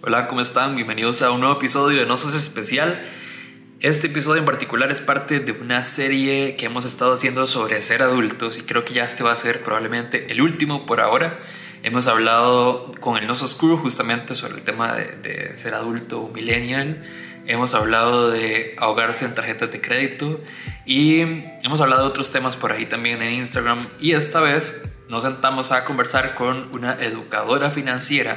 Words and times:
Hola, 0.00 0.28
¿cómo 0.28 0.40
están? 0.40 0.76
Bienvenidos 0.76 1.22
a 1.22 1.32
un 1.32 1.40
nuevo 1.40 1.56
episodio 1.56 1.98
de 1.98 2.06
No 2.06 2.16
Sos 2.16 2.32
Especial. 2.34 3.04
Este 3.80 4.06
episodio 4.06 4.38
en 4.38 4.44
particular 4.44 4.92
es 4.92 5.00
parte 5.00 5.40
de 5.40 5.50
una 5.50 5.82
serie 5.82 6.54
que 6.54 6.66
hemos 6.66 6.84
estado 6.84 7.14
haciendo 7.14 7.48
sobre 7.48 7.82
ser 7.82 8.02
adultos 8.02 8.58
y 8.58 8.62
creo 8.62 8.84
que 8.84 8.94
ya 8.94 9.02
este 9.02 9.24
va 9.24 9.32
a 9.32 9.36
ser 9.36 9.64
probablemente 9.64 10.30
el 10.30 10.40
último 10.40 10.86
por 10.86 11.00
ahora. 11.00 11.40
Hemos 11.82 12.06
hablado 12.06 12.92
con 13.00 13.16
el 13.16 13.26
Nosos 13.26 13.56
Crew 13.56 13.76
justamente 13.76 14.36
sobre 14.36 14.54
el 14.54 14.62
tema 14.62 14.94
de, 14.94 15.16
de 15.16 15.56
ser 15.56 15.74
adulto 15.74 16.30
millennial. 16.32 17.00
Hemos 17.46 17.74
hablado 17.74 18.30
de 18.30 18.76
ahogarse 18.78 19.24
en 19.24 19.34
tarjetas 19.34 19.72
de 19.72 19.80
crédito 19.80 20.40
y 20.86 21.22
hemos 21.64 21.80
hablado 21.80 22.02
de 22.02 22.08
otros 22.08 22.30
temas 22.30 22.54
por 22.54 22.70
ahí 22.70 22.86
también 22.86 23.20
en 23.20 23.32
Instagram. 23.32 23.84
Y 23.98 24.12
esta 24.12 24.38
vez 24.38 24.96
nos 25.08 25.24
sentamos 25.24 25.72
a 25.72 25.84
conversar 25.84 26.36
con 26.36 26.68
una 26.72 26.94
educadora 27.02 27.72
financiera 27.72 28.36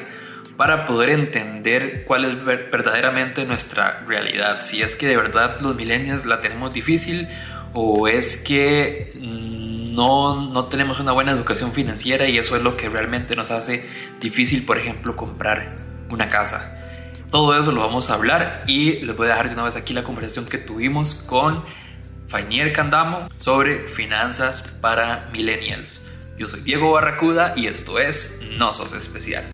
para 0.61 0.85
poder 0.85 1.09
entender 1.09 2.03
cuál 2.05 2.23
es 2.23 2.45
verdaderamente 2.45 3.45
nuestra 3.45 4.03
realidad. 4.05 4.61
Si 4.61 4.83
es 4.83 4.95
que 4.95 5.07
de 5.07 5.17
verdad 5.17 5.59
los 5.59 5.75
millennials 5.75 6.27
la 6.27 6.39
tenemos 6.39 6.71
difícil 6.71 7.27
o 7.73 8.07
es 8.07 8.37
que 8.37 9.11
mm, 9.19 9.95
no, 9.95 10.51
no 10.51 10.65
tenemos 10.65 10.99
una 10.99 11.13
buena 11.13 11.31
educación 11.31 11.71
financiera 11.71 12.27
y 12.27 12.37
eso 12.37 12.55
es 12.55 12.61
lo 12.61 12.77
que 12.77 12.89
realmente 12.89 13.35
nos 13.35 13.49
hace 13.49 13.89
difícil, 14.19 14.63
por 14.63 14.77
ejemplo, 14.77 15.15
comprar 15.15 15.77
una 16.11 16.29
casa. 16.29 16.79
Todo 17.31 17.59
eso 17.59 17.71
lo 17.71 17.81
vamos 17.81 18.11
a 18.11 18.13
hablar 18.13 18.63
y 18.67 18.99
les 18.99 19.15
voy 19.15 19.25
a 19.25 19.29
dejar 19.31 19.47
de 19.47 19.55
una 19.55 19.63
vez 19.63 19.77
aquí 19.77 19.95
la 19.95 20.03
conversación 20.03 20.45
que 20.45 20.59
tuvimos 20.59 21.15
con 21.15 21.65
Fainier 22.27 22.71
Candamo 22.71 23.29
sobre 23.35 23.87
finanzas 23.87 24.61
para 24.79 25.27
millennials. 25.33 26.05
Yo 26.37 26.45
soy 26.45 26.61
Diego 26.61 26.91
Barracuda 26.91 27.55
y 27.57 27.65
esto 27.65 27.97
es 27.97 28.41
No 28.59 28.71
Sos 28.73 28.93
Especial. 28.93 29.51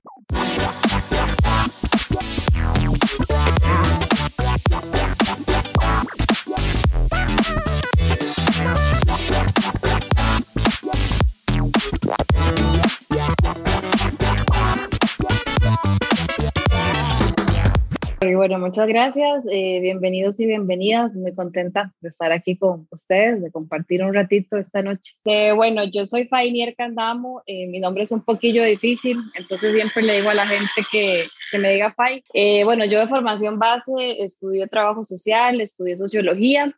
Bueno, 18.35 18.59
muchas 18.59 18.87
gracias, 18.87 19.45
eh, 19.51 19.79
bienvenidos 19.79 20.39
y 20.39 20.45
bienvenidas, 20.45 21.13
muy 21.13 21.33
contenta 21.33 21.93
de 22.01 22.09
estar 22.09 22.31
aquí 22.31 22.57
con 22.57 22.87
ustedes, 22.91 23.41
de 23.41 23.51
compartir 23.51 24.03
un 24.03 24.13
ratito 24.13 24.57
esta 24.57 24.81
noche. 24.81 25.13
Eh, 25.25 25.53
bueno, 25.53 25.83
yo 25.85 26.05
soy 26.05 26.25
Fainier 26.25 26.75
Candamo, 26.75 27.41
eh, 27.45 27.67
mi 27.67 27.79
nombre 27.79 28.03
es 28.03 28.11
un 28.11 28.21
poquillo 28.21 28.63
difícil, 28.63 29.17
entonces 29.35 29.73
siempre 29.73 30.03
le 30.03 30.17
digo 30.17 30.29
a 30.29 30.33
la 30.33 30.47
gente 30.47 30.81
que, 30.91 31.27
que 31.51 31.57
me 31.59 31.71
diga 31.71 31.93
Fai. 31.93 32.23
bueno, 32.65 32.85
yo 32.85 32.99
de 32.99 33.07
formación 33.07 33.59
base 33.59 33.91
estudié 34.19 34.67
trabajo 34.67 35.05
social, 35.05 35.61
estudié 35.61 35.97
sociología 35.97 36.75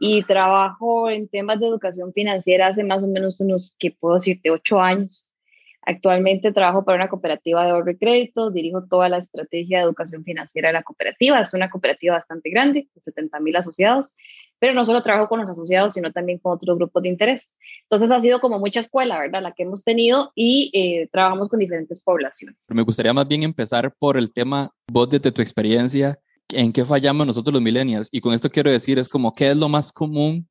y 0.00 0.22
trabajo 0.24 1.10
en 1.10 1.28
temas 1.28 1.60
de 1.60 1.66
educación 1.66 2.12
financiera 2.12 2.68
hace 2.68 2.84
más 2.84 3.02
o 3.04 3.08
menos 3.08 3.40
unos, 3.40 3.74
que 3.78 3.90
puedo 3.90 4.14
decirte, 4.14 4.50
ocho 4.50 4.80
años. 4.80 5.27
Actualmente 5.82 6.52
trabajo 6.52 6.84
para 6.84 6.96
una 6.96 7.08
cooperativa 7.08 7.64
de 7.64 7.70
ahorro 7.70 7.90
y 7.90 7.96
crédito, 7.96 8.50
dirijo 8.50 8.84
toda 8.84 9.08
la 9.08 9.18
estrategia 9.18 9.78
de 9.78 9.84
educación 9.84 10.22
financiera 10.24 10.68
de 10.68 10.74
la 10.74 10.82
cooperativa. 10.82 11.40
Es 11.40 11.54
una 11.54 11.70
cooperativa 11.70 12.14
bastante 12.14 12.50
grande, 12.50 12.88
de 12.94 13.00
70 13.00 13.40
mil 13.40 13.56
asociados, 13.56 14.10
pero 14.58 14.74
no 14.74 14.84
solo 14.84 15.02
trabajo 15.02 15.28
con 15.28 15.40
los 15.40 15.48
asociados, 15.48 15.94
sino 15.94 16.12
también 16.12 16.38
con 16.40 16.52
otros 16.52 16.76
grupos 16.76 17.02
de 17.02 17.08
interés. 17.08 17.54
Entonces 17.84 18.10
ha 18.10 18.20
sido 18.20 18.40
como 18.40 18.58
mucha 18.58 18.80
escuela, 18.80 19.18
¿verdad? 19.18 19.40
La 19.40 19.52
que 19.52 19.62
hemos 19.62 19.84
tenido 19.84 20.32
y 20.34 20.70
eh, 20.74 21.08
trabajamos 21.10 21.48
con 21.48 21.58
diferentes 21.58 22.00
poblaciones. 22.00 22.66
Me 22.70 22.82
gustaría 22.82 23.14
más 23.14 23.26
bien 23.26 23.42
empezar 23.42 23.94
por 23.98 24.16
el 24.16 24.32
tema, 24.32 24.70
vos 24.92 25.08
desde 25.08 25.32
tu 25.32 25.40
experiencia, 25.40 26.18
¿en 26.50 26.72
qué 26.72 26.84
fallamos 26.84 27.26
nosotros 27.26 27.54
los 27.54 27.62
millennials? 27.62 28.08
Y 28.10 28.20
con 28.20 28.34
esto 28.34 28.50
quiero 28.50 28.70
decir, 28.70 28.98
es 28.98 29.08
como, 29.08 29.32
¿qué 29.32 29.50
es 29.50 29.56
lo 29.56 29.68
más 29.68 29.92
común 29.92 30.48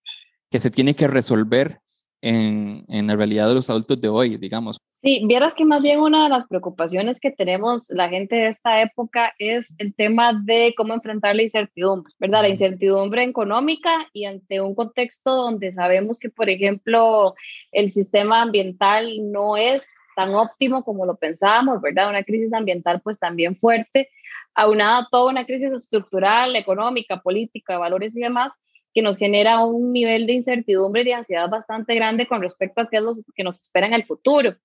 que 0.50 0.60
se 0.60 0.72
tiene 0.72 0.96
que 0.96 1.08
resolver 1.08 1.82
en, 2.22 2.86
en, 2.88 3.08
la 3.08 3.16
realidad 3.16 3.48
de 3.48 3.56
los 3.56 3.70
adultos 3.70 4.00
de 4.02 4.10
hoy, 4.10 4.38
digamos. 4.38 4.80
Sí, 5.02 5.22
vieras 5.28 5.54
que 5.54 5.64
más 5.64 5.84
bien 5.84 6.00
una 6.00 6.24
de 6.24 6.30
las 6.30 6.48
preocupaciones 6.48 7.20
que 7.20 7.32
tenemos 7.32 7.88
la 7.90 8.10
gente 8.10 8.36
de 8.36 8.48
esta 8.48 8.82
época 8.82 9.34
es 9.38 9.76
el 9.78 9.94
tema 9.94 10.34
de 10.34 10.74
cómo 10.76 10.96
enfrentar 10.96 11.36
la 11.36 11.44
incertidumbre, 11.44 12.12
¿verdad? 12.18 12.42
La 12.42 12.50
incertidumbre 12.50 13.24
económica 13.24 14.08
y 14.12 14.26
ante 14.26 14.60
un 14.60 14.74
contexto 14.74 15.36
donde 15.36 15.72
sabemos 15.72 16.20
que, 16.20 16.30
por 16.30 16.50
ejemplo, 16.50 17.36
el 17.72 17.92
sistema 17.92 18.42
ambiental 18.42 19.08
no 19.32 19.56
es 19.56 19.94
tan 20.16 20.34
óptimo 20.34 20.84
como 20.84 21.06
lo 21.06 21.16
pensábamos, 21.16 21.80
¿verdad? 21.80 22.10
Una 22.10 22.24
crisis 22.24 22.52
ambiental 22.52 23.00
pues 23.02 23.20
también 23.20 23.56
fuerte, 23.56 24.10
aunada 24.56 24.98
a 24.98 25.08
toda 25.12 25.30
una 25.30 25.46
crisis 25.46 25.72
estructural, 25.72 26.56
económica, 26.56 27.22
política, 27.22 27.74
de 27.74 27.80
valores 27.80 28.18
y 28.18 28.22
demás, 28.22 28.52
que 28.94 29.02
nos 29.02 29.18
genera 29.18 29.64
un 29.64 29.94
nivel 29.94 30.26
de 30.28 30.34
incertidumbre 30.34 31.02
y 31.02 31.06
de 31.06 31.14
ansiedad 31.14 31.50
bastante 31.50 31.96
grande 31.96 32.28
con 32.28 32.42
respecto 32.42 32.82
a 32.82 32.90
qué 32.90 32.98
es 32.98 33.04
lo 33.04 33.14
que 33.36 33.44
nos 33.44 33.60
espera 33.60 33.88
en 33.88 33.94
el 33.94 34.06
futuro. 34.06 34.56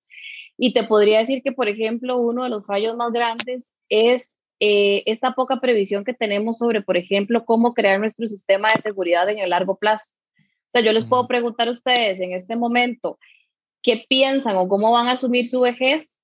Y 0.57 0.73
te 0.73 0.83
podría 0.83 1.19
decir 1.19 1.41
que, 1.43 1.51
por 1.51 1.67
ejemplo, 1.67 2.17
uno 2.17 2.43
de 2.43 2.49
los 2.49 2.65
fallos 2.65 2.95
más 2.95 3.11
grandes 3.11 3.73
es 3.89 4.37
eh, 4.59 5.03
esta 5.07 5.33
poca 5.33 5.59
previsión 5.59 6.03
que 6.03 6.13
tenemos 6.13 6.57
sobre, 6.57 6.81
por 6.81 6.97
ejemplo, 6.97 7.43
cómo 7.45 7.73
crear 7.73 7.99
nuestro 7.99 8.27
sistema 8.27 8.69
de 8.73 8.81
seguridad 8.81 9.29
en 9.29 9.39
el 9.39 9.49
largo 9.49 9.77
plazo. 9.77 10.11
O 10.37 10.71
sea, 10.71 10.81
yo 10.81 10.93
les 10.93 11.05
puedo 11.05 11.27
preguntar 11.27 11.67
a 11.67 11.71
ustedes 11.71 12.21
en 12.21 12.33
este 12.33 12.55
momento 12.55 13.19
qué 13.81 14.05
piensan 14.07 14.55
o 14.55 14.67
cómo 14.67 14.91
van 14.91 15.07
a 15.07 15.13
asumir 15.13 15.47
su 15.47 15.59
vejez 15.59 16.17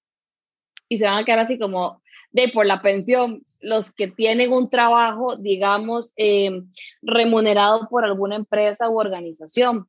y 0.88 0.98
se 0.98 1.06
van 1.06 1.18
a 1.18 1.26
quedar 1.26 1.40
así 1.40 1.60
como 1.60 2.02
de 2.32 2.50
por 2.50 2.66
la 2.66 2.82
pensión 2.82 3.44
los 3.60 3.92
que 3.92 4.08
tienen 4.08 4.54
un 4.54 4.70
trabajo, 4.70 5.36
digamos, 5.36 6.14
em, 6.16 6.70
remunerado 7.02 7.88
por 7.90 8.06
alguna 8.06 8.36
empresa 8.36 8.90
u 8.90 9.00
organización, 9.00 9.88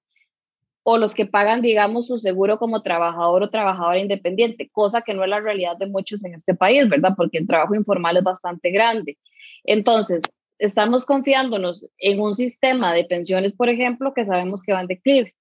o 0.82 0.98
los 0.98 1.14
que 1.14 1.26
pagan, 1.26 1.62
digamos, 1.62 2.06
su 2.06 2.18
seguro 2.18 2.58
como 2.58 2.82
trabajador 2.82 3.42
o 3.42 3.50
trabajadora 3.50 3.98
independiente, 3.98 4.70
cosa 4.72 5.02
que 5.02 5.14
no 5.14 5.22
es 5.22 5.30
la 5.30 5.40
realidad 5.40 5.76
de 5.76 5.86
muchos 5.86 6.24
en 6.24 6.34
este 6.34 6.54
país, 6.54 6.88
¿verdad? 6.88 7.14
Porque 7.16 7.38
el 7.38 7.46
trabajo 7.46 7.74
informal 7.74 8.16
es 8.16 8.24
bastante 8.24 8.70
grande. 8.70 9.18
Entonces, 9.64 10.22
estamos 10.58 11.04
confiándonos 11.04 11.86
en 11.98 12.20
un 12.20 12.34
sistema 12.34 12.92
de 12.94 13.04
pensiones, 13.04 13.52
por 13.52 13.68
ejemplo, 13.68 14.14
que 14.14 14.24
sabemos 14.24 14.62
que 14.62 14.72
van 14.72 14.86
de 14.86 14.94
declive. 14.94 15.34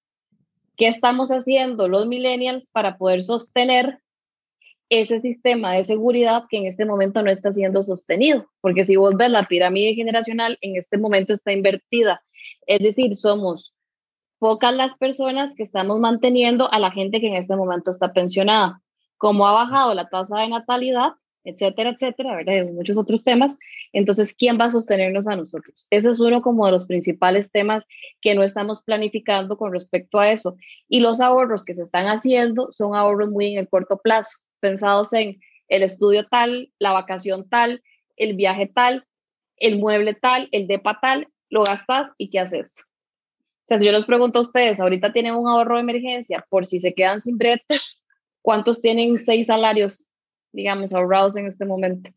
¿Qué 0.76 0.88
estamos 0.88 1.30
haciendo 1.30 1.88
los 1.88 2.06
millennials 2.06 2.66
para 2.66 2.96
poder 2.96 3.22
sostener 3.22 4.00
ese 4.90 5.20
sistema 5.20 5.72
de 5.72 5.84
seguridad 5.84 6.44
que 6.50 6.58
en 6.58 6.66
este 6.66 6.84
momento 6.84 7.22
no 7.22 7.30
está 7.30 7.52
siendo 7.52 7.82
sostenido, 7.84 8.50
porque 8.60 8.84
si 8.84 8.96
vos 8.96 9.16
ves 9.16 9.30
la 9.30 9.46
pirámide 9.46 9.94
generacional, 9.94 10.58
en 10.60 10.76
este 10.76 10.98
momento 10.98 11.32
está 11.32 11.52
invertida. 11.52 12.22
Es 12.66 12.80
decir, 12.80 13.14
somos 13.14 13.72
pocas 14.40 14.74
las 14.74 14.94
personas 14.94 15.54
que 15.54 15.62
estamos 15.62 16.00
manteniendo 16.00 16.70
a 16.72 16.80
la 16.80 16.90
gente 16.90 17.20
que 17.20 17.28
en 17.28 17.36
este 17.36 17.54
momento 17.54 17.92
está 17.92 18.12
pensionada. 18.12 18.82
Como 19.16 19.46
ha 19.46 19.52
bajado 19.52 19.94
la 19.94 20.08
tasa 20.08 20.38
de 20.38 20.48
natalidad, 20.48 21.12
etcétera, 21.44 21.90
etcétera, 21.90 22.34
¿verdad? 22.34 22.72
muchos 22.72 22.96
otros 22.96 23.22
temas. 23.22 23.56
Entonces, 23.92 24.34
¿quién 24.34 24.58
va 24.58 24.64
a 24.64 24.70
sostenernos 24.70 25.28
a 25.28 25.36
nosotros? 25.36 25.86
Ese 25.90 26.10
es 26.10 26.18
uno 26.18 26.42
como 26.42 26.66
de 26.66 26.72
los 26.72 26.86
principales 26.86 27.52
temas 27.52 27.86
que 28.20 28.34
no 28.34 28.42
estamos 28.42 28.82
planificando 28.82 29.56
con 29.56 29.72
respecto 29.72 30.18
a 30.18 30.32
eso. 30.32 30.56
Y 30.88 30.98
los 30.98 31.20
ahorros 31.20 31.64
que 31.64 31.74
se 31.74 31.82
están 31.82 32.06
haciendo 32.06 32.72
son 32.72 32.96
ahorros 32.96 33.28
muy 33.28 33.52
en 33.52 33.58
el 33.58 33.68
corto 33.68 33.98
plazo 33.98 34.36
pensados 34.60 35.12
en 35.12 35.40
el 35.68 35.82
estudio 35.82 36.26
tal, 36.28 36.72
la 36.78 36.92
vacación 36.92 37.48
tal, 37.48 37.82
el 38.16 38.36
viaje 38.36 38.70
tal, 38.72 39.06
el 39.56 39.78
mueble 39.78 40.14
tal, 40.14 40.48
el 40.52 40.66
depa 40.66 40.98
tal, 41.00 41.28
lo 41.48 41.64
gastas 41.64 42.12
y 42.18 42.30
¿qué 42.30 42.40
haces? 42.40 42.72
O 42.78 43.64
sea, 43.68 43.78
si 43.78 43.86
yo 43.86 43.92
les 43.92 44.04
pregunto 44.04 44.40
a 44.40 44.42
ustedes, 44.42 44.80
ahorita 44.80 45.12
tienen 45.12 45.34
un 45.34 45.48
ahorro 45.48 45.76
de 45.76 45.82
emergencia 45.82 46.44
por 46.48 46.66
si 46.66 46.80
se 46.80 46.92
quedan 46.92 47.20
sin 47.20 47.38
brete, 47.38 47.64
¿cuántos 48.42 48.80
tienen 48.80 49.18
seis 49.18 49.46
salarios, 49.46 50.06
digamos, 50.52 50.92
ahorrados 50.92 51.36
en 51.36 51.46
este 51.46 51.64
momento? 51.64 52.10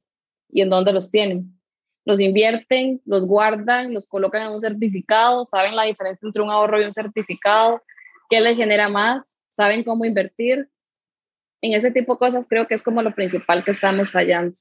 ¿Y 0.49 0.61
en 0.61 0.69
dónde 0.69 0.93
los 0.93 1.11
tienen? 1.11 1.59
Los 2.05 2.19
invierten, 2.19 3.01
los 3.05 3.25
guardan, 3.25 3.93
los 3.93 4.07
colocan 4.07 4.41
en 4.43 4.51
un 4.51 4.61
certificado, 4.61 5.45
saben 5.45 5.75
la 5.75 5.83
diferencia 5.83 6.25
entre 6.25 6.41
un 6.41 6.49
ahorro 6.49 6.81
y 6.81 6.85
un 6.85 6.93
certificado, 6.93 7.81
qué 8.29 8.41
les 8.41 8.57
genera 8.57 8.89
más, 8.89 9.37
saben 9.49 9.83
cómo 9.83 10.05
invertir, 10.05 10.69
en 11.63 11.73
ese 11.73 11.91
tipo 11.91 12.13
de 12.13 12.19
cosas 12.19 12.45
creo 12.47 12.67
que 12.67 12.75
es 12.75 12.83
como 12.83 13.01
lo 13.01 13.15
principal 13.15 13.63
que 13.63 13.71
estamos 13.71 14.11
fallando, 14.11 14.53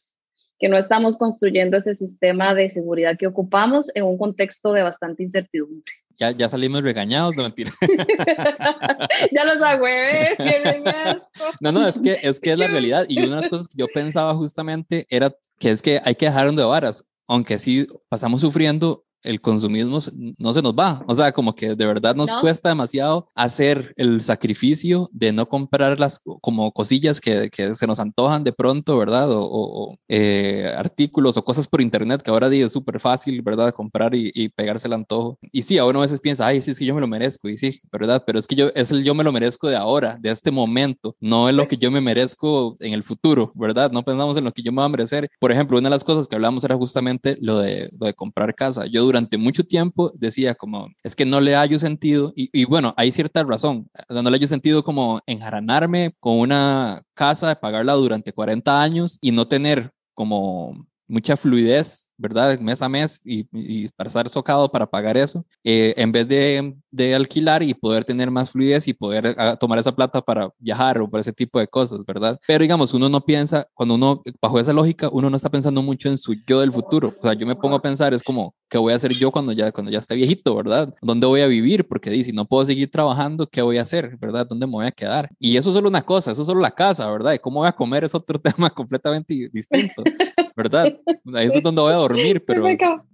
que 0.58 0.68
no 0.68 0.78
estamos 0.78 1.16
construyendo 1.16 1.76
ese 1.76 1.94
sistema 1.94 2.54
de 2.54 2.70
seguridad 2.70 3.16
que 3.18 3.26
ocupamos 3.26 3.90
en 3.94 4.04
un 4.04 4.16
contexto 4.16 4.72
de 4.72 4.82
bastante 4.82 5.24
incertidumbre. 5.24 5.92
Ya, 6.16 6.30
ya 6.30 6.48
salimos 6.48 6.82
regañados, 6.82 7.34
no 7.34 7.42
mentira. 7.42 7.72
ya 9.32 9.44
los 9.44 9.60
agüeves, 9.60 10.36
No, 11.60 11.72
no, 11.72 11.88
es 11.88 11.98
que, 11.98 12.20
es 12.22 12.38
que 12.38 12.52
es 12.52 12.60
la 12.60 12.68
realidad. 12.68 13.06
Y 13.08 13.18
una 13.18 13.36
de 13.36 13.40
las 13.42 13.48
cosas 13.48 13.66
que 13.66 13.78
yo 13.78 13.88
pensaba 13.88 14.32
justamente 14.34 15.06
era 15.10 15.34
que 15.58 15.70
es 15.70 15.82
que 15.82 16.00
hay 16.04 16.14
que 16.14 16.26
dejar 16.26 16.52
de 16.52 16.64
varas. 16.64 17.04
Aunque 17.26 17.58
sí 17.58 17.88
pasamos 18.08 18.42
sufriendo, 18.42 19.04
el 19.22 19.40
consumismo 19.40 19.98
no 20.38 20.54
se 20.54 20.62
nos 20.62 20.74
va. 20.74 21.04
O 21.06 21.14
sea, 21.14 21.32
como 21.32 21.54
que 21.54 21.74
de 21.74 21.86
verdad 21.86 22.14
nos 22.14 22.30
cuesta 22.40 22.68
demasiado 22.68 23.30
hacer 23.34 23.92
el 23.96 24.22
sacrificio 24.22 25.08
de 25.12 25.32
no 25.32 25.48
comprar 25.48 25.98
las 25.98 26.20
como 26.40 26.72
cosillas 26.72 27.20
que, 27.20 27.50
que 27.50 27.74
se 27.74 27.86
nos 27.86 28.00
antojan 28.00 28.44
de 28.44 28.52
pronto, 28.52 28.98
¿verdad? 28.98 29.28
O, 29.30 29.96
eh, 30.08 30.72
artículos 30.76 31.36
o 31.36 31.44
cosas 31.44 31.66
por 31.66 31.80
internet 31.80 32.22
que 32.22 32.30
ahora 32.30 32.48
día 32.48 32.66
es 32.66 32.72
súper 32.72 33.00
fácil, 33.00 33.42
¿verdad? 33.42 33.72
Comprar 33.72 34.14
y, 34.14 34.30
y, 34.34 34.48
pegarse 34.48 34.88
el 34.88 34.94
antojo. 34.94 35.38
Y 35.50 35.62
sí, 35.62 35.78
a 35.78 35.84
uno 35.84 36.00
a 36.00 36.02
veces 36.02 36.20
piensa, 36.20 36.46
ay, 36.46 36.62
sí, 36.62 36.70
es 36.72 36.78
que 36.78 36.84
yo 36.84 36.94
me 36.94 37.00
lo 37.00 37.06
merezco. 37.06 37.48
Y 37.48 37.56
sí, 37.56 37.80
¿verdad? 37.90 38.22
Pero 38.26 38.38
es 38.38 38.46
que 38.46 38.54
yo, 38.54 38.70
es 38.74 38.90
el 38.90 39.04
yo 39.04 39.14
me 39.14 39.24
lo 39.24 39.32
merezco 39.32 39.68
de 39.68 39.76
ahora, 39.76 40.18
de 40.20 40.30
este 40.30 40.50
momento, 40.50 41.16
no 41.20 41.48
es 41.48 41.54
lo 41.54 41.68
que 41.68 41.76
yo 41.76 41.90
me 41.90 42.00
merezco 42.00 42.76
en 42.80 42.92
el 42.92 43.02
futuro, 43.02 43.52
¿verdad? 43.54 43.90
No 43.92 44.02
pensamos 44.02 44.36
en 44.36 44.44
lo 44.44 44.52
que 44.52 44.62
yo 44.62 44.72
me 44.72 44.76
voy 44.76 44.86
a 44.86 44.88
merecer. 44.88 45.30
Por 45.38 45.52
ejemplo, 45.52 45.78
una 45.78 45.88
de 45.88 45.94
las 45.94 46.04
cosas 46.04 46.26
que 46.26 46.34
hablamos 46.34 46.64
era 46.64 46.76
justamente 46.76 47.36
lo 47.40 47.58
de, 47.58 47.88
lo 47.98 48.06
de 48.06 48.14
comprar 48.14 48.54
casa. 48.54 48.86
Yo 48.86 49.02
durante 49.12 49.36
mucho 49.36 49.64
tiempo 49.64 50.10
decía 50.14 50.54
como, 50.54 50.88
es 51.02 51.14
que 51.14 51.26
no 51.26 51.40
le 51.40 51.54
hallo 51.54 51.78
sentido, 51.78 52.32
y, 52.34 52.64
bueno, 52.64 52.94
hay 52.96 53.12
cierta 53.12 53.42
razón, 53.44 53.90
no 54.08 54.22
le 54.22 54.30
hallo 54.30 54.46
sentido 54.46 54.82
como 54.82 55.20
enjaranarme 55.26 56.14
con 56.18 56.38
una 56.38 57.02
casa, 57.14 57.48
de 57.48 57.56
pagarla 57.56 57.92
durante 57.92 58.32
40 58.32 58.80
años 58.80 59.18
y 59.20 59.32
no 59.32 59.46
tener 59.46 59.92
como 60.14 60.86
mucha 61.06 61.36
fluidez, 61.36 62.08
¿verdad? 62.16 62.58
Mes 62.60 62.82
a 62.82 62.88
mes 62.88 63.20
y, 63.24 63.46
y 63.52 63.88
para 63.88 64.08
estar 64.08 64.28
socado 64.28 64.70
para 64.70 64.86
pagar 64.86 65.16
eso, 65.16 65.44
eh, 65.64 65.94
en 65.96 66.12
vez 66.12 66.28
de, 66.28 66.74
de, 66.90 67.14
alquilar 67.14 67.62
y 67.62 67.74
poder 67.74 68.04
tener 68.04 68.30
más 68.30 68.50
fluidez 68.50 68.88
y 68.88 68.94
poder 68.94 69.34
ah, 69.38 69.56
tomar 69.56 69.78
esa 69.78 69.94
plata 69.94 70.20
para 70.22 70.50
viajar 70.58 71.00
o 71.00 71.08
por 71.08 71.20
ese 71.20 71.32
tipo 71.32 71.58
de 71.58 71.68
cosas, 71.68 72.04
¿verdad? 72.06 72.38
Pero 72.46 72.62
digamos, 72.62 72.94
uno 72.94 73.08
no 73.08 73.20
piensa, 73.20 73.66
cuando 73.74 73.94
uno, 73.94 74.22
bajo 74.40 74.58
esa 74.60 74.72
lógica, 74.72 75.08
uno 75.10 75.30
no 75.30 75.36
está 75.36 75.50
pensando 75.50 75.82
mucho 75.82 76.08
en 76.08 76.16
su 76.16 76.34
yo 76.46 76.60
del 76.60 76.72
futuro. 76.72 77.14
O 77.18 77.22
sea, 77.22 77.34
yo 77.34 77.46
me 77.46 77.56
pongo 77.56 77.76
a 77.76 77.82
pensar, 77.82 78.14
es 78.14 78.22
como, 78.22 78.54
¿qué 78.68 78.78
voy 78.78 78.92
a 78.92 78.96
hacer 78.96 79.12
yo 79.12 79.30
cuando 79.30 79.52
ya, 79.52 79.70
cuando 79.72 79.90
ya 79.90 79.98
esté 79.98 80.14
viejito, 80.14 80.54
¿verdad? 80.56 80.94
¿Dónde 81.02 81.26
voy 81.26 81.42
a 81.42 81.46
vivir? 81.46 81.86
Porque 81.86 82.24
si 82.24 82.32
no 82.32 82.46
puedo 82.46 82.64
seguir 82.64 82.90
trabajando, 82.90 83.46
¿qué 83.46 83.62
voy 83.62 83.78
a 83.78 83.82
hacer, 83.82 84.16
¿verdad? 84.18 84.46
¿Dónde 84.46 84.66
me 84.66 84.72
voy 84.72 84.86
a 84.86 84.90
quedar? 84.90 85.30
Y 85.38 85.56
eso 85.56 85.70
es 85.70 85.74
solo 85.74 85.88
una 85.88 86.02
cosa, 86.02 86.32
eso 86.32 86.42
es 86.42 86.46
solo 86.46 86.60
la 86.60 86.70
casa, 86.70 87.08
¿verdad? 87.10 87.34
Y 87.34 87.38
cómo 87.38 87.60
voy 87.60 87.68
a 87.68 87.72
comer 87.72 88.04
es 88.04 88.14
otro 88.14 88.38
tema 88.40 88.70
completamente 88.70 89.50
distinto, 89.52 90.02
¿verdad? 90.56 90.92
Ahí 91.34 91.48
es 91.52 91.62
donde 91.62 91.82
voy 91.82 91.92
a 91.92 91.98
dormir, 92.02 92.44
pero 92.46 92.64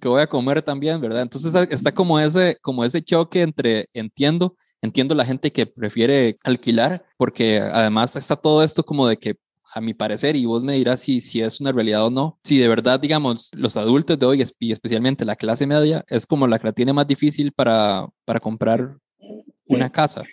que 0.00 0.08
voy 0.08 0.20
a 0.20 0.26
comer 0.26 0.62
también, 0.62 1.00
¿verdad? 1.00 1.22
Entonces 1.22 1.54
está 1.70 1.92
como 1.92 2.18
ese, 2.18 2.56
como 2.60 2.84
ese 2.84 3.02
choque 3.02 3.42
entre, 3.42 3.88
entiendo, 3.92 4.56
entiendo 4.82 5.14
la 5.14 5.24
gente 5.24 5.52
que 5.52 5.66
prefiere 5.66 6.38
alquilar, 6.44 7.04
porque 7.16 7.58
además 7.58 8.16
está 8.16 8.36
todo 8.36 8.62
esto 8.62 8.84
como 8.84 9.06
de 9.06 9.16
que 9.16 9.36
a 9.74 9.80
mi 9.80 9.94
parecer, 9.94 10.34
y 10.34 10.46
vos 10.46 10.64
me 10.64 10.74
dirás 10.74 11.00
si, 11.00 11.20
si 11.20 11.42
es 11.42 11.60
una 11.60 11.72
realidad 11.72 12.06
o 12.06 12.10
no, 12.10 12.38
si 12.42 12.58
de 12.58 12.68
verdad, 12.68 12.98
digamos, 12.98 13.50
los 13.54 13.76
adultos 13.76 14.18
de 14.18 14.26
hoy, 14.26 14.44
y 14.58 14.72
especialmente 14.72 15.24
la 15.24 15.36
clase 15.36 15.66
media, 15.66 16.04
es 16.08 16.26
como 16.26 16.46
la 16.46 16.58
que 16.58 16.68
la 16.68 16.72
tiene 16.72 16.92
más 16.92 17.06
difícil 17.06 17.52
para, 17.52 18.08
para 18.24 18.40
comprar 18.40 18.96
una 19.66 19.90
casa, 19.90 20.24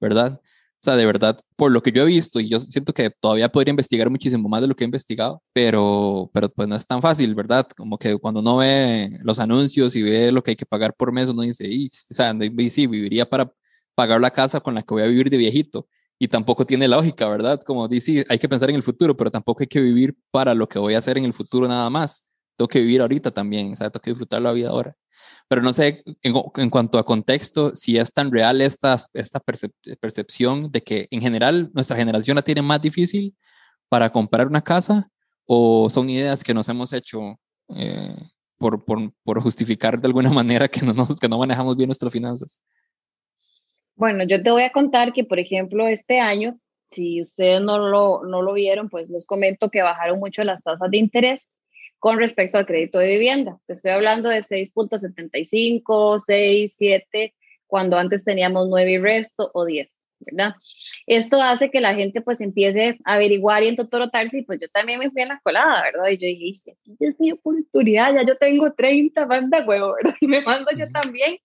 ¿verdad? 0.00 0.40
O 0.82 0.84
sea, 0.84 0.96
de 0.96 1.06
verdad, 1.06 1.38
por 1.54 1.70
lo 1.70 1.80
que 1.80 1.92
yo 1.92 2.02
he 2.02 2.06
visto, 2.06 2.40
y 2.40 2.48
yo 2.48 2.58
siento 2.58 2.92
que 2.92 3.08
todavía 3.08 3.48
podría 3.48 3.70
investigar 3.70 4.10
muchísimo 4.10 4.48
más 4.48 4.60
de 4.62 4.66
lo 4.66 4.74
que 4.74 4.82
he 4.82 4.86
investigado, 4.86 5.40
pero, 5.52 6.28
pero 6.34 6.48
pues 6.48 6.66
no 6.66 6.74
es 6.74 6.84
tan 6.84 7.00
fácil, 7.00 7.36
¿verdad? 7.36 7.68
Como 7.76 7.96
que 7.98 8.18
cuando 8.18 8.40
uno 8.40 8.56
ve 8.56 9.16
los 9.22 9.38
anuncios 9.38 9.94
y 9.94 10.02
ve 10.02 10.32
lo 10.32 10.42
que 10.42 10.50
hay 10.52 10.56
que 10.56 10.66
pagar 10.66 10.92
por 10.94 11.12
mes, 11.12 11.28
uno 11.28 11.42
dice, 11.42 11.68
y, 11.68 11.86
o 11.86 11.90
sea, 11.92 12.34
sí, 12.70 12.88
viviría 12.88 13.28
para 13.30 13.52
pagar 13.94 14.20
la 14.20 14.32
casa 14.32 14.60
con 14.60 14.74
la 14.74 14.82
que 14.82 14.92
voy 14.92 15.04
a 15.04 15.06
vivir 15.06 15.30
de 15.30 15.36
viejito. 15.36 15.86
Y 16.18 16.26
tampoco 16.28 16.66
tiene 16.66 16.88
lógica, 16.88 17.28
¿verdad? 17.28 17.60
Como 17.64 17.86
dice, 17.86 18.24
hay 18.28 18.38
que 18.40 18.48
pensar 18.48 18.68
en 18.70 18.76
el 18.76 18.82
futuro, 18.82 19.16
pero 19.16 19.30
tampoco 19.30 19.62
hay 19.62 19.68
que 19.68 19.80
vivir 19.80 20.16
para 20.32 20.52
lo 20.54 20.68
que 20.68 20.80
voy 20.80 20.94
a 20.94 20.98
hacer 20.98 21.16
en 21.16 21.24
el 21.24 21.32
futuro 21.32 21.68
nada 21.68 21.90
más. 21.90 22.28
Tengo 22.56 22.68
que 22.68 22.80
vivir 22.80 23.02
ahorita 23.02 23.30
también, 23.30 23.72
o 23.72 23.76
sea, 23.76 23.90
tengo 23.90 24.02
que 24.02 24.10
disfrutar 24.10 24.42
la 24.42 24.52
vida 24.52 24.70
ahora 24.70 24.96
pero 25.48 25.62
no 25.62 25.72
sé 25.72 26.02
en, 26.22 26.70
cuanto 26.70 26.98
a 26.98 27.04
contexto 27.04 27.74
si 27.74 27.98
es 27.98 28.12
tan 28.12 28.30
real 28.30 28.60
esta, 28.60 28.96
esta 29.12 29.40
percepción 30.00 30.70
de 30.70 30.80
que 30.80 31.08
en 31.10 31.20
general 31.20 31.70
nuestra 31.74 31.96
generación 31.96 32.36
la 32.36 32.42
tiene 32.42 32.62
más 32.62 32.80
difícil 32.80 33.34
para 33.88 34.10
comprar 34.10 34.46
una 34.46 34.62
casa 34.62 35.10
o 35.44 35.90
son 35.90 36.08
ideas 36.08 36.42
que 36.42 36.54
nos 36.54 36.68
hemos 36.68 36.92
hecho 36.92 37.38
eh, 37.76 38.16
por, 38.56 38.84
por, 38.84 39.12
por, 39.24 39.42
justificar 39.42 40.00
de 40.00 40.06
alguna 40.06 40.30
manera 40.32 40.68
que 40.68 40.84
no, 40.84 40.94
nos, 40.94 41.18
que 41.18 41.28
no 41.28 41.38
manejamos 41.38 41.76
bien 41.76 41.88
nuestras 41.88 42.12
finanzas. 42.12 42.60
Bueno, 43.94 44.24
yo 44.24 44.42
te 44.42 44.50
voy 44.50 44.62
a 44.62 44.72
contar 44.72 45.12
que, 45.12 45.24
por 45.24 45.38
ejemplo, 45.38 45.86
este 45.86 46.20
año, 46.20 46.58
si 46.88 47.22
ustedes 47.22 47.60
no 47.60 47.78
lo, 47.78 48.24
no 48.24 48.40
lo 48.40 48.54
vieron, 48.54 48.88
pues 48.88 49.10
les 49.10 49.26
comento 49.26 49.68
que 49.68 49.82
bajaron 49.82 50.18
mucho 50.18 50.42
las 50.44 50.62
tasas 50.62 50.90
de 50.90 50.96
interés 50.96 51.52
con 52.02 52.18
respecto 52.18 52.58
al 52.58 52.66
crédito 52.66 52.98
de 52.98 53.06
vivienda. 53.06 53.60
Te 53.64 53.74
estoy 53.74 53.92
hablando 53.92 54.28
de 54.28 54.40
6.75, 54.40 56.18
6, 56.18 56.74
7, 56.76 57.34
cuando 57.68 57.96
antes 57.96 58.24
teníamos 58.24 58.66
9 58.68 58.90
y 58.90 58.98
resto 58.98 59.52
o 59.54 59.64
10, 59.64 60.00
¿verdad? 60.18 60.56
Esto 61.06 61.40
hace 61.40 61.70
que 61.70 61.80
la 61.80 61.94
gente 61.94 62.20
pues 62.20 62.40
empiece 62.40 62.98
a 63.04 63.14
averiguar 63.14 63.62
y 63.62 63.68
entotorotarse 63.68 64.40
y 64.40 64.42
pues 64.42 64.58
yo 64.58 64.68
también 64.70 64.98
me 64.98 65.12
fui 65.12 65.22
en 65.22 65.28
la 65.28 65.40
colada, 65.44 65.80
¿verdad? 65.80 66.08
Y 66.08 66.18
yo 66.18 66.26
dije, 66.26 66.76
es 66.98 67.20
mi 67.20 67.30
oportunidad, 67.30 68.12
ya 68.12 68.26
yo 68.26 68.36
tengo 68.36 68.72
30, 68.72 69.24
manda 69.26 69.64
huevo, 69.64 69.94
¿verdad? 69.94 70.16
Y 70.20 70.26
me 70.26 70.40
mando 70.40 70.72
yo 70.76 70.90
también 70.90 71.36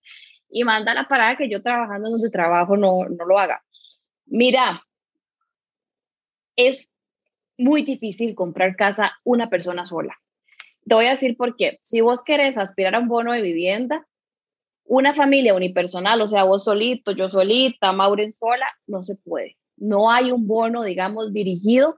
y 0.50 0.64
manda 0.64 0.92
la 0.92 1.06
parada 1.06 1.36
que 1.36 1.48
yo 1.48 1.62
trabajando 1.62 2.10
donde 2.10 2.30
trabajo 2.30 2.76
no, 2.76 3.04
no 3.04 3.24
lo 3.26 3.38
haga. 3.38 3.62
Mira, 4.26 4.84
es 6.56 6.90
muy 7.56 7.82
difícil 7.82 8.34
comprar 8.34 8.74
casa 8.74 9.12
una 9.22 9.48
persona 9.48 9.86
sola. 9.86 10.18
Te 10.88 10.94
voy 10.94 11.06
a 11.06 11.10
decir 11.10 11.36
por 11.36 11.56
qué. 11.56 11.78
Si 11.82 12.00
vos 12.00 12.22
querés 12.22 12.56
aspirar 12.56 12.94
a 12.94 13.00
un 13.00 13.08
bono 13.08 13.32
de 13.32 13.42
vivienda, 13.42 14.06
una 14.84 15.14
familia 15.14 15.54
unipersonal, 15.54 16.20
o 16.22 16.28
sea, 16.28 16.44
vos 16.44 16.64
solito, 16.64 17.12
yo 17.12 17.28
solita, 17.28 17.92
Mauren 17.92 18.32
sola, 18.32 18.66
no 18.86 19.02
se 19.02 19.16
puede. 19.16 19.58
No 19.76 20.10
hay 20.10 20.32
un 20.32 20.46
bono, 20.46 20.82
digamos, 20.82 21.32
dirigido 21.32 21.96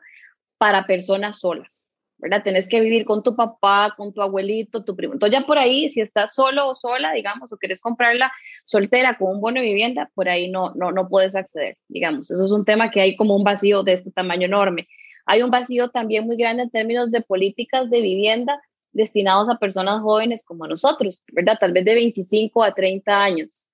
para 0.59 0.87
personas 0.87 1.39
solas, 1.39 1.89
¿verdad? 2.19 2.43
Tenés 2.43 2.69
que 2.69 2.81
vivir 2.81 3.05
con 3.05 3.23
tu 3.23 3.37
papá, 3.37 3.95
con 3.97 4.13
tu 4.13 4.23
abuelito, 4.23 4.85
tu 4.85 4.97
primo. 4.97 5.13
Entonces 5.13 5.39
ya 5.39 5.47
por 5.47 5.59
ahí, 5.59 5.89
si 5.89 6.01
estás 6.01 6.35
solo 6.35 6.69
o 6.69 6.75
sola, 6.75 7.13
digamos, 7.13 7.51
o 7.53 7.57
querés 7.59 7.79
comprarla 7.79 8.33
soltera 8.65 9.17
con 9.17 9.37
un 9.37 9.41
bono 9.41 9.61
de 9.61 9.67
vivienda, 9.67 10.11
por 10.15 10.29
ahí 10.29 10.51
no, 10.51 10.73
no, 10.75 10.91
no 10.91 11.09
puedes 11.09 11.37
acceder, 11.37 11.77
digamos. 11.87 12.31
Eso 12.31 12.45
es 12.45 12.51
un 12.51 12.65
tema 12.65 12.91
que 12.91 13.01
hay 13.01 13.15
como 13.15 13.37
un 13.37 13.45
vacío 13.45 13.85
de 13.85 13.93
este 13.93 14.11
tamaño 14.11 14.47
enorme. 14.47 14.89
Hay 15.27 15.43
un 15.43 15.51
vacío 15.51 15.91
también 15.91 16.27
muy 16.27 16.37
grande 16.37 16.65
en 16.65 16.71
términos 16.71 17.13
de 17.13 17.23
políticas 17.23 17.89
de 17.89 18.01
vivienda 18.01 18.61
destinados 18.93 19.49
a 19.49 19.59
personas 19.59 20.01
jóvenes 20.01 20.43
como 20.45 20.67
nosotros, 20.67 21.23
¿verdad? 21.33 21.59
Tal 21.59 21.73
vez 21.73 21.85
de 21.85 21.95
25 21.95 22.65
a 22.65 22.75
30 22.75 23.23
años. 23.23 23.67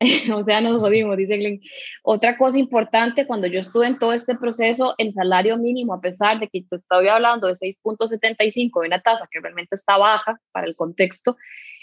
o 0.34 0.42
sea, 0.42 0.60
nos 0.60 0.80
jodimos, 0.80 1.16
dice 1.16 1.36
Glenn. 1.36 1.60
Otra 2.02 2.38
cosa 2.38 2.58
importante, 2.58 3.26
cuando 3.26 3.46
yo 3.48 3.60
estuve 3.60 3.86
en 3.86 3.98
todo 3.98 4.12
este 4.12 4.36
proceso, 4.36 4.94
el 4.98 5.12
salario 5.12 5.58
mínimo, 5.58 5.92
a 5.92 6.00
pesar 6.00 6.38
de 6.38 6.48
que 6.48 6.64
estaba 6.70 7.12
hablando 7.12 7.48
de 7.48 7.54
6.75, 7.54 8.80
de 8.80 8.86
una 8.86 9.00
tasa 9.00 9.28
que 9.30 9.40
realmente 9.40 9.74
está 9.74 9.96
baja 9.96 10.40
para 10.52 10.66
el 10.66 10.76
contexto, 10.76 11.36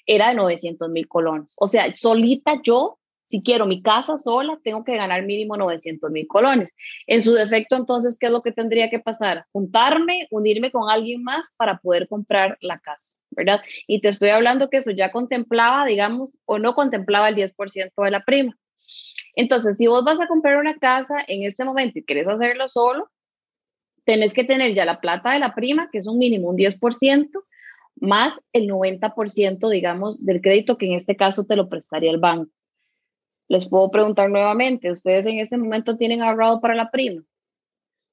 era 0.05 0.29
de 0.29 0.35
900 0.35 0.89
mil 0.89 1.07
colones. 1.07 1.55
O 1.57 1.67
sea, 1.67 1.93
solita 1.95 2.61
yo 2.63 2.99
si 3.25 3.41
quiero 3.41 3.65
mi 3.65 3.81
casa 3.81 4.17
sola, 4.17 4.59
tengo 4.63 4.83
que 4.83 4.95
ganar 4.95 5.23
mínimo 5.23 5.57
900 5.57 6.11
mil 6.11 6.27
colones. 6.27 6.75
En 7.07 7.23
su 7.23 7.33
defecto, 7.33 7.75
entonces, 7.75 8.17
¿qué 8.19 8.27
es 8.27 8.31
lo 8.31 8.41
que 8.41 8.51
tendría 8.51 8.89
que 8.89 8.99
pasar? 8.99 9.45
Juntarme, 9.51 10.27
unirme 10.29 10.71
con 10.71 10.89
alguien 10.89 11.23
más 11.23 11.53
para 11.57 11.79
poder 11.79 12.07
comprar 12.07 12.57
la 12.61 12.79
casa, 12.79 13.15
¿verdad? 13.31 13.61
Y 13.87 13.99
te 14.01 14.09
estoy 14.09 14.29
hablando 14.29 14.69
que 14.69 14.77
eso 14.77 14.91
ya 14.91 15.11
contemplaba, 15.11 15.85
digamos, 15.85 16.37
o 16.45 16.59
no 16.59 16.75
contemplaba 16.75 17.29
el 17.29 17.35
10% 17.35 18.03
de 18.03 18.11
la 18.11 18.23
prima. 18.23 18.55
Entonces, 19.35 19.77
si 19.77 19.87
vos 19.87 20.03
vas 20.03 20.21
a 20.21 20.27
comprar 20.27 20.57
una 20.57 20.77
casa 20.77 21.17
en 21.27 21.43
este 21.43 21.65
momento 21.65 21.99
y 21.99 22.03
quieres 22.03 22.27
hacerlo 22.27 22.69
solo, 22.69 23.09
tenés 24.05 24.33
que 24.33 24.43
tener 24.43 24.75
ya 24.75 24.85
la 24.85 25.01
plata 25.01 25.33
de 25.33 25.39
la 25.39 25.55
prima, 25.55 25.89
que 25.91 25.97
es 25.97 26.07
un 26.07 26.19
mínimo, 26.19 26.49
un 26.49 26.57
10%, 26.57 27.43
más 27.97 28.39
el 28.53 28.67
90%, 28.67 29.69
digamos, 29.69 30.23
del 30.23 30.41
crédito 30.41 30.77
que 30.77 30.85
en 30.85 30.93
este 30.93 31.15
caso 31.15 31.45
te 31.45 31.55
lo 31.55 31.69
prestaría 31.69 32.11
el 32.11 32.19
banco 32.19 32.51
les 33.47 33.67
puedo 33.67 33.89
preguntar 33.91 34.29
nuevamente, 34.29 34.91
¿ustedes 34.91 35.25
en 35.25 35.39
este 35.39 35.57
momento 35.57 35.97
tienen 35.97 36.21
ahorrado 36.21 36.61
para 36.61 36.75
la 36.75 36.91
prima? 36.91 37.23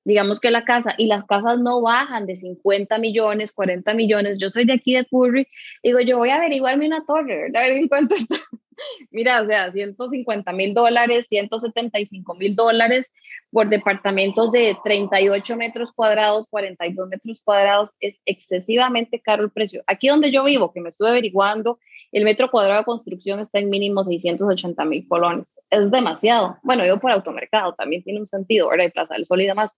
Digamos 0.05 0.41
que 0.41 0.51
la 0.51 0.65
casa, 0.65 0.95
y 0.99 1.07
las 1.07 1.25
casas 1.25 1.61
no 1.61 1.81
bajan 1.81 2.27
de 2.27 2.35
50 2.35 2.99
millones, 2.99 3.53
40 3.53 3.95
millones. 3.95 4.39
Yo 4.39 4.51
soy 4.51 4.65
de 4.65 4.73
aquí 4.73 4.95
de 4.95 5.05
Curry, 5.05 5.47
digo, 5.83 6.01
yo 6.01 6.19
voy 6.19 6.31
a 6.31 6.37
averiguarme 6.37 6.87
una 6.87 7.05
torre. 7.07 7.47
A 7.55 7.61
ver 7.61 7.73
en 7.73 7.89
cuánto 7.89 8.17
está. 8.17 8.37
Mira, 9.11 9.43
o 9.43 9.47
sea, 9.47 9.71
150 9.71 10.53
mil 10.53 10.75
dólares, 10.75 11.27
175 11.29 12.35
mil 12.35 12.57
dólares 12.57 13.11
por 13.51 13.69
departamentos 13.69 14.51
de 14.51 14.77
38 14.83 15.57
metros 15.57 15.93
cuadrados, 15.93 16.47
42 16.49 17.09
metros 17.09 17.41
cuadrados, 17.45 17.95
es 18.01 18.17
excesivamente 18.25 19.21
caro 19.21 19.45
el 19.45 19.51
precio. 19.51 19.85
Aquí 19.87 20.09
donde 20.09 20.33
yo 20.33 20.43
vivo, 20.45 20.73
que 20.73 20.81
me 20.81 20.89
estuve 20.89 21.11
averiguando, 21.11 21.79
el 22.13 22.25
metro 22.25 22.51
cuadrado 22.51 22.81
de 22.81 22.85
construcción 22.85 23.41
está 23.41 23.59
en 23.59 23.71
mínimo 23.71 24.05
680 24.05 24.85
mil 24.85 25.09
colones. 25.09 25.59
Es 25.71 25.91
demasiado. 25.91 26.59
Bueno, 26.63 26.85
yo 26.87 27.01
por 27.01 27.11
automercado 27.11 27.75
también 27.75 28.03
tiene 28.03 28.21
un 28.21 28.27
sentido, 28.27 28.69
¿verdad? 28.69 28.85
Y 28.85 28.91
Plaza 28.91 29.15
del 29.15 29.25
Sol 29.25 29.41
y 29.41 29.47
demás. 29.47 29.77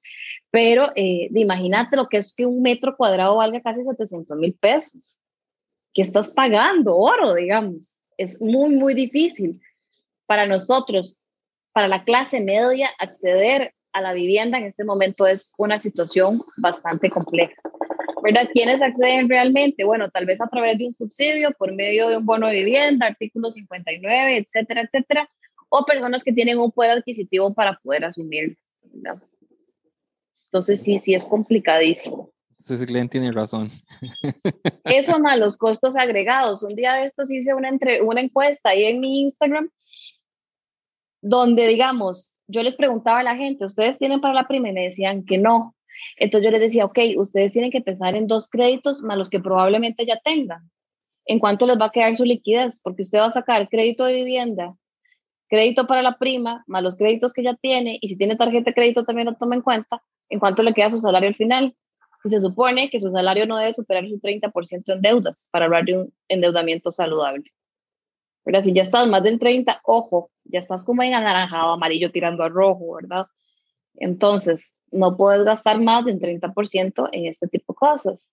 Pero 0.51 0.89
eh, 0.97 1.29
imagínate 1.33 1.97
lo 1.97 2.09
que 2.09 2.17
es 2.17 2.35
que 2.35 2.45
un 2.45 2.61
metro 2.61 2.97
cuadrado 2.97 3.37
valga 3.37 3.61
casi 3.61 3.85
700 3.85 4.37
mil 4.37 4.55
pesos. 4.55 5.17
que 5.95 6.03
estás 6.03 6.29
pagando 6.29 6.97
oro, 6.97 7.35
digamos. 7.35 7.97
Es 8.17 8.41
muy, 8.41 8.75
muy 8.75 8.95
difícil 8.95 9.61
para 10.27 10.45
nosotros, 10.45 11.17
para 11.73 11.87
la 11.87 12.03
clase 12.03 12.41
media, 12.41 12.91
acceder 12.99 13.75
a 13.93 14.01
la 14.01 14.13
vivienda 14.13 14.59
en 14.59 14.65
este 14.65 14.85
momento 14.85 15.27
es 15.27 15.53
una 15.57 15.79
situación 15.79 16.43
bastante 16.57 17.09
compleja. 17.09 17.55
¿Verdad? 18.25 18.49
¿Quiénes 18.55 18.81
acceden 18.81 19.29
realmente? 19.29 19.85
Bueno, 19.85 20.11
tal 20.11 20.25
vez 20.25 20.41
a 20.41 20.49
través 20.49 20.79
de 20.79 20.87
un 20.87 20.95
subsidio, 20.95 21.51
por 21.59 21.75
medio 21.75 22.09
de 22.09 22.17
un 22.17 22.25
bono 22.25 22.47
de 22.47 22.55
vivienda, 22.55 23.07
artículo 23.07 23.51
59, 23.51 24.39
etcétera, 24.39 24.81
etcétera, 24.81 25.29
o 25.69 25.85
personas 25.85 26.25
que 26.25 26.33
tienen 26.33 26.59
un 26.59 26.73
poder 26.73 26.93
adquisitivo 26.93 27.53
para 27.53 27.79
poder 27.83 28.07
asumir. 28.07 28.57
Entonces, 30.47 30.83
sí, 30.83 30.97
sí 30.97 31.13
es 31.13 31.27
complicadísimo. 31.27 32.31
Entonces, 32.61 32.89
Glenn 32.89 33.11
tiene 33.11 33.31
razón. 33.31 33.71
Eso 34.85 35.19
más 35.19 35.39
los 35.39 35.59
costos 35.59 35.95
agregados. 35.95 36.63
Un 36.63 36.77
día 36.77 36.95
de 36.95 37.05
estos 37.05 37.31
hice 37.31 37.53
una, 37.53 37.69
entre, 37.69 38.01
una 38.01 38.23
encuesta 38.23 38.71
ahí 38.71 38.85
en 38.85 39.01
mi 39.01 39.21
Instagram 39.21 39.69
donde, 41.21 41.67
digamos, 41.67 42.35
yo 42.47 42.63
les 42.63 42.77
preguntaba 42.77 43.21
a 43.21 43.23
la 43.23 43.37
gente, 43.37 43.67
¿ustedes 43.67 43.99
tienen 43.99 44.23
para 44.23 44.33
la 44.33 44.49
prima? 44.49 44.71
Y 44.71 44.73
me 44.73 44.85
decían 44.85 45.27
que 45.27 45.37
no. 45.37 45.74
Entonces 46.17 46.45
yo 46.45 46.51
les 46.51 46.61
decía, 46.61 46.85
ok, 46.85 46.99
ustedes 47.17 47.53
tienen 47.53 47.71
que 47.71 47.81
pensar 47.81 48.15
en 48.15 48.27
dos 48.27 48.49
créditos 48.49 49.03
más 49.03 49.19
los 49.19 49.31
que 49.31 49.41
probablemente 49.41 50.07
ya 50.07 50.19
tengan. 50.19 50.71
¿En 51.27 51.39
cuánto 51.39 51.67
les 51.67 51.79
va 51.79 51.87
a 51.87 51.91
quedar 51.91 52.17
su 52.17 52.25
liquidez? 52.25 52.81
Porque 52.81 53.03
usted 53.03 53.19
va 53.19 53.27
a 53.27 53.31
sacar 53.31 53.69
crédito 53.69 54.05
de 54.05 54.15
vivienda, 54.15 54.77
crédito 55.49 55.87
para 55.87 56.03
la 56.03 56.19
prima, 56.19 56.65
más 56.67 56.83
los 56.83 56.97
créditos 56.97 57.33
que 57.33 57.43
ya 57.43 57.55
tiene, 57.55 57.99
y 58.01 58.09
si 58.09 58.19
tiene 58.19 58.37
tarjeta 58.37 58.71
de 58.71 58.75
crédito 58.75 59.05
también 59.05 59.27
lo 59.27 59.35
toma 59.35 59.55
en 59.55 59.63
cuenta, 59.63 60.03
en 60.29 60.39
cuánto 60.39 60.63
le 60.63 60.75
queda 60.75 60.91
su 60.91 61.01
salario 61.01 61.29
al 61.29 61.35
final. 61.35 61.75
Si 62.23 62.31
se 62.31 62.41
supone 62.41 62.91
que 62.91 62.99
su 62.99 63.11
salario 63.11 63.47
no 63.47 63.59
debe 63.59 63.73
superar 63.73 64.09
su 64.09 64.19
30% 64.19 64.95
en 64.95 65.03
deudas 65.03 65.47
para 65.51 65.67
hablar 65.67 65.85
de 65.85 65.99
un 65.99 66.15
endeudamiento 66.29 66.91
saludable. 66.91 67.53
Pero 68.45 68.63
si 68.63 68.73
ya 68.73 68.83
estás 68.83 69.07
más 69.09 69.23
del 69.23 69.39
30, 69.39 69.81
ojo, 69.85 70.31
ya 70.45 70.59
estás 70.59 70.85
como 70.85 71.03
en 71.03 71.15
anaranjado, 71.15 71.73
amarillo 71.73 72.11
tirando 72.11 72.43
a 72.43 72.49
rojo, 72.49 72.95
¿verdad? 72.95 73.27
Entonces, 73.97 74.77
no 74.95 75.17
puedes 75.17 75.45
gastar 75.45 75.81
más 75.81 76.05
del 76.05 76.19
30% 76.19 77.09
en 77.13 77.27
este 77.27 77.49
tipo 77.49 77.73
de 77.73 77.77
cosas. 77.77 78.31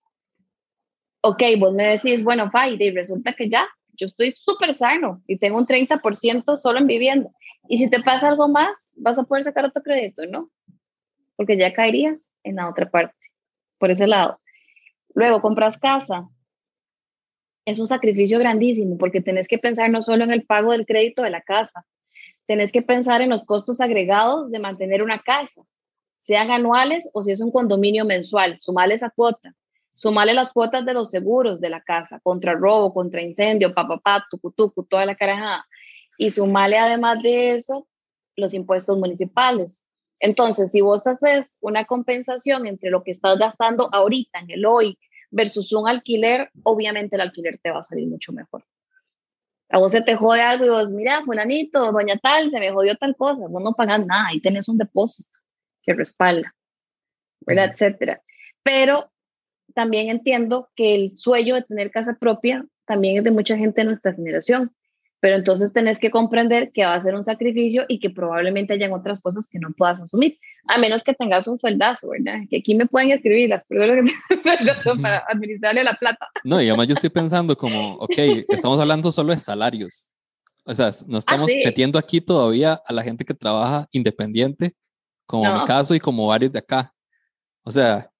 Ok, 1.21 1.43
vos 1.59 1.73
me 1.73 1.87
decís, 1.87 2.23
bueno, 2.23 2.49
Faide, 2.49 2.85
y 2.85 2.91
resulta 2.91 3.33
que 3.33 3.49
ya, 3.49 3.67
yo 3.93 4.07
estoy 4.07 4.31
súper 4.31 4.73
sano 4.73 5.21
y 5.27 5.37
tengo 5.37 5.57
un 5.57 5.65
30% 5.65 6.57
solo 6.57 6.79
en 6.79 6.87
vivienda. 6.87 7.29
Y 7.67 7.77
si 7.77 7.89
te 7.89 8.01
pasa 8.01 8.29
algo 8.29 8.47
más, 8.47 8.91
vas 8.95 9.17
a 9.19 9.23
poder 9.23 9.43
sacar 9.43 9.65
otro 9.65 9.83
crédito, 9.83 10.25
¿no? 10.25 10.49
Porque 11.35 11.57
ya 11.57 11.73
caerías 11.73 12.29
en 12.43 12.55
la 12.55 12.69
otra 12.69 12.89
parte, 12.89 13.15
por 13.77 13.91
ese 13.91 14.07
lado. 14.07 14.39
Luego 15.13 15.41
compras 15.41 15.77
casa, 15.77 16.27
es 17.65 17.79
un 17.79 17.87
sacrificio 17.87 18.39
grandísimo 18.39 18.97
porque 18.97 19.21
tenés 19.21 19.47
que 19.47 19.57
pensar 19.57 19.89
no 19.89 20.01
solo 20.01 20.23
en 20.23 20.31
el 20.31 20.45
pago 20.45 20.71
del 20.71 20.85
crédito 20.85 21.21
de 21.21 21.29
la 21.29 21.41
casa, 21.41 21.85
tenés 22.47 22.71
que 22.71 22.81
pensar 22.81 23.21
en 23.21 23.29
los 23.29 23.45
costos 23.45 23.81
agregados 23.81 24.51
de 24.51 24.59
mantener 24.59 25.03
una 25.03 25.19
casa, 25.19 25.61
sean 26.21 26.51
anuales 26.51 27.09
o 27.13 27.23
si 27.23 27.31
es 27.31 27.41
un 27.41 27.51
condominio 27.51 28.05
mensual, 28.05 28.57
sumale 28.59 28.93
esa 28.93 29.09
cuota, 29.09 29.53
sumale 29.95 30.33
las 30.33 30.51
cuotas 30.51 30.85
de 30.85 30.93
los 30.93 31.09
seguros 31.09 31.59
de 31.59 31.69
la 31.69 31.81
casa, 31.81 32.19
contra 32.21 32.53
robo, 32.53 32.93
contra 32.93 33.21
incendio, 33.21 33.73
papapá, 33.73 34.25
tucutucu, 34.29 34.85
toda 34.85 35.05
la 35.05 35.15
carajada, 35.15 35.65
y 36.17 36.29
sumale 36.29 36.77
además 36.77 37.21
de 37.23 37.51
eso 37.55 37.87
los 38.35 38.53
impuestos 38.53 38.97
municipales. 38.97 39.83
Entonces, 40.19 40.71
si 40.71 40.81
vos 40.81 41.07
haces 41.07 41.57
una 41.59 41.85
compensación 41.85 42.67
entre 42.67 42.91
lo 42.91 43.03
que 43.03 43.11
estás 43.11 43.39
gastando 43.39 43.89
ahorita 43.91 44.39
en 44.39 44.51
el 44.51 44.65
hoy 44.67 44.99
versus 45.31 45.73
un 45.73 45.89
alquiler, 45.89 46.51
obviamente 46.63 47.15
el 47.15 47.21
alquiler 47.21 47.59
te 47.61 47.71
va 47.71 47.79
a 47.79 47.83
salir 47.83 48.07
mucho 48.07 48.31
mejor. 48.31 48.63
A 49.69 49.79
vos 49.79 49.91
se 49.91 50.01
te 50.01 50.15
jode 50.15 50.41
algo 50.41 50.65
y 50.65 50.69
vos, 50.69 50.91
mira, 50.91 51.23
fulanito, 51.25 51.91
doña 51.91 52.17
tal, 52.17 52.51
se 52.51 52.59
me 52.59 52.71
jodió 52.71 52.95
tal 52.97 53.15
cosa, 53.15 53.47
vos 53.47 53.63
no 53.63 53.73
pagas 53.73 54.05
nada, 54.05 54.27
ahí 54.27 54.39
tenés 54.39 54.69
un 54.69 54.77
depósito 54.77 55.40
que 55.83 55.93
respalda, 55.93 56.53
¿verdad? 57.41 57.71
Etcétera. 57.73 58.21
Pero 58.63 59.11
también 59.73 60.09
entiendo 60.09 60.69
que 60.75 60.95
el 60.95 61.17
sueño 61.17 61.55
de 61.55 61.63
tener 61.63 61.91
casa 61.91 62.17
propia 62.19 62.65
también 62.85 63.17
es 63.17 63.23
de 63.23 63.31
mucha 63.31 63.57
gente 63.57 63.81
de 63.81 63.85
nuestra 63.85 64.13
generación 64.13 64.71
pero 65.21 65.35
entonces 65.35 65.71
tenés 65.71 65.99
que 65.99 66.09
comprender 66.09 66.71
que 66.73 66.83
va 66.83 66.95
a 66.95 67.03
ser 67.03 67.13
un 67.13 67.23
sacrificio 67.23 67.85
y 67.87 67.99
que 67.99 68.09
probablemente 68.09 68.73
hayan 68.73 68.91
otras 68.91 69.21
cosas 69.21 69.47
que 69.47 69.59
no 69.59 69.71
puedas 69.71 70.01
asumir, 70.01 70.37
a 70.67 70.79
menos 70.79 71.03
que 71.03 71.13
tengas 71.13 71.47
un 71.47 71.59
sueldazo, 71.59 72.09
¿verdad? 72.09 72.39
Que 72.49 72.57
aquí 72.57 72.73
me 72.73 72.87
pueden 72.87 73.11
escribir 73.11 73.47
las 73.47 73.63
personas 73.65 74.03
que 74.29 74.41
sueldazo 74.43 74.99
para 74.99 75.23
administrarle 75.29 75.83
la 75.83 75.93
plata. 75.93 76.27
No, 76.43 76.59
y 76.59 76.67
además 76.67 76.87
yo 76.87 76.93
estoy 76.93 77.11
pensando 77.11 77.55
como, 77.55 77.93
ok, 77.97 78.17
estamos 78.49 78.79
hablando 78.79 79.11
solo 79.11 79.31
de 79.31 79.37
salarios. 79.37 80.09
O 80.65 80.73
sea, 80.73 80.91
no 81.07 81.19
estamos 81.19 81.49
Ah, 81.49 81.53
sí. 81.53 81.61
metiendo 81.63 81.99
aquí 81.99 82.19
todavía 82.19 82.81
a 82.83 82.91
la 82.91 83.03
gente 83.03 83.23
que 83.23 83.35
trabaja 83.35 83.87
independiente, 83.91 84.73
como 85.31 85.51
mi 85.51 85.59
No. 85.59 85.65
caso 85.65 85.95
y 85.95 85.99
como 85.99 86.27
varios 86.27 86.51
de 86.51 86.59
acá. 86.59 86.93
O 87.63 87.71
sea, 87.71 88.11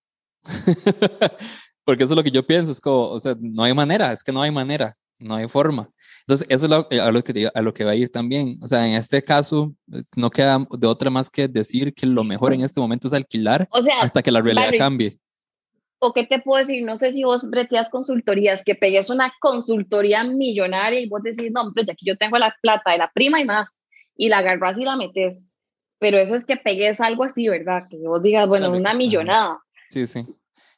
porque 1.86 2.03
eso 2.03 2.13
es 2.13 2.18
lo 2.18 2.24
que 2.24 2.32
yo 2.32 2.46
pienso, 2.46 2.72
es 2.72 2.80
como, 2.80 3.10
o 3.10 3.20
sea, 3.20 3.36
no 3.39 3.63
hay 3.63 3.74
manera, 3.74 4.12
es 4.12 4.24
que 4.24 4.32
no 4.32 4.41
hay 4.41 4.50
manera, 4.50 4.96
no 5.20 5.36
hay 5.36 5.48
forma. 5.48 5.89
Entonces, 6.22 6.48
eso 6.50 6.65
es 6.65 6.70
lo, 6.70 6.88
a, 7.03 7.12
lo 7.12 7.24
que, 7.24 7.50
a 7.53 7.62
lo 7.62 7.74
que 7.74 7.84
va 7.84 7.91
a 7.91 7.96
ir 7.96 8.10
también. 8.10 8.58
O 8.62 8.68
sea, 8.68 8.88
en 8.88 8.94
este 8.94 9.22
caso, 9.22 9.74
eh, 9.91 10.03
no 10.15 10.30
queda 10.30 10.65
de 10.72 10.88
otra 10.88 11.10
más 11.10 11.30
que 11.30 11.48
decir 11.48 11.94
que 11.94 12.06
lo 12.06 12.24
mejor 12.24 12.53
en 12.53 12.62
este 12.62 12.80
momento 12.80 13.08
es 13.08 13.13
alquilar 13.13 13.68
O 13.72 13.82
sea, 13.82 14.01
hasta 14.01 14.22
que 14.24 14.32
la 14.32 14.41
realidad 14.41 14.65
Barry, 14.65 14.77
cambie. 14.77 15.20
¿o 16.03 16.13
qué 16.13 16.25
te 16.25 16.39
puedo 16.39 16.60
decir? 16.60 16.84
No 16.84 16.98
sé 16.98 17.12
si 17.12 17.24
vos 17.24 17.48
breteas 17.48 17.89
consultorías, 17.89 18.63
que 18.63 18.74
pegues 18.74 19.10
una 19.10 19.34
consultoría 19.39 20.24
millonaria 20.24 21.00
y 21.00 21.08
vos 21.08 21.22
decís, 21.22 21.51
no, 21.51 21.62
hombre, 21.62 21.86
ya 21.86 21.94
aquí 21.94 22.06
yo 22.06 22.18
tengo 22.18 22.39
la 22.39 22.56
plata 22.62 22.91
de 22.91 22.98
la 22.98 23.12
prima 23.12 23.39
y 23.39 23.46
más, 23.46 23.70
y 24.15 24.30
la 24.30 24.39
agarras 24.39 24.80
y 24.80 24.84
la 24.84 24.96
metes. 24.96 25.50
Pero 26.01 26.17
eso 26.17 26.36
es 26.36 26.46
que 26.46 26.58
pegues 26.58 27.00
algo 27.00 27.24
así, 27.24 27.48
¿verdad? 27.48 27.84
Que 27.88 27.98
vos 28.00 28.22
digas, 28.24 28.48
bueno, 28.48 28.65
Dale, 28.70 28.79
una 28.79 28.89
ajá. 28.89 28.98
millonada. 28.98 29.60
Sí, 29.88 30.08
sí. 30.08 30.25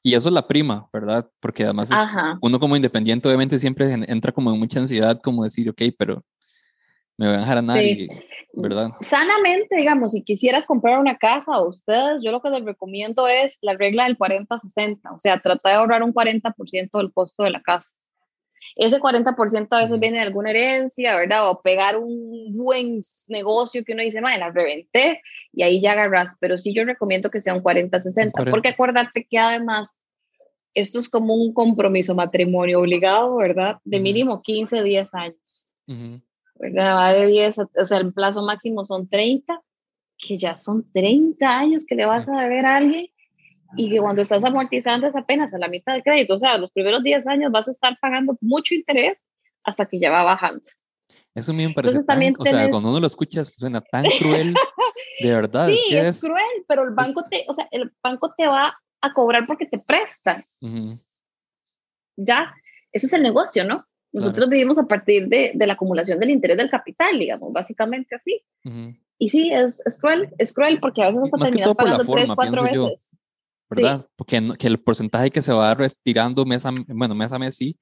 Y 0.03 0.15
eso 0.15 0.27
es 0.27 0.35
la 0.35 0.45
prima, 0.45 0.89
¿verdad? 0.91 1.29
Porque 1.39 1.63
además 1.63 1.89
es- 1.91 1.97
uno 2.41 2.59
como 2.59 2.75
independiente 2.75 3.25
obviamente 3.29 3.57
siempre 3.57 3.89
en- 3.93 4.05
entra 4.11 4.33
como 4.33 4.51
en 4.51 4.59
mucha 4.59 4.79
ansiedad, 4.81 5.21
como 5.23 5.43
decir, 5.45 5.69
ok, 5.69 5.81
pero 5.97 6.21
me 7.17 7.27
voy 7.27 7.35
a 7.37 7.39
dejar 7.39 7.59
a 7.59 7.61
nadie, 7.61 8.09
¿verdad? 8.53 8.89
sanamente, 8.99 9.77
digamos, 9.77 10.11
si 10.11 10.23
quisieras 10.23 10.65
comprar 10.65 10.99
una 10.99 11.17
casa 11.17 11.57
o 11.57 11.69
ustedes, 11.69 12.21
yo 12.21 12.31
lo 12.31 12.41
que 12.41 12.49
les 12.49 12.65
recomiendo 12.65 13.27
es 13.29 13.59
la 13.61 13.75
regla 13.77 14.03
del 14.03 14.17
40-60, 14.17 15.13
o 15.13 15.19
sea, 15.19 15.39
trata 15.39 15.69
de 15.69 15.75
ahorrar 15.75 16.03
un 16.03 16.11
40% 16.11 16.97
del 16.97 17.13
costo 17.13 17.43
de 17.43 17.51
la 17.51 17.61
casa. 17.61 17.91
Ese 18.75 18.99
40% 18.99 19.67
a 19.71 19.79
veces 19.81 19.99
viene 19.99 20.17
de 20.17 20.23
alguna 20.23 20.49
herencia, 20.49 21.15
¿verdad? 21.15 21.49
O 21.49 21.61
pegar 21.61 21.97
un 21.97 22.55
buen 22.55 23.01
negocio 23.27 23.83
que 23.83 23.93
uno 23.93 24.01
dice, 24.03 24.21
madre, 24.21 24.39
la 24.39 24.49
reventé 24.51 25.21
y 25.51 25.63
ahí 25.63 25.79
ya 25.81 25.91
agarras. 25.93 26.35
Pero 26.39 26.57
sí 26.57 26.73
yo 26.73 26.83
recomiendo 26.85 27.29
que 27.29 27.41
sea 27.41 27.53
un 27.53 27.61
40-60, 27.61 28.31
40. 28.31 28.51
porque 28.51 28.69
acuérdate 28.69 29.27
que 29.29 29.37
además 29.37 29.97
esto 30.73 30.97
es 30.99 31.07
como 31.07 31.35
un 31.35 31.53
compromiso 31.53 32.15
matrimonio 32.15 32.79
obligado, 32.79 33.35
¿verdad? 33.35 33.77
De 33.83 33.99
mínimo 33.99 34.41
15, 34.41 34.81
10 34.81 35.13
años. 35.13 35.65
¿verdad? 36.55 36.95
Va 36.95 37.13
de 37.13 37.27
10, 37.27 37.59
a- 37.59 37.69
o 37.79 37.85
sea, 37.85 37.97
el 37.99 38.13
plazo 38.13 38.41
máximo 38.43 38.85
son 38.85 39.07
30, 39.09 39.61
que 40.17 40.37
ya 40.37 40.55
son 40.55 40.89
30 40.93 41.57
años 41.59 41.85
que 41.85 41.95
le 41.95 42.05
vas 42.05 42.25
Sí. 42.25 42.31
a 42.33 42.41
deber 42.41 42.65
a 42.65 42.77
alguien 42.77 43.07
y 43.75 43.89
que 43.89 43.99
cuando 43.99 44.21
estás 44.21 44.43
amortizando 44.43 45.07
es 45.07 45.15
apenas 45.15 45.53
a 45.53 45.57
la 45.57 45.67
mitad 45.67 45.93
del 45.93 46.03
crédito, 46.03 46.35
o 46.35 46.39
sea, 46.39 46.57
los 46.57 46.71
primeros 46.71 47.03
10 47.03 47.27
años 47.27 47.51
vas 47.51 47.67
a 47.67 47.71
estar 47.71 47.97
pagando 47.99 48.37
mucho 48.41 48.75
interés 48.75 49.21
hasta 49.63 49.85
que 49.85 49.99
ya 49.99 50.11
va 50.11 50.23
bajando. 50.23 50.63
Eso 51.35 51.51
a 51.51 51.55
mí 51.55 51.67
me 51.67 51.73
parece 51.73 51.97
Entonces 51.97 52.05
tan, 52.05 52.15
también 52.15 52.35
o 52.37 52.43
sea, 52.43 52.69
cuando 52.69 52.89
uno 52.89 52.99
lo 52.99 53.07
escucha 53.07 53.43
suena 53.45 53.81
tan 53.81 54.05
cruel, 54.19 54.53
de 55.19 55.31
verdad, 55.31 55.67
Sí, 55.67 55.73
es 55.73 55.89
que 55.89 55.99
es, 55.99 56.15
es... 56.15 56.21
cruel, 56.21 56.65
pero 56.67 56.83
el 56.83 56.91
banco 56.91 57.23
te, 57.29 57.45
o 57.47 57.53
sea, 57.53 57.67
el 57.71 57.91
banco 58.01 58.33
te 58.37 58.47
va 58.47 58.77
a 59.01 59.13
cobrar 59.13 59.45
porque 59.47 59.65
te 59.65 59.79
presta, 59.79 60.45
ya, 62.15 62.53
ese 62.91 63.07
es 63.07 63.13
el 63.13 63.23
negocio, 63.23 63.63
¿no? 63.63 63.85
Nosotros 64.11 64.47
vivimos 64.47 64.77
a 64.77 64.85
partir 64.85 65.27
de, 65.27 65.51
de 65.55 65.67
la 65.67 65.73
acumulación 65.73 66.19
del 66.19 66.29
interés 66.29 66.57
del 66.57 66.69
capital, 66.69 67.17
digamos, 67.17 67.51
básicamente 67.51 68.15
así. 68.15 68.39
ujú, 68.63 68.95
Y 69.17 69.29
sí, 69.29 69.51
es, 69.51 69.81
es 69.85 69.97
cruel, 69.97 70.29
es 70.37 70.53
cruel 70.53 70.79
porque 70.79 71.01
a 71.01 71.07
veces 71.07 71.23
hasta 71.23 71.37
más 71.37 71.49
terminas 71.49 71.75
pagando 71.75 72.05
tres, 72.05 72.27
forma, 72.27 72.35
cuatro 72.35 72.61
pienso 72.61 72.89
yo. 72.91 72.95
¿Verdad? 73.75 74.07
Porque 74.15 74.41
no- 74.41 74.55
que 74.55 74.67
el 74.67 74.79
porcentaje 74.79 75.29
que 75.29 75.41
se 75.41 75.53
va 75.53 75.73
retirando 75.73 76.45
mes 76.45 76.65
a, 76.65 76.71
bueno, 76.89 77.15
mes 77.15 77.31
a 77.31 77.39
mes 77.39 77.55
sí, 77.55 77.77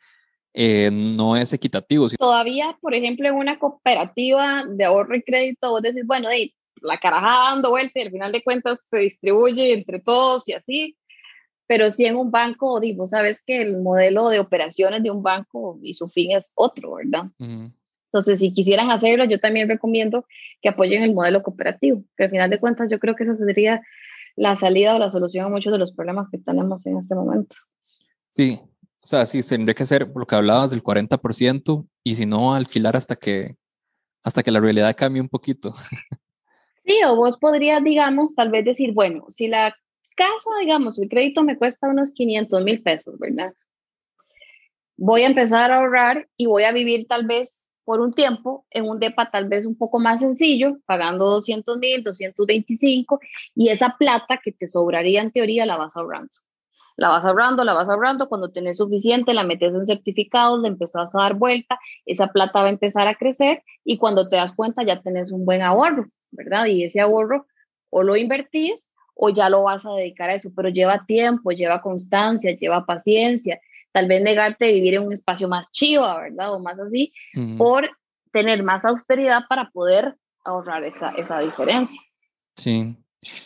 eh, 0.53 0.89
no 0.91 1.35
es 1.37 1.53
equitativo. 1.53 2.09
sí. 2.09 2.15
Todavía, 2.17 2.77
por 2.81 2.93
ejemplo, 2.93 3.27
en 3.27 3.35
una 3.35 3.57
cooperativa 3.57 4.65
de 4.67 4.83
ahorro 4.83 5.15
y 5.15 5.23
crédito, 5.23 5.69
vos 5.69 5.81
decís, 5.81 6.03
bueno, 6.05 6.29
de 6.29 6.53
la 6.81 6.97
carajada 6.97 7.51
dando 7.51 7.69
vuelta 7.69 7.99
y 7.99 8.03
al 8.03 8.11
final 8.11 8.31
de 8.31 8.43
cuentas 8.43 8.87
se 8.89 8.97
distribuye 8.97 9.73
entre 9.73 9.99
todos 9.99 10.47
y 10.47 10.53
así. 10.53 10.97
Pero 11.67 11.89
sí 11.91 12.05
en 12.05 12.17
un 12.17 12.31
banco, 12.31 12.79
di, 12.81 12.93
vos 12.95 13.11
sabes 13.11 13.41
que 13.45 13.61
el 13.61 13.77
modelo 13.81 14.27
de 14.29 14.39
operaciones 14.39 15.03
de 15.03 15.11
un 15.11 15.23
banco 15.23 15.79
y 15.81 15.93
su 15.93 16.09
fin 16.09 16.31
es 16.31 16.51
otro, 16.55 16.95
¿verdad? 16.95 17.25
Ujú, 17.39 17.71
Entonces, 18.07 18.39
si 18.39 18.51
quisieran 18.53 18.91
hacerlo, 18.91 19.23
yo 19.23 19.39
también 19.39 19.69
recomiendo 19.69 20.25
que 20.61 20.67
apoyen 20.67 21.01
el 21.03 21.13
modelo 21.13 21.41
cooperativo, 21.43 22.03
que 22.17 22.25
al 22.25 22.29
final 22.29 22.49
de 22.49 22.59
cuentas 22.59 22.89
yo 22.91 22.99
creo 22.99 23.15
que 23.15 23.23
esa 23.23 23.35
sería 23.35 23.81
la 24.35 24.55
salida 24.55 24.95
o 24.95 24.99
la 24.99 25.09
solución 25.09 25.45
a 25.45 25.49
muchos 25.49 25.71
de 25.71 25.79
los 25.79 25.93
problemas 25.93 26.27
que 26.31 26.37
tenemos 26.37 26.85
en 26.85 26.97
este 26.97 27.15
momento. 27.15 27.55
Sí, 28.31 28.59
O 29.03 29.07
sea, 29.07 29.25
sí, 29.25 29.41
tendría 29.47 29.73
que 29.73 29.85
ser 29.85 30.11
lo 30.15 30.25
que 30.25 30.35
hablabas 30.35 30.69
del 30.69 30.83
40% 30.83 31.87
y 32.03 32.15
si 32.15 32.25
no, 32.25 32.53
alquilar 32.53 32.95
hasta 32.95 33.15
que, 33.15 33.55
hasta 34.23 34.43
que 34.43 34.51
la 34.51 34.59
realidad 34.59 34.95
cambie 34.95 35.21
un 35.21 35.29
poquito. 35.29 35.73
Sí, 36.83 36.95
o 37.07 37.15
vos 37.15 37.37
podrías, 37.37 37.83
digamos, 37.83 38.33
tal 38.33 38.49
vez 38.49 38.65
decir, 38.65 38.93
bueno, 38.93 39.25
si 39.27 39.47
la 39.47 39.75
casa, 40.15 40.49
digamos, 40.59 40.97
el 40.99 41.09
crédito 41.09 41.43
me 41.43 41.57
cuesta 41.57 41.87
unos 41.87 42.11
500 42.11 42.63
mil 42.63 42.81
pesos, 42.81 43.19
¿verdad? 43.19 43.53
Voy 44.97 45.21
a 45.21 45.27
empezar 45.27 45.71
a 45.71 45.77
ahorrar 45.77 46.27
y 46.37 46.47
voy 46.47 46.63
a 46.63 46.71
vivir 46.71 47.07
tal 47.07 47.25
vez 47.25 47.67
por 47.91 47.99
un 47.99 48.13
tiempo 48.13 48.65
en 48.71 48.87
un 48.87 49.01
DEPA 49.01 49.31
tal 49.31 49.49
vez 49.49 49.65
un 49.65 49.77
poco 49.77 49.99
más 49.99 50.21
sencillo, 50.21 50.77
pagando 50.85 51.25
200 51.25 51.77
mil, 51.77 52.01
225, 52.01 53.19
y 53.53 53.67
esa 53.67 53.97
plata 53.99 54.39
que 54.41 54.53
te 54.53 54.65
sobraría 54.65 55.21
en 55.21 55.29
teoría 55.29 55.65
la 55.65 55.75
vas 55.75 55.97
ahorrando. 55.97 56.31
La 56.95 57.09
vas 57.09 57.25
ahorrando, 57.25 57.65
la 57.65 57.73
vas 57.73 57.89
ahorrando, 57.89 58.29
cuando 58.29 58.49
tenés 58.49 58.77
suficiente 58.77 59.33
la 59.33 59.43
metes 59.43 59.75
en 59.75 59.85
certificados, 59.85 60.61
le 60.61 60.69
empezás 60.69 61.13
a 61.17 61.23
dar 61.23 61.33
vuelta, 61.33 61.81
esa 62.05 62.27
plata 62.27 62.61
va 62.61 62.67
a 62.67 62.69
empezar 62.69 63.09
a 63.09 63.15
crecer 63.15 63.61
y 63.83 63.97
cuando 63.97 64.29
te 64.29 64.37
das 64.37 64.55
cuenta 64.55 64.83
ya 64.83 65.01
tenés 65.01 65.33
un 65.33 65.43
buen 65.43 65.61
ahorro, 65.61 66.05
¿verdad? 66.31 66.67
Y 66.67 66.85
ese 66.85 67.01
ahorro 67.01 67.45
o 67.89 68.03
lo 68.03 68.15
invertís 68.15 68.89
o 69.15 69.31
ya 69.31 69.49
lo 69.49 69.63
vas 69.63 69.85
a 69.85 69.91
dedicar 69.95 70.29
a 70.29 70.35
eso, 70.35 70.49
pero 70.55 70.69
lleva 70.69 71.05
tiempo, 71.05 71.51
lleva 71.51 71.81
constancia, 71.81 72.55
lleva 72.55 72.85
paciencia, 72.85 73.59
tal 73.91 74.07
vez 74.07 74.21
negarte 74.21 74.65
a 74.65 74.71
vivir 74.71 74.95
en 74.95 75.03
un 75.03 75.13
espacio 75.13 75.47
más 75.47 75.69
chiva, 75.71 76.19
¿verdad? 76.19 76.53
O 76.53 76.59
más 76.59 76.79
así, 76.79 77.13
por 77.57 77.89
tener 78.31 78.63
más 78.63 78.85
austeridad 78.85 79.43
para 79.49 79.69
poder 79.71 80.15
ahorrar 80.43 80.83
esa, 80.83 81.11
esa 81.11 81.39
diferencia. 81.39 81.99
Sí, 82.55 82.95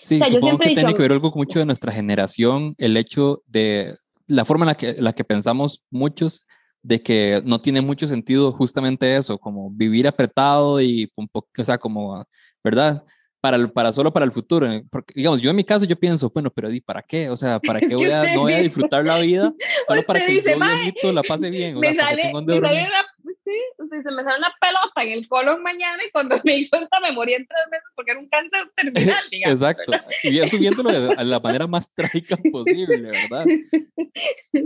sí, 0.04 0.20
supongo 0.20 0.60
que 0.60 0.76
tiene 0.76 0.94
que 0.94 1.02
ver 1.02 1.12
algo 1.12 1.32
mucho 1.36 1.60
de 1.60 1.66
nuestra 1.66 1.92
generación, 1.92 2.76
el 2.78 2.98
hecho 2.98 3.44
de 3.48 3.96
la 4.28 4.46
forma 4.46 4.66
en 4.66 4.68
la 4.68 4.76
que, 4.76 4.96
la 5.00 5.14
que 5.14 5.24
pensamos 5.24 5.84
muchos 5.90 6.46
de 6.82 7.02
que 7.02 7.42
no 7.44 7.60
tiene 7.62 7.82
mucho 7.82 8.08
sentido 8.08 8.52
justamente 8.52 9.16
eso, 9.18 9.40
como 9.40 9.72
vivir 9.72 10.08
apretado 10.08 10.80
y 10.80 11.12
un 11.16 11.28
poco, 11.28 11.50
o 11.58 11.64
sea, 11.64 11.80
como, 11.80 12.24
¿verdad? 12.64 13.04
Para, 13.46 13.68
para 13.68 13.94
solo 13.94 14.12
para 14.12 14.26
el 14.26 14.32
futuro. 14.32 14.68
Porque, 14.90 15.14
digamos, 15.16 15.40
yo 15.40 15.52
en 15.52 15.56
mi 15.56 15.64
caso 15.64 15.86
yo 15.86 15.96
pienso, 15.96 16.32
bueno, 16.34 16.50
pero 16.50 16.72
¿y 16.72 16.82
para 16.82 17.04
qué? 17.04 17.30
O 17.30 17.38
sea, 17.38 17.60
¿para 17.60 17.80
qué 17.94 17.94
voy 17.94 18.10
a, 18.10 18.34
no 18.34 18.42
voy 18.42 18.54
a 18.54 18.60
disfrutar 18.60 19.06
la 19.06 19.20
vida 19.20 19.54
solo 19.88 20.02
para 20.04 20.26
que 20.26 20.42
yo 20.42 20.42
viejito 20.42 21.14
la 21.14 21.22
pase 21.22 21.52
bien? 21.52 21.78
O 21.78 21.80
me 21.80 21.94
sea, 21.94 22.06
sale, 22.06 22.34
me 22.34 22.60
sale 22.60 22.88
una, 22.88 23.06
sí, 23.44 23.58
se 23.78 24.12
me 24.12 24.24
sale 24.24 24.40
una 24.40 24.52
pelota 24.60 25.04
en 25.04 25.10
el 25.10 25.28
colon 25.28 25.62
mañana 25.62 26.02
y 26.08 26.12
cuando 26.12 26.36
me 26.44 26.56
di 26.56 26.70
cuenta 26.70 27.00
me 27.00 27.12
morí 27.12 27.34
en 27.34 27.46
tres 27.46 27.62
meses 27.70 27.88
porque 27.96 28.12
era 28.12 28.20
un 28.20 28.30
cáncer 28.30 28.68
terminal, 28.76 29.24
digamos. 29.30 29.62
Exacto. 29.62 29.94
Y 30.24 30.34
ya 30.34 30.48
subiéndolo 30.48 30.90
de 30.90 31.24
la 31.24 31.40
manera 31.40 31.68
más 31.68 31.88
trágica 31.94 32.38
posible, 32.52 33.12
¿verdad? 33.12 33.46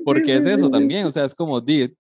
Porque 0.06 0.36
es 0.36 0.46
eso 0.46 0.70
también, 0.70 1.06
o 1.06 1.12
sea, 1.12 1.26
es 1.26 1.36
como, 1.36 1.60
di, 1.60 1.94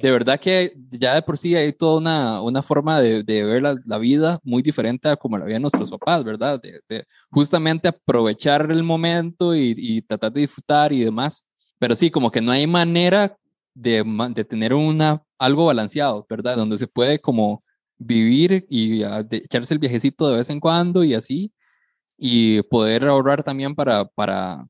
de 0.00 0.10
verdad 0.10 0.40
que 0.40 0.72
ya 0.90 1.14
de 1.14 1.22
por 1.22 1.38
sí 1.38 1.54
hay 1.54 1.72
toda 1.72 1.98
una, 1.98 2.42
una 2.42 2.62
forma 2.62 3.00
de, 3.00 3.22
de 3.22 3.44
ver 3.44 3.62
la, 3.62 3.76
la, 3.84 3.98
vida 3.98 4.38
muy 4.42 4.62
diferente 4.62 5.08
a 5.08 5.16
como 5.16 5.38
la 5.38 5.44
veían 5.44 5.62
nuestros 5.62 5.90
papás, 5.90 6.24
¿verdad? 6.24 6.60
De, 6.60 7.04
justamente 7.30 7.88
aprovechar 7.88 8.70
el 8.70 8.82
momento 8.82 9.54
y, 9.54 9.74
y, 9.76 10.02
tratar 10.02 10.32
de 10.32 10.42
disfrutar 10.42 10.92
y 10.92 11.04
demás. 11.04 11.44
Pero 11.78 11.96
sí, 11.96 12.10
como 12.10 12.30
que 12.30 12.40
no 12.40 12.52
hay 12.52 12.66
manera 12.66 13.36
de, 13.74 14.04
de 14.34 14.44
tener 14.44 14.74
una, 14.74 15.22
algo 15.38 15.66
balanceado, 15.66 16.26
¿verdad? 16.28 16.56
Donde 16.56 16.78
se 16.78 16.86
puede 16.86 17.20
como 17.20 17.64
vivir 17.98 18.66
y 18.68 19.02
echarse 19.02 19.74
el 19.74 19.80
viajecito 19.80 20.28
de 20.28 20.38
vez 20.38 20.50
en 20.50 20.60
cuando 20.60 21.04
y 21.04 21.14
así, 21.14 21.52
y 22.16 22.62
poder 22.62 23.04
ahorrar 23.06 23.42
también 23.42 23.74
para, 23.74 24.04
para, 24.06 24.66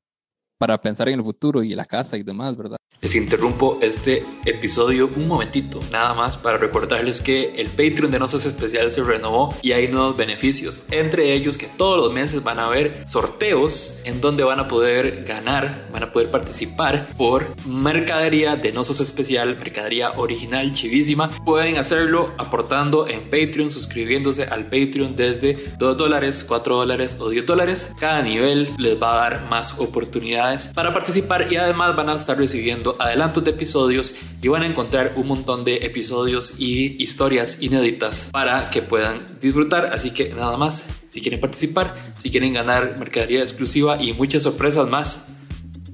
para 0.59 0.81
pensar 0.81 1.09
en 1.09 1.19
el 1.19 1.25
futuro 1.25 1.63
y 1.63 1.75
la 1.75 1.85
casa 1.85 2.17
y 2.17 2.23
demás, 2.23 2.57
¿verdad? 2.57 2.77
Les 3.01 3.17
interrumpo 3.17 3.79
este 3.83 4.25
episodio 4.47 5.11
un 5.15 5.29
momentito, 5.29 5.79
nada 5.93 6.15
más 6.15 6.39
para 6.39 6.57
recordarles 6.57 7.21
que 7.21 7.55
el 7.57 7.67
Patreon 7.67 8.11
de 8.11 8.19
Nosos 8.19 8.47
Especial 8.47 8.91
se 8.91 9.03
renovó 9.03 9.55
y 9.61 9.73
hay 9.73 9.89
nuevos 9.89 10.17
beneficios, 10.17 10.85
entre 10.91 11.35
ellos 11.35 11.59
que 11.59 11.67
todos 11.67 11.99
los 11.99 12.15
meses 12.15 12.43
van 12.43 12.59
a 12.59 12.67
haber 12.67 13.07
sorteos 13.07 13.99
en 14.05 14.23
donde 14.23 14.43
van 14.43 14.59
a 14.59 14.69
poder 14.69 15.25
ganar, 15.25 15.91
van 15.93 16.05
a 16.05 16.13
poder 16.13 16.31
participar 16.31 17.11
por 17.19 17.55
mercadería 17.67 18.57
de 18.57 18.73
Nosos 18.73 19.01
Especial, 19.01 19.59
mercadería 19.59 20.13
original, 20.13 20.73
chivísima. 20.73 21.31
Pueden 21.45 21.77
hacerlo 21.77 22.31
aportando 22.39 23.07
en 23.07 23.21
Patreon, 23.25 23.71
suscribiéndose 23.71 24.45
al 24.45 24.65
Patreon 24.65 25.15
desde 25.15 25.75
2 25.79 25.99
dólares, 25.99 26.43
4 26.49 26.77
dólares 26.77 27.19
o 27.21 27.29
10 27.29 27.45
dólares. 27.45 27.93
Cada 28.01 28.23
nivel 28.23 28.73
les 28.79 29.01
va 29.01 29.13
a 29.13 29.29
dar 29.29 29.49
más 29.51 29.79
oportunidades 29.79 30.44
para 30.75 30.93
participar 30.93 31.53
y 31.53 31.57
además 31.57 31.97
van 31.97 32.09
a 32.09 32.15
estar 32.15 32.37
recibiendo 32.37 32.97
adelantos 32.99 33.45
de 33.45 33.51
episodios 33.51 34.17
y 34.43 34.49
van 34.49 34.63
a 34.63 34.67
encontrar 34.67 35.13
un 35.17 35.29
montón 35.29 35.65
de 35.65 35.77
episodios 35.77 36.61
y 36.61 37.03
historias 37.03 37.63
inéditas 37.63 38.31
para 38.33 38.71
que 38.71 38.83
puedan 38.83 39.27
disfrutar. 39.41 39.87
Así 39.87 40.13
que 40.13 40.31
nada 40.31 40.57
más, 40.57 41.07
si 41.11 41.21
quieren 41.21 41.41
participar, 41.41 41.95
si 42.17 42.31
quieren 42.31 42.53
ganar 42.53 42.99
mercadería 42.99 43.41
exclusiva 43.41 44.01
y 44.01 44.13
muchas 44.13 44.43
sorpresas 44.43 44.89
más, 44.89 45.33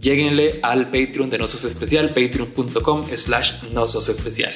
lleguenle 0.00 0.58
al 0.62 0.86
Patreon 0.86 1.30
de 1.30 1.38
Nosos 1.38 1.64
Especial, 1.64 2.08
patreon.com 2.08 3.04
slash 3.04 3.70
Nosos 3.72 4.08
Especial. 4.08 4.52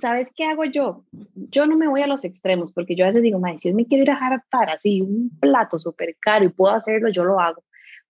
¿Sabes 0.00 0.30
qué 0.34 0.44
hago 0.44 0.64
yo? 0.64 1.04
Yo 1.34 1.66
no 1.66 1.76
me 1.76 1.86
voy 1.86 2.02
a 2.02 2.08
los 2.08 2.24
extremos 2.24 2.72
porque 2.72 2.96
yo 2.96 3.04
a 3.04 3.08
veces 3.08 3.22
digo, 3.22 3.40
si 3.56 3.68
yo 3.68 3.74
me 3.74 3.86
quiero 3.86 4.02
ir 4.02 4.10
a 4.10 4.16
jartar 4.16 4.68
así 4.70 5.00
un 5.00 5.30
plato 5.40 5.78
súper 5.78 6.16
caro 6.20 6.44
y 6.44 6.48
puedo 6.48 6.74
hacerlo, 6.74 7.08
yo 7.10 7.22
lo 7.24 7.38
hago 7.38 7.62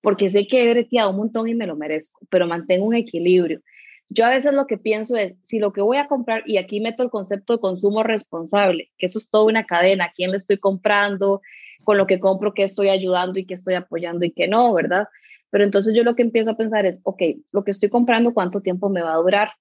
porque 0.03 0.29
sé 0.29 0.47
que 0.47 0.62
he 0.62 0.71
breteado 0.71 1.11
un 1.11 1.17
montón 1.17 1.49
y 1.49 1.55
me 1.55 1.67
lo 1.67 1.77
merezco, 1.77 2.21
pero 2.29 2.47
mantengo 2.47 2.87
un 2.87 2.95
equilibrio. 2.95 3.61
Yo 4.09 4.27
a 4.27 4.31
veces 4.31 4.55
lo 4.55 4.67
que 4.67 4.77
pienso 4.77 5.17
es, 5.17 5.35
si 5.43 5.59
lo 5.59 5.73
que 5.73 5.81
voy 5.81 5.97
a 5.97 6.07
comprar, 6.07 6.43
y 6.45 6.59
aquí 6.59 6.81
meto 6.81 7.03
el 7.03 7.09
concepto 7.09 7.55
de 7.55 7.61
consumo 7.61 8.03
responsable, 8.03 8.91
que 8.99 9.07
eso 9.07 9.19
es 9.19 9.31
toda 9.31 9.45
una 9.45 9.65
cadena, 9.65 10.12
quién 10.15 10.33
le 10.33 10.37
estoy 10.37 10.59
comprando, 10.59 11.41
con 11.85 11.97
lo 11.97 12.07
que 12.07 12.21
compro, 12.21 12.53
qué 12.55 12.62
estoy 12.62 12.88
ayudando 12.88 13.38
y 13.38 13.47
qué 13.47 13.55
estoy 13.55 13.75
apoyando 13.75 14.25
y 14.25 14.33
qué 14.33 14.49
no, 14.49 14.73
¿verdad? 14.75 15.09
Pero 15.51 15.65
entonces 15.65 15.95
yo 15.95 16.03
lo 16.03 16.15
que 16.15 16.23
empiezo 16.23 16.51
a 16.51 16.57
pensar 16.57 16.87
es, 16.87 17.01
ok, 17.05 17.23
lo 17.53 17.65
que 17.65 17.71
estoy 17.71 17.88
comprando, 17.88 18.35
¿cuánto 18.35 18.61
tiempo 18.61 18.88
me 18.88 19.03
va 19.03 19.15
a 19.15 19.19
durar? 19.19 19.53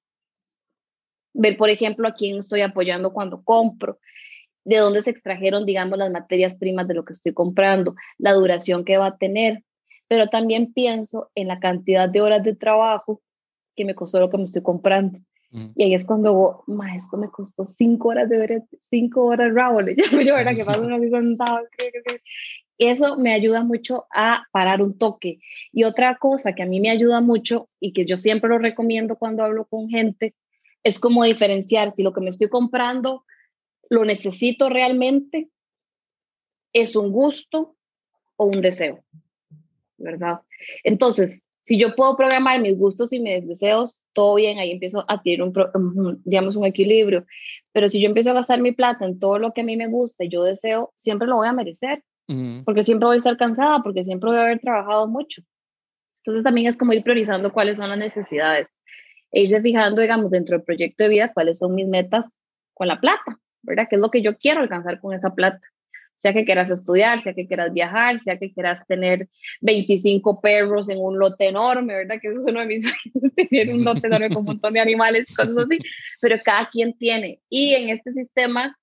Ver, 1.34 1.58
por 1.58 1.69
ejemplo, 1.69 2.08
a 2.08 2.13
quién 2.13 2.38
estoy 2.38 2.62
apoyando 2.62 3.13
cuando 3.13 3.43
compro, 3.43 3.99
de 4.63 4.77
dónde 4.77 5.01
se 5.01 5.10
extrajeron, 5.10 5.65
digamos, 5.65 5.97
las 5.97 6.12
materias 6.12 6.56
primas 6.56 6.88
de 6.88 6.93
lo 6.93 7.06
que 7.06 7.13
estoy 7.13 7.34
comprando, 7.34 7.95
la 8.17 8.34
duración 8.34 8.86
que 8.86 8.97
va 8.97 9.08
a 9.08 9.17
tener, 9.17 9.63
pero 10.12 10.28
también 10.28 10.74
pienso 10.74 11.32
en 11.36 11.47
la 11.47 11.62
cantidad 11.62 12.10
de 12.10 12.19
horas 12.19 12.43
de 12.43 12.54
trabajo 12.54 13.21
que 13.78 13.86
me 13.86 13.95
costó 13.95 14.19
lo 14.19 14.30
que 14.30 14.38
me 14.38 14.43
estoy 14.43 14.62
comprando. 14.62 15.19
Mm. 15.52 15.67
Y 15.74 15.84
ahí 15.84 15.93
es 15.93 16.04
cuando, 16.04 16.65
ma, 16.67 16.97
esto 16.97 17.15
me 17.15 17.30
costó 17.30 17.63
cinco 17.63 18.10
horas 18.10 18.28
de 18.28 18.38
ver, 18.38 18.63
cinco 18.89 19.24
horas 19.24 19.54
Raúl, 19.54 19.95
yo, 20.26 20.36
¿verdad? 20.36 20.54
Que 20.54 20.65
pasa 20.65 20.82
uno 20.82 20.97
Eso 22.78 23.17
me 23.17 23.32
ayuda 23.32 23.63
mucho 23.63 24.06
a 24.13 24.43
parar 24.52 24.82
un 24.82 24.97
toque. 24.97 25.39
Y 25.71 25.86
otra 25.86 26.17
cosa 26.17 26.56
que 26.56 26.63
a 26.63 26.65
mí 26.65 26.82
me 26.82 26.89
ayuda 26.89 27.21
mucho 27.21 27.69
y 27.80 27.93
que 27.93 28.06
yo 28.06 28.17
siempre 28.17 28.50
lo 28.50 28.58
recomiendo 28.58 29.15
cuando 29.15 29.45
hablo 29.45 29.63
con 29.63 29.88
gente, 29.88 30.36
es 30.84 31.00
como 31.00 31.24
diferenciar 31.24 31.93
si 31.93 32.04
lo 32.04 32.12
que 32.12 32.19
me 32.19 32.32
estoy 32.32 32.50
comprando 32.50 33.24
lo 33.89 34.04
necesito 34.04 34.67
realmente, 34.67 35.47
es 36.74 36.97
un 36.97 37.13
gusto 37.13 37.78
o 38.36 38.43
un 38.43 38.60
deseo. 38.60 39.06
¿Verdad? 40.01 40.39
Entonces, 40.83 41.43
si 41.63 41.77
yo 41.77 41.95
puedo 41.95 42.17
programar 42.17 42.59
mis 42.59 42.77
gustos 42.77 43.13
y 43.13 43.19
mis 43.19 43.47
deseos, 43.47 43.99
todo 44.13 44.35
bien, 44.35 44.59
ahí 44.59 44.71
empiezo 44.71 45.05
a 45.07 45.21
tener 45.21 45.43
un, 45.43 46.21
digamos, 46.25 46.55
un 46.55 46.65
equilibrio. 46.65 47.25
Pero 47.71 47.87
si 47.87 48.01
yo 48.01 48.07
empiezo 48.07 48.31
a 48.31 48.33
gastar 48.33 48.59
mi 48.61 48.71
plata 48.71 49.05
en 49.05 49.19
todo 49.19 49.39
lo 49.39 49.53
que 49.53 49.61
a 49.61 49.63
mí 49.63 49.77
me 49.77 49.87
gusta 49.87 50.23
y 50.23 50.29
yo 50.29 50.43
deseo, 50.43 50.91
siempre 50.95 51.27
lo 51.27 51.35
voy 51.35 51.47
a 51.47 51.53
merecer, 51.53 52.03
porque 52.65 52.83
siempre 52.83 53.07
voy 53.07 53.15
a 53.15 53.17
estar 53.17 53.35
cansada, 53.35 53.83
porque 53.83 54.05
siempre 54.05 54.29
voy 54.29 54.39
a 54.39 54.43
haber 54.43 54.59
trabajado 54.59 55.05
mucho. 55.07 55.41
Entonces 56.19 56.43
también 56.43 56.67
es 56.67 56.77
como 56.77 56.93
ir 56.93 57.03
priorizando 57.03 57.51
cuáles 57.51 57.77
son 57.77 57.89
las 57.89 57.97
necesidades 57.97 58.69
e 59.31 59.41
irse 59.41 59.61
fijando, 59.61 60.01
digamos, 60.01 60.31
dentro 60.31 60.55
del 60.55 60.63
proyecto 60.63 61.03
de 61.03 61.09
vida, 61.09 61.33
cuáles 61.33 61.57
son 61.57 61.75
mis 61.75 61.87
metas 61.87 62.31
con 62.73 62.87
la 62.87 62.99
plata, 62.99 63.39
¿verdad? 63.63 63.87
¿Qué 63.89 63.95
es 63.95 64.01
lo 64.01 64.11
que 64.11 64.21
yo 64.21 64.37
quiero 64.37 64.61
alcanzar 64.61 64.99
con 64.99 65.13
esa 65.13 65.35
plata? 65.35 65.61
Sea 66.21 66.34
que 66.34 66.45
quieras 66.45 66.69
estudiar, 66.69 67.19
sea 67.21 67.34
que 67.34 67.47
quieras 67.47 67.73
viajar, 67.73 68.19
sea 68.19 68.38
que 68.38 68.53
quieras 68.53 68.86
tener 68.86 69.27
25 69.62 70.39
perros 70.39 70.88
en 70.89 70.99
un 70.99 71.17
lote 71.17 71.47
enorme, 71.47 71.95
¿verdad? 71.95 72.17
Que 72.21 72.27
eso 72.27 72.39
es 72.41 72.45
uno 72.45 72.60
de 72.60 72.67
mis 72.67 72.84
sueños, 72.84 73.34
tener 73.36 73.73
un 73.73 73.84
lote 73.84 74.05
enorme 74.05 74.29
con 74.29 74.38
un 74.38 74.45
montón 74.45 74.73
de 74.73 74.81
animales, 74.81 75.36
cosas 75.36 75.57
así, 75.57 75.79
pero 76.21 76.38
cada 76.45 76.69
quien 76.69 76.93
tiene. 76.93 77.41
Y 77.49 77.73
en 77.73 77.89
este 77.89 78.13
sistema, 78.13 78.77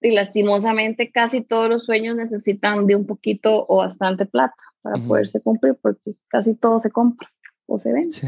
y 0.00 0.12
lastimosamente, 0.12 1.10
casi 1.10 1.42
todos 1.42 1.68
los 1.68 1.84
sueños 1.84 2.16
necesitan 2.16 2.86
de 2.86 2.96
un 2.96 3.06
poquito 3.06 3.66
o 3.68 3.76
bastante 3.76 4.24
plata 4.24 4.56
para 4.80 4.96
poderse 5.06 5.42
cumplir, 5.42 5.76
porque 5.80 6.14
casi 6.28 6.54
todo 6.54 6.80
se 6.80 6.90
compra 6.90 7.30
o 7.66 7.78
se 7.78 7.92
vende. 7.92 8.12
Sí. 8.12 8.26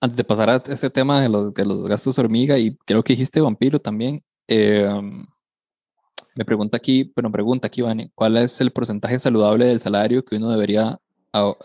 Antes 0.00 0.16
de 0.16 0.24
pasar 0.24 0.48
a 0.50 0.62
ese 0.68 0.88
tema 0.88 1.20
de 1.20 1.28
los, 1.28 1.52
de 1.52 1.66
los 1.66 1.86
gastos 1.88 2.16
hormiga, 2.16 2.58
y 2.58 2.76
creo 2.86 3.02
que 3.02 3.14
dijiste 3.14 3.40
vampiro 3.40 3.80
también, 3.80 4.22
eh, 4.46 4.88
me 6.34 6.44
pregunta 6.44 6.76
aquí, 6.76 7.04
pero 7.04 7.30
pregunta 7.30 7.66
aquí, 7.66 7.82
Vani, 7.82 8.10
¿cuál 8.14 8.36
es 8.36 8.60
el 8.60 8.70
porcentaje 8.70 9.18
saludable 9.18 9.66
del 9.66 9.80
salario 9.80 10.24
que 10.24 10.36
uno 10.36 10.50
debería, 10.50 10.98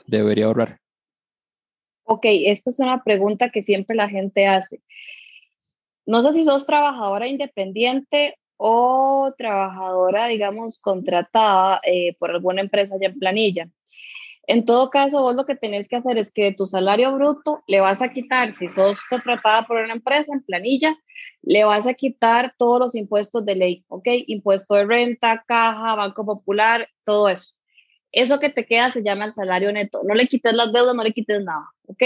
debería 0.08 0.46
ahorrar? 0.46 0.80
Ok, 2.04 2.26
esta 2.26 2.70
es 2.70 2.80
una 2.80 3.04
pregunta 3.04 3.50
que 3.50 3.62
siempre 3.62 3.96
la 3.96 4.10
gente 4.10 4.48
hace. 4.48 4.82
No 6.06 6.22
sé 6.22 6.34
si 6.34 6.44
sos 6.44 6.66
trabajadora 6.66 7.28
independiente 7.28 8.38
o 8.58 9.34
trabajadora, 9.38 10.28
digamos, 10.28 10.78
contratada 10.78 11.82
eh, 11.84 12.16
por 12.20 12.32
alguna 12.32 12.62
empresa 12.62 12.96
ya 13.02 13.08
en 13.08 13.20
planilla. 13.20 13.70
En 14.48 14.66
todo 14.66 14.90
caso, 14.90 15.22
vos 15.22 15.36
lo 15.36 15.46
que 15.46 15.56
tenés 15.56 15.88
que 15.88 15.96
hacer 15.96 16.18
es 16.18 16.32
que 16.32 16.44
de 16.44 16.54
tu 16.54 16.68
salario 16.68 17.14
bruto 17.14 17.64
le 17.68 17.80
vas 17.80 18.02
a 18.02 18.12
quitar, 18.12 18.54
si 18.54 18.68
sos 18.68 19.02
contratada 19.10 19.66
por 19.66 19.78
una 19.78 19.94
empresa 19.94 20.34
en 20.34 20.44
planilla, 20.44 20.96
le 21.42 21.64
vas 21.64 21.88
a 21.88 21.94
quitar 21.94 22.54
todos 22.58 22.80
los 22.80 22.96
impuestos 22.96 23.46
de 23.46 23.56
ley, 23.56 23.86
¿ok? 23.88 24.08
Impuesto 24.28 24.76
de 24.76 24.86
renta, 24.86 25.44
caja, 25.48 25.96
Banco 25.96 26.26
Popular, 26.26 26.88
todo 27.06 27.30
eso. 27.30 27.54
Eso 28.12 28.40
que 28.40 28.50
te 28.50 28.66
queda 28.66 28.92
se 28.92 29.04
llama 29.04 29.26
el 29.26 29.32
salario 29.32 29.72
neto. 29.72 30.02
No 30.04 30.14
le 30.14 30.28
quites 30.28 30.54
las 30.54 30.72
deudas, 30.72 30.96
no 30.96 31.04
le 31.04 31.12
quites 31.12 31.44
nada, 31.44 31.70
¿ok? 31.88 32.04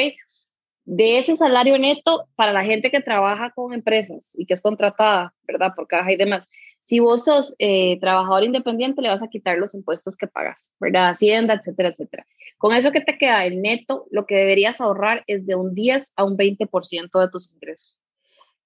De 0.85 1.19
ese 1.19 1.35
salario 1.35 1.77
neto, 1.77 2.27
para 2.35 2.53
la 2.53 2.63
gente 2.63 2.89
que 2.89 3.01
trabaja 3.01 3.51
con 3.51 3.73
empresas 3.73 4.33
y 4.37 4.45
que 4.45 4.53
es 4.53 4.61
contratada, 4.61 5.33
¿verdad? 5.43 5.73
Por 5.75 5.87
caja 5.87 6.11
y 6.11 6.15
demás, 6.15 6.49
si 6.89 6.99
vos 6.99 7.23
sos 7.23 7.53
eh, 7.59 7.99
trabajador 7.99 8.43
independiente, 8.43 9.03
le 9.03 9.09
vas 9.09 9.21
a 9.21 9.27
quitar 9.27 9.59
los 9.59 9.75
impuestos 9.75 10.17
que 10.17 10.25
pagas, 10.25 10.71
¿verdad? 10.79 11.09
Hacienda, 11.09 11.53
etcétera, 11.53 11.89
etcétera. 11.89 12.25
Con 12.57 12.73
eso 12.73 12.91
que 12.91 12.99
te 12.99 13.15
queda 13.19 13.45
el 13.45 13.61
neto, 13.61 14.07
lo 14.09 14.25
que 14.25 14.33
deberías 14.33 14.81
ahorrar 14.81 15.23
es 15.27 15.45
de 15.45 15.53
un 15.53 15.75
10 15.75 16.13
a 16.15 16.23
un 16.23 16.35
20% 16.35 17.19
de 17.19 17.29
tus 17.29 17.51
ingresos. 17.51 17.99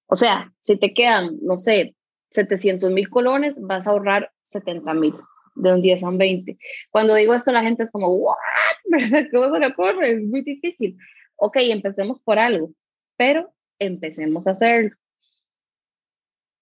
O 0.06 0.16
sea, 0.16 0.54
si 0.62 0.78
te 0.78 0.94
quedan, 0.94 1.36
no 1.42 1.58
sé, 1.58 1.96
700 2.30 2.90
mil 2.92 3.10
colones, 3.10 3.60
vas 3.60 3.86
a 3.86 3.90
ahorrar 3.90 4.32
70 4.44 4.94
mil, 4.94 5.12
de 5.56 5.74
un 5.74 5.82
10 5.82 6.02
a 6.02 6.08
un 6.08 6.16
20. 6.16 6.56
Cuando 6.90 7.14
digo 7.16 7.34
esto, 7.34 7.52
la 7.52 7.62
gente 7.62 7.82
es 7.82 7.90
como, 7.90 8.08
¿what? 8.08 8.36
¿Cómo 9.34 9.52
se 9.52 9.60
le 9.60 9.66
ocurre? 9.66 10.12
Es 10.12 10.22
muy 10.22 10.40
difícil. 10.40 10.96
Ok, 11.36 11.58
empecemos 11.60 12.20
por 12.20 12.38
algo, 12.38 12.70
pero 13.18 13.52
empecemos 13.78 14.46
a 14.46 14.52
hacerlo 14.52 14.96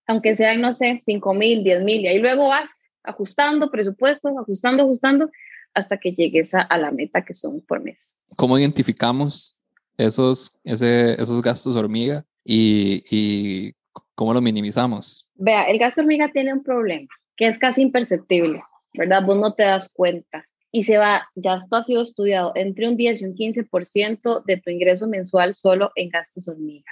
aunque 0.07 0.35
sean, 0.35 0.61
no 0.61 0.75
sé, 0.75 1.01
5 1.05 1.35
mil, 1.35 1.65
10 1.65 1.85
mil, 1.85 2.01
y 2.03 2.09
ahí 2.09 2.19
luego 2.19 2.49
vas 2.49 2.85
ajustando 3.03 3.71
presupuestos, 3.71 4.33
ajustando, 4.39 4.85
ajustando, 4.85 5.31
hasta 5.75 5.99
que 5.99 6.13
llegues 6.13 6.55
a, 6.55 6.67
la 6.77 6.91
meta 6.91 7.25
que 7.25 7.35
son 7.35 7.61
por 7.63 7.83
mes. 7.83 8.17
¿Cómo 8.37 8.59
identificamos 8.59 9.59
esos, 9.97 10.59
ese, 10.65 11.21
esos 11.21 11.41
gastos 11.41 11.77
hormiga 11.77 12.25
y, 12.45 13.03
y 13.11 13.75
cómo 14.15 14.35
lo 14.35 14.41
minimizamos? 14.41 15.31
Vea, 15.35 15.65
el 15.65 15.79
gasto 15.79 16.03
hormiga 16.03 16.31
tiene 16.31 16.53
un 16.53 16.63
problema 16.63 17.09
que 17.37 17.47
es 17.47 17.59
casi 17.59 17.83
imperceptible, 17.83 18.63
¿verdad? 18.95 19.23
Vos 19.25 19.39
no 19.39 19.55
te 19.55 19.63
das 19.63 19.89
cuenta 19.89 20.47
y 20.71 20.85
se 20.85 20.97
va, 20.97 21.29
ya 21.35 21.55
esto 21.55 21.77
ha 21.77 21.85
sido 21.85 22.03
estudiado, 22.03 22.53
entre 22.55 22.89
un 22.89 22.97
10 22.97 23.23
y 23.23 23.25
un 23.27 23.35
15% 23.35 24.45
de 24.45 24.57
tu 24.57 24.71
ingreso 24.71 25.07
mensual 25.07 25.55
solo 25.55 25.93
en 25.95 26.09
gastos 26.09 26.49
hormiga. 26.49 26.91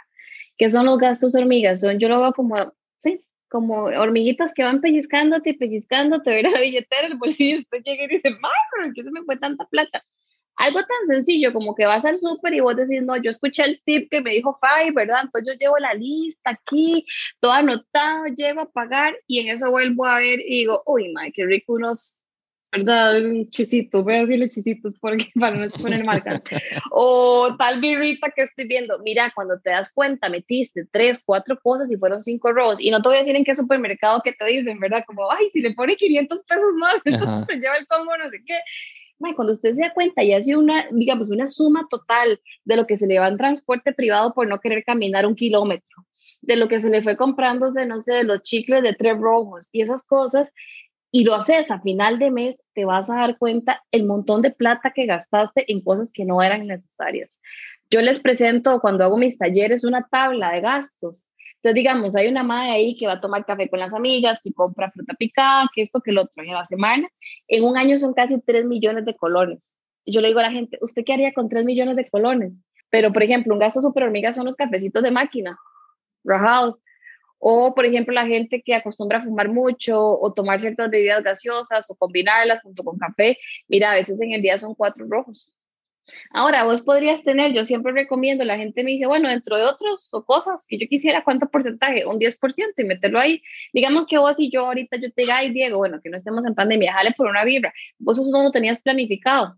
¿Qué 0.59 0.69
son 0.69 0.85
los 0.85 0.99
gastos 0.99 1.35
hormigas? 1.35 1.81
Son, 1.81 1.99
yo 1.99 2.09
lo 2.09 2.21
veo 2.21 2.33
como 2.33 2.57
como 3.51 3.83
hormiguitas 3.85 4.55
que 4.55 4.63
van 4.63 4.81
pellizcándote 4.81 5.51
y 5.51 5.55
pellizcándote, 5.55 6.31
ver 6.31 6.51
la 6.51 6.61
billetera, 6.61 7.09
el 7.09 7.19
bolsillo, 7.19 7.59
usted 7.59 7.83
llega 7.83 8.05
y 8.05 8.09
dice, 8.09 8.29
¡ay, 8.29 8.93
qué 8.95 9.03
se 9.03 9.11
me 9.11 9.25
fue 9.25 9.37
tanta 9.37 9.67
plata! 9.67 10.05
Algo 10.57 10.79
tan 10.81 11.17
sencillo 11.17 11.53
como 11.53 11.75
que 11.75 11.87
vas 11.87 12.05
al 12.05 12.19
súper 12.19 12.55
y 12.55 12.61
vos 12.61 12.77
decís, 12.77 13.03
no, 13.03 13.17
yo 13.17 13.31
escuché 13.31 13.65
el 13.65 13.83
tip 13.83 14.11
que 14.11 14.21
me 14.21 14.31
dijo 14.31 14.59
Fai, 14.61 14.91
¿verdad? 14.93 15.23
Entonces 15.25 15.55
yo 15.55 15.59
llevo 15.59 15.79
la 15.79 15.95
lista 15.95 16.51
aquí, 16.51 17.05
todo 17.41 17.53
anotado, 17.53 18.27
llego 18.27 18.61
a 18.61 18.71
pagar 18.71 19.17
y 19.27 19.41
en 19.41 19.49
eso 19.49 19.71
vuelvo 19.71 20.05
a 20.05 20.19
ver 20.19 20.39
y 20.41 20.59
digo, 20.59 20.83
uy, 20.87 21.13
madre, 21.13 21.33
qué 21.35 21.47
rico 21.47 21.73
unos 21.73 22.20
¿verdad? 22.73 23.21
Un 23.25 23.49
chisito, 23.49 24.03
voy 24.03 24.15
a 24.15 24.21
decirle 24.21 24.49
chisitos 24.49 24.95
porque, 25.01 25.27
para 25.41 25.57
no 25.57 25.71
poner 25.71 26.05
marca. 26.05 26.41
o 26.91 27.55
tal 27.59 27.81
birrita 27.81 28.31
que 28.31 28.43
estoy 28.43 28.67
viendo, 28.67 28.99
mira, 29.01 29.33
cuando 29.35 29.59
te 29.59 29.71
das 29.71 29.91
cuenta, 29.93 30.29
metiste 30.29 30.87
tres, 30.91 31.21
cuatro 31.25 31.59
cosas 31.61 31.91
y 31.91 31.97
fueron 31.97 32.21
cinco 32.21 32.53
robos. 32.53 32.81
Y 32.81 32.91
no 32.91 33.03
te 33.03 33.09
voy 33.09 33.17
a 33.17 33.21
decir 33.21 33.37
en 33.37 33.45
qué 33.45 33.55
supermercado 33.55 34.21
que 34.23 34.33
te 34.33 34.45
dicen, 34.47 34.79
¿verdad? 34.79 35.05
Como, 35.07 35.31
ay, 35.31 35.51
si 35.53 35.61
le 35.61 35.75
pone 35.75 35.97
500 35.97 36.45
pesos 36.45 36.75
más, 36.77 37.03
entonces 37.05 37.47
se 37.47 37.57
lleva 37.57 37.77
el 37.77 37.87
combo, 37.87 38.17
no 38.17 38.29
sé 38.29 38.43
qué. 38.47 38.59
cuando 39.35 39.53
usted 39.53 39.75
se 39.75 39.83
da 39.83 39.93
cuenta 39.93 40.23
y 40.23 40.33
hace 40.33 40.57
una, 40.57 40.87
digamos, 40.93 41.31
una 41.31 41.47
suma 41.47 41.87
total 41.91 42.41
de 42.65 42.77
lo 42.77 42.87
que 42.87 42.97
se 42.97 43.07
le 43.07 43.19
va 43.19 43.29
en 43.29 43.37
transporte 43.37 43.93
privado 43.93 44.33
por 44.33 44.47
no 44.47 44.61
querer 44.61 44.85
caminar 44.85 45.27
un 45.27 45.35
kilómetro, 45.35 46.07
de 46.41 46.57
lo 46.57 46.69
que 46.69 46.79
se 46.79 46.89
le 46.89 47.03
fue 47.03 47.17
comprándose, 47.17 47.85
no 47.85 47.99
sé, 47.99 48.15
de 48.15 48.25
los 48.25 48.43
chicles 48.43 48.83
de 48.83 48.95
tres 48.95 49.19
rojos 49.19 49.69
y 49.73 49.83
esas 49.83 50.05
cosas, 50.05 50.53
y 51.13 51.25
lo 51.25 51.35
haces 51.35 51.71
a 51.71 51.81
final 51.81 52.19
de 52.19 52.31
mes, 52.31 52.63
te 52.75 52.85
vas 52.85 53.11
a 53.11 53.17
dar 53.17 53.39
cuenta 53.39 53.83
el 53.91 54.07
montón 54.07 54.43
de 54.43 54.51
plata 54.51 54.93
que 54.95 55.07
gastaste 55.07 55.71
en 55.73 55.81
cosas 55.81 56.13
que 56.13 56.25
no 56.25 56.43
eran 56.43 56.67
necesarias. 56.67 57.39
Yo 57.91 58.01
les 58.01 58.21
presento 58.21 58.81
cuando 58.81 59.05
hago 59.05 59.17
mis 59.17 59.37
talleres 59.37 59.85
una 59.85 60.07
tabla 60.09 60.53
de 60.53 60.61
gastos. 60.61 61.27
Entonces, 61.57 61.75
digamos, 61.75 62.15
hay 62.15 62.29
una 62.29 62.45
madre 62.45 62.71
ahí 62.71 62.97
que 62.97 63.07
va 63.07 63.15
a 63.15 63.21
tomar 63.21 63.45
café 63.45 63.69
con 63.69 63.81
las 63.81 63.93
amigas, 63.93 64.41
que 64.43 64.53
compra 64.53 64.91
fruta 64.93 65.15
picada, 65.15 65.69
que 65.75 65.83
esto, 65.83 66.01
que 66.01 66.13
lo 66.13 66.23
otro, 66.23 66.43
en 66.43 66.53
la 66.53 66.65
semana. 66.65 67.07
En 67.49 67.65
un 67.65 67.77
año 67.77 67.99
son 67.99 68.15
casi 68.15 68.41
3 68.41 68.65
millones 68.65 69.05
de 69.05 69.17
colones. 69.17 69.75
Yo 70.07 70.21
le 70.21 70.29
digo 70.29 70.41
a 70.41 70.45
la 70.45 70.53
gente, 70.53 70.79
¿usted 70.81 71.03
qué 71.05 71.13
haría 71.13 71.35
con 71.35 71.49
3 71.49 71.65
millones 71.65 71.97
de 71.97 72.09
colones? 72.09 72.53
Pero, 72.89 73.13
por 73.13 73.23
ejemplo, 73.23 73.53
un 73.53 73.61
gasto 73.61 73.83
súper 73.83 74.05
hormiga 74.05 74.33
son 74.33 74.47
los 74.47 74.57
cafecitos 74.57 75.03
de 75.03 75.11
máquina, 75.11 75.59
rajados. 76.25 76.77
O, 77.41 77.75
por 77.75 77.87
ejemplo, 77.87 78.15
la 78.15 78.27
gente 78.27 78.63
que 78.63 78.75
acostumbra 78.75 79.19
a 79.19 79.25
fumar 79.25 79.49
mucho 79.49 79.99
o 79.99 80.33
tomar 80.35 80.61
ciertas 80.61 80.91
bebidas 80.91 81.25
gaseosas 81.25 81.91
o 81.91 81.97
combinarlas 81.97 82.63
junto 82.63 82.85
con 82.85 82.99
café, 82.99 83.39
mira, 83.67 83.93
a 83.93 83.95
veces 83.95 84.21
en 84.21 84.33
el 84.33 84.43
día 84.43 84.59
son 84.59 84.75
cuatro 84.75 85.07
rojos. 85.09 85.49
Ahora, 86.31 86.65
vos 86.65 86.83
podrías 86.83 87.23
tener, 87.23 87.53
yo 87.53 87.65
siempre 87.65 87.93
recomiendo, 87.93 88.45
la 88.45 88.57
gente 88.57 88.85
me 88.85 88.93
dice, 88.93 89.07
bueno, 89.07 89.29
dentro 89.29 89.57
de 89.57 89.65
otros 89.65 90.09
o 90.13 90.25
cosas 90.25 90.67
que 90.69 90.79
yo 90.79 90.87
quisiera, 90.89 91.25
¿cuánto 91.25 91.49
porcentaje? 91.49 92.07
Un 92.07 92.19
10% 92.19 92.75
y 92.79 92.85
meterlo 92.85 93.19
ahí. 93.21 93.43
Digamos 93.73 94.07
que 94.07 94.19
vos 94.19 94.39
y 94.39 94.51
yo 94.51 94.67
ahorita 94.67 94.97
yo 94.97 95.13
te 95.13 95.23
diga, 95.23 95.39
ay, 95.39 95.53
Diego, 95.53 95.79
bueno, 95.79 96.01
que 96.03 96.11
no 96.11 96.17
estemos 96.17 96.45
en 96.47 96.55
pandemia, 96.55 96.93
jale 96.93 97.13
por 97.17 97.27
una 97.29 97.45
vibra. 97.45 97.73
Vos 97.99 98.19
eso 98.19 98.31
no 98.31 98.43
lo 98.43 98.51
tenías 98.51 98.81
planificado, 98.81 99.57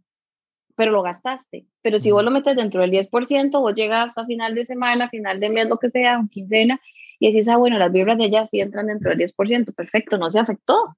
pero 0.76 0.92
lo 0.92 1.02
gastaste. 1.02 1.66
Pero 1.82 2.00
si 2.00 2.10
vos 2.10 2.24
lo 2.24 2.30
metes 2.30 2.56
dentro 2.56 2.80
del 2.80 2.90
10%, 2.90 3.60
vos 3.60 3.74
llegas 3.74 4.16
a 4.18 4.26
final 4.26 4.54
de 4.54 4.64
semana, 4.64 5.08
final 5.08 5.40
de 5.40 5.48
mes, 5.48 5.68
lo 5.68 5.78
que 5.78 5.90
sea, 5.90 6.18
un 6.18 6.28
quincena, 6.28 6.80
y 7.22 7.30
decís, 7.30 7.46
ah, 7.46 7.56
bueno, 7.56 7.78
las 7.78 7.92
vibras 7.92 8.18
de 8.18 8.24
ella 8.24 8.46
sí 8.48 8.60
entran 8.60 8.88
dentro 8.88 9.10
del 9.10 9.18
10%, 9.20 9.72
perfecto, 9.76 10.18
no 10.18 10.28
se 10.28 10.40
afectó, 10.40 10.96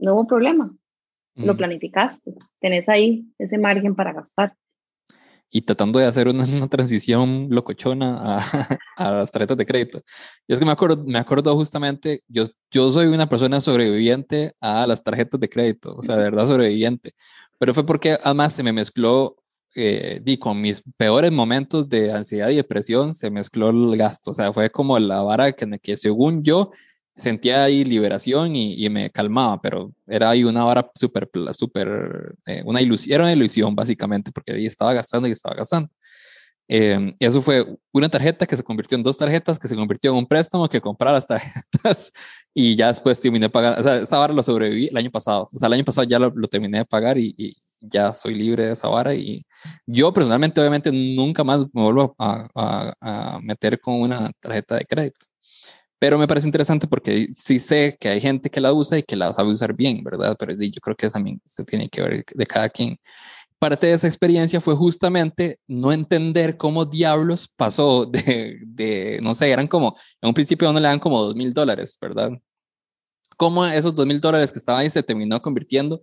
no 0.00 0.14
hubo 0.14 0.26
problema, 0.26 0.74
lo 1.36 1.56
planificaste, 1.56 2.34
tenés 2.60 2.88
ahí 2.88 3.24
ese 3.38 3.56
margen 3.56 3.94
para 3.94 4.12
gastar. 4.12 4.56
Y 5.48 5.62
tratando 5.62 6.00
de 6.00 6.06
hacer 6.06 6.26
una, 6.26 6.44
transición 6.68 7.46
locochona 7.50 8.18
a, 8.20 8.78
a, 8.96 9.12
las 9.12 9.30
tarjetas 9.30 9.56
de 9.56 9.64
crédito. 9.64 10.00
Yo 10.48 10.54
es 10.54 10.58
que 10.58 10.66
me 10.66 10.72
acuerdo, 10.72 11.04
me 11.04 11.20
acuerdo 11.20 11.54
justamente, 11.54 12.22
yo, 12.26 12.42
yo 12.72 12.90
soy 12.90 13.06
una 13.06 13.28
persona 13.28 13.60
sobreviviente 13.60 14.54
a 14.60 14.88
las 14.88 15.04
tarjetas 15.04 15.38
de 15.38 15.48
crédito, 15.48 15.94
o 15.94 16.02
sea, 16.02 16.16
de 16.16 16.24
verdad 16.24 16.48
sobreviviente, 16.48 17.12
pero 17.60 17.74
fue 17.74 17.86
porque 17.86 18.18
además 18.24 18.54
se 18.54 18.64
me 18.64 18.72
mezcló 18.72 19.36
eh, 19.74 20.20
di, 20.22 20.36
con 20.38 20.60
mis 20.60 20.82
peores 20.96 21.32
momentos 21.32 21.88
de 21.88 22.12
ansiedad 22.12 22.50
y 22.50 22.56
depresión 22.56 23.14
se 23.14 23.30
mezcló 23.30 23.70
el 23.70 23.96
gasto. 23.96 24.32
O 24.32 24.34
sea, 24.34 24.52
fue 24.52 24.70
como 24.70 24.98
la 24.98 25.22
vara 25.22 25.52
que, 25.52 25.66
que 25.80 25.96
según 25.96 26.42
yo 26.42 26.70
sentía 27.16 27.64
ahí 27.64 27.84
liberación 27.84 28.56
y, 28.56 28.74
y 28.84 28.88
me 28.90 29.10
calmaba, 29.10 29.60
pero 29.60 29.92
era 30.06 30.30
ahí 30.30 30.44
una 30.44 30.64
vara 30.64 30.90
súper, 30.94 31.28
súper, 31.54 32.34
eh, 32.46 32.62
una 32.64 32.80
ilusión, 32.80 33.14
era 33.14 33.24
una 33.24 33.32
ilusión 33.32 33.74
básicamente, 33.74 34.32
porque 34.32 34.52
ahí 34.52 34.66
estaba 34.66 34.92
gastando 34.92 35.28
y 35.28 35.32
estaba 35.32 35.54
gastando. 35.56 35.90
Eh, 36.68 37.14
eso 37.18 37.42
fue 37.42 37.66
una 37.92 38.08
tarjeta 38.08 38.46
que 38.46 38.56
se 38.56 38.62
convirtió 38.62 38.96
en 38.96 39.02
dos 39.02 39.18
tarjetas, 39.18 39.58
que 39.58 39.68
se 39.68 39.76
convirtió 39.76 40.10
en 40.12 40.18
un 40.18 40.26
préstamo 40.26 40.68
que 40.68 40.80
comprara 40.80 41.12
las 41.12 41.26
tarjetas 41.26 42.12
y 42.54 42.76
ya 42.76 42.88
después 42.88 43.20
terminé 43.20 43.50
pagar. 43.50 43.80
O 43.80 43.82
sea, 43.82 43.96
esa 43.96 44.18
vara 44.18 44.32
lo 44.32 44.42
sobreviví 44.42 44.88
el 44.88 44.96
año 44.96 45.10
pasado. 45.10 45.50
O 45.52 45.58
sea, 45.58 45.66
el 45.66 45.74
año 45.74 45.84
pasado 45.84 46.06
ya 46.08 46.18
lo, 46.18 46.30
lo 46.34 46.48
terminé 46.48 46.78
de 46.78 46.84
pagar 46.84 47.18
y, 47.18 47.34
y, 47.36 47.56
ya 47.82 48.14
soy 48.14 48.34
libre 48.34 48.66
de 48.66 48.72
esa 48.72 48.88
vara 48.88 49.14
y 49.14 49.44
yo 49.86 50.12
personalmente 50.12 50.60
obviamente 50.60 50.90
nunca 50.92 51.44
más 51.44 51.64
me 51.72 51.82
vuelvo 51.82 52.14
a, 52.18 52.48
a, 53.00 53.40
meter 53.42 53.80
con 53.80 54.00
una 54.00 54.30
tarjeta 54.40 54.76
de 54.76 54.84
crédito. 54.84 55.26
Pero 55.98 56.18
me 56.18 56.26
parece 56.26 56.48
interesante 56.48 56.88
porque 56.88 57.28
sí 57.34 57.60
sé 57.60 57.96
que 58.00 58.08
hay 58.08 58.20
gente 58.20 58.50
que 58.50 58.60
la 58.60 58.72
usa 58.72 58.98
y 58.98 59.02
que 59.04 59.16
la 59.16 59.32
sabe 59.32 59.50
usar 59.52 59.74
bien, 59.74 60.02
¿verdad? 60.02 60.36
Pero 60.38 60.52
yo 60.54 60.80
creo 60.80 60.96
que 60.96 61.08
también 61.10 61.40
se 61.46 61.64
tiene 61.64 61.88
que 61.88 62.02
ver 62.02 62.24
de 62.34 62.46
cada 62.46 62.68
quien. 62.68 62.98
Parte 63.58 63.86
de 63.86 63.92
esa 63.94 64.08
experiencia 64.08 64.60
fue 64.60 64.74
justamente 64.74 65.58
no 65.68 65.92
entender 65.92 66.56
cómo 66.56 66.84
diablos 66.84 67.48
pasó 67.56 68.04
de, 68.06 68.58
de 68.66 69.20
no 69.22 69.34
sé, 69.34 69.50
eran 69.50 69.68
como, 69.68 69.96
en 70.20 70.28
un 70.28 70.34
principio 70.34 70.70
uno 70.70 70.80
le 70.80 70.88
dan 70.88 70.98
como 70.98 71.22
dos 71.22 71.36
mil 71.36 71.52
dólares, 71.52 71.96
¿verdad? 72.00 72.32
Cómo 73.36 73.64
esos 73.66 73.94
dos 73.94 74.06
mil 74.06 74.20
dólares 74.20 74.50
que 74.52 74.58
estaban 74.58 74.80
ahí 74.80 74.90
se 74.90 75.02
terminó 75.02 75.40
convirtiendo 75.40 76.00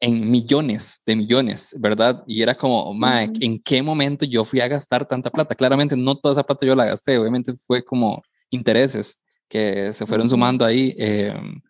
en 0.00 0.30
millones 0.30 1.02
de 1.04 1.14
millones, 1.14 1.76
¿verdad? 1.78 2.24
Y 2.26 2.40
era 2.40 2.54
como, 2.54 2.94
Mike, 2.94 3.44
¿en 3.44 3.62
qué 3.62 3.82
momento 3.82 4.24
yo 4.24 4.44
fui 4.44 4.60
a 4.60 4.68
gastar 4.68 5.06
tanta 5.06 5.30
plata? 5.30 5.54
Claramente 5.54 5.96
no 5.96 6.16
toda 6.16 6.32
esa 6.32 6.42
plata 6.42 6.64
yo 6.64 6.74
la 6.74 6.86
gasté, 6.86 7.18
obviamente 7.18 7.54
fue 7.54 7.84
como 7.84 8.22
intereses 8.48 9.18
que 9.46 9.92
se 9.92 10.06
fueron 10.06 10.28
sumando 10.28 10.64
ahí. 10.64 10.94
Em, 10.96 11.60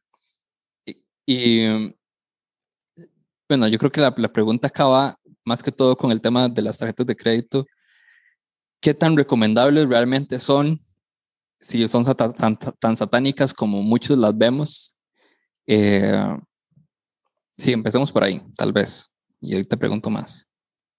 y, 1.27 1.95
bueno, 3.49 3.67
yo 3.69 3.79
creo 3.79 3.91
que 3.91 4.01
la, 4.01 4.15
la, 4.17 4.33
pregunta 4.33 4.69
acaba 4.69 5.19
más 5.45 5.63
que 5.63 5.73
todo 5.73 5.97
con 5.97 6.13
el 6.13 6.21
tema 6.21 6.49
de 6.49 6.63
las 6.63 6.79
tarjetas 6.79 7.07
de 7.07 7.17
crédito, 7.17 7.67
¿qué 8.81 8.95
tan 8.95 9.17
recomendables 9.17 9.89
realmente 9.89 10.39
son? 10.39 10.81
Si 11.61 11.87
son 11.89 12.05
tan 12.05 12.97
satánicas 12.97 13.53
como 13.53 13.83
muchos 13.83 14.17
las 14.17 14.37
vemos. 14.37 14.97
Eh, 15.67 16.37
sí, 17.61 17.73
empecemos 17.73 18.11
por 18.11 18.25
ahí, 18.25 18.41
tal 18.57 18.73
vez. 18.73 19.11
Y 19.41 19.55
ahí 19.55 19.65
te 19.65 19.77
pregunto 19.77 20.11
más. 20.11 20.47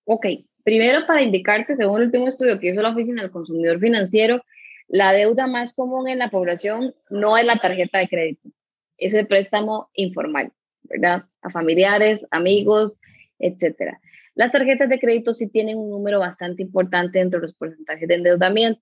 Ok, 0.06 0.26
primero 0.63 1.06
para 1.06 1.21
indicarte, 1.21 1.76
según 1.76 1.97
el 1.97 2.08
último 2.08 2.28
estudio 2.28 2.60
que 2.60 2.69
hizo 2.69 2.82
la 2.82 2.91
Oficina 2.91 3.21
del 3.21 3.32
Consumidor 3.32 3.80
Financiero, 3.80 4.41
la 4.88 5.13
deuda 5.13 5.47
más 5.47 5.74
común 5.74 6.08
en 6.08 6.19
la 6.19 6.30
población 6.30 6.93
no 7.10 7.38
es 7.38 7.45
la 7.45 7.58
tarjeta 7.58 8.00
de 8.00 8.10
crédito, 8.10 8.50
es 8.97 9.13
el 9.13 9.28
préstamo 9.28 9.89
informal, 9.93 10.52
¿verdad? 10.84 11.26
A 11.41 11.50
familiares, 11.50 12.28
amigos, 12.32 13.00
etcétera. 13.39 14.00
Las 14.36 14.52
tarjetas 14.52 14.89
de 14.89 15.00
crédito 15.00 15.34
sí 15.34 15.47
tienen 15.47 15.78
un 15.78 15.89
número 15.89 16.19
bastante 16.19 16.62
importante 16.62 17.19
dentro 17.19 17.39
de 17.39 17.47
los 17.47 17.56
porcentajes 17.56 18.08
de 18.08 18.15
endeudamiento. 18.15 18.82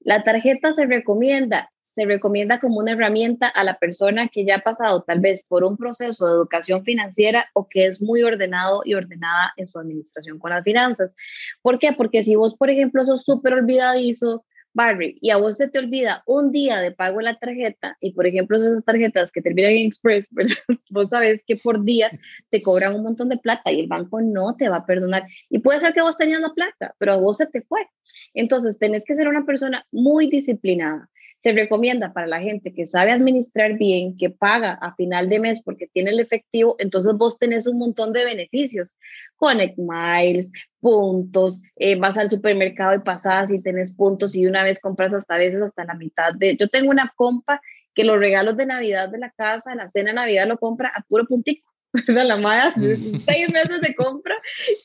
La 0.00 0.24
tarjeta 0.24 0.74
se 0.74 0.86
recomienda, 0.86 1.70
se 1.92 2.06
recomienda 2.06 2.58
como 2.58 2.78
una 2.78 2.92
herramienta 2.92 3.48
a 3.48 3.64
la 3.64 3.78
persona 3.78 4.28
que 4.28 4.44
ya 4.44 4.56
ha 4.56 4.60
pasado 4.60 5.02
tal 5.02 5.20
vez 5.20 5.44
por 5.44 5.62
un 5.62 5.76
proceso 5.76 6.26
de 6.26 6.32
educación 6.32 6.84
financiera 6.84 7.46
o 7.52 7.68
que 7.68 7.86
es 7.86 8.00
muy 8.00 8.22
ordenado 8.22 8.82
y 8.84 8.94
ordenada 8.94 9.52
en 9.56 9.66
su 9.66 9.78
administración 9.78 10.38
con 10.38 10.50
las 10.50 10.64
finanzas. 10.64 11.14
¿Por 11.60 11.78
qué? 11.78 11.92
Porque 11.92 12.22
si 12.22 12.34
vos, 12.34 12.56
por 12.56 12.70
ejemplo, 12.70 13.04
sos 13.04 13.24
súper 13.24 13.54
olvidadizo, 13.54 14.44
Barry, 14.74 15.18
y 15.20 15.28
a 15.28 15.36
vos 15.36 15.58
se 15.58 15.68
te 15.68 15.78
olvida 15.78 16.22
un 16.26 16.50
día 16.50 16.80
de 16.80 16.92
pago 16.92 17.20
en 17.20 17.26
la 17.26 17.38
tarjeta, 17.38 17.98
y 18.00 18.12
por 18.12 18.26
ejemplo 18.26 18.56
esas 18.56 18.84
tarjetas 18.84 19.30
que 19.30 19.42
terminan 19.42 19.72
en 19.72 19.86
Express, 19.86 20.28
vos 20.90 21.08
sabes 21.10 21.44
que 21.46 21.56
por 21.56 21.84
día 21.84 22.10
te 22.50 22.62
cobran 22.62 22.94
un 22.94 23.02
montón 23.02 23.28
de 23.28 23.36
plata 23.36 23.70
y 23.70 23.80
el 23.80 23.86
banco 23.86 24.22
no 24.22 24.56
te 24.56 24.70
va 24.70 24.76
a 24.78 24.86
perdonar. 24.86 25.24
Y 25.50 25.58
puede 25.58 25.80
ser 25.80 25.92
que 25.92 26.00
vos 26.00 26.16
tenías 26.16 26.40
la 26.40 26.54
plata, 26.54 26.94
pero 26.98 27.12
a 27.12 27.16
vos 27.16 27.36
se 27.36 27.46
te 27.46 27.60
fue. 27.60 27.86
Entonces 28.32 28.78
tenés 28.78 29.04
que 29.04 29.14
ser 29.14 29.28
una 29.28 29.44
persona 29.44 29.86
muy 29.92 30.30
disciplinada 30.30 31.10
se 31.42 31.52
recomienda 31.52 32.12
para 32.12 32.28
la 32.28 32.40
gente 32.40 32.72
que 32.72 32.86
sabe 32.86 33.10
administrar 33.10 33.76
bien, 33.76 34.16
que 34.16 34.30
paga 34.30 34.74
a 34.74 34.94
final 34.94 35.28
de 35.28 35.40
mes 35.40 35.60
porque 35.60 35.88
tiene 35.88 36.10
el 36.10 36.20
efectivo, 36.20 36.76
entonces 36.78 37.14
vos 37.14 37.36
tenés 37.36 37.66
un 37.66 37.78
montón 37.78 38.12
de 38.12 38.24
beneficios. 38.24 38.94
Connect 39.36 39.76
Miles, 39.76 40.52
puntos, 40.78 41.60
eh, 41.76 41.96
vas 41.96 42.16
al 42.16 42.28
supermercado 42.28 42.94
y 42.94 43.00
pasas 43.00 43.52
y 43.52 43.60
tenés 43.60 43.92
puntos 43.92 44.36
y 44.36 44.46
una 44.46 44.62
vez 44.62 44.80
compras 44.80 45.14
hasta 45.14 45.36
veces 45.36 45.62
hasta 45.62 45.84
la 45.84 45.94
mitad 45.94 46.32
de... 46.32 46.56
Yo 46.56 46.68
tengo 46.68 46.90
una 46.90 47.12
compa 47.16 47.60
que 47.92 48.04
los 48.04 48.20
regalos 48.20 48.56
de 48.56 48.66
Navidad 48.66 49.08
de 49.08 49.18
la 49.18 49.30
casa, 49.30 49.74
la 49.74 49.90
cena 49.90 50.10
de 50.10 50.14
Navidad 50.14 50.46
lo 50.46 50.58
compra 50.58 50.92
a 50.94 51.02
puro 51.02 51.26
puntico. 51.26 51.68
La 52.06 52.38
madre 52.38 52.96
seis 53.22 53.50
meses 53.50 53.82
de 53.82 53.94
compra 53.94 54.34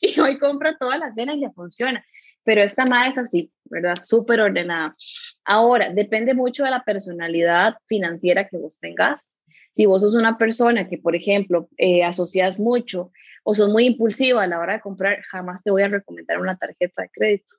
y 0.01 0.19
hoy 0.19 0.37
compra 0.39 0.75
toda 0.77 0.97
la 0.97 1.09
cena 1.13 1.33
y 1.35 1.39
le 1.39 1.49
funciona 1.51 2.05
pero 2.47 2.61
esta 2.61 2.85
madre 2.85 3.11
es 3.11 3.17
así, 3.17 3.51
¿verdad? 3.65 3.97
Súper 3.97 4.39
ordenada. 4.39 4.95
Ahora, 5.43 5.89
depende 5.89 6.33
mucho 6.33 6.63
de 6.63 6.71
la 6.71 6.81
personalidad 6.85 7.75
financiera 7.87 8.47
que 8.47 8.55
vos 8.55 8.77
tengas. 8.79 9.35
Si 9.73 9.85
vos 9.85 10.01
sos 10.01 10.15
una 10.15 10.37
persona 10.37 10.87
que, 10.87 10.97
por 10.97 11.13
ejemplo, 11.13 11.67
eh, 11.75 12.05
asocias 12.05 12.57
mucho 12.57 13.11
o 13.43 13.53
sos 13.53 13.67
muy 13.67 13.85
impulsiva 13.85 14.43
a 14.43 14.47
la 14.47 14.61
hora 14.61 14.75
de 14.75 14.79
comprar, 14.79 15.21
jamás 15.23 15.61
te 15.61 15.71
voy 15.71 15.83
a 15.83 15.89
recomendar 15.89 16.39
una 16.39 16.55
tarjeta 16.55 17.01
de 17.01 17.09
crédito. 17.09 17.53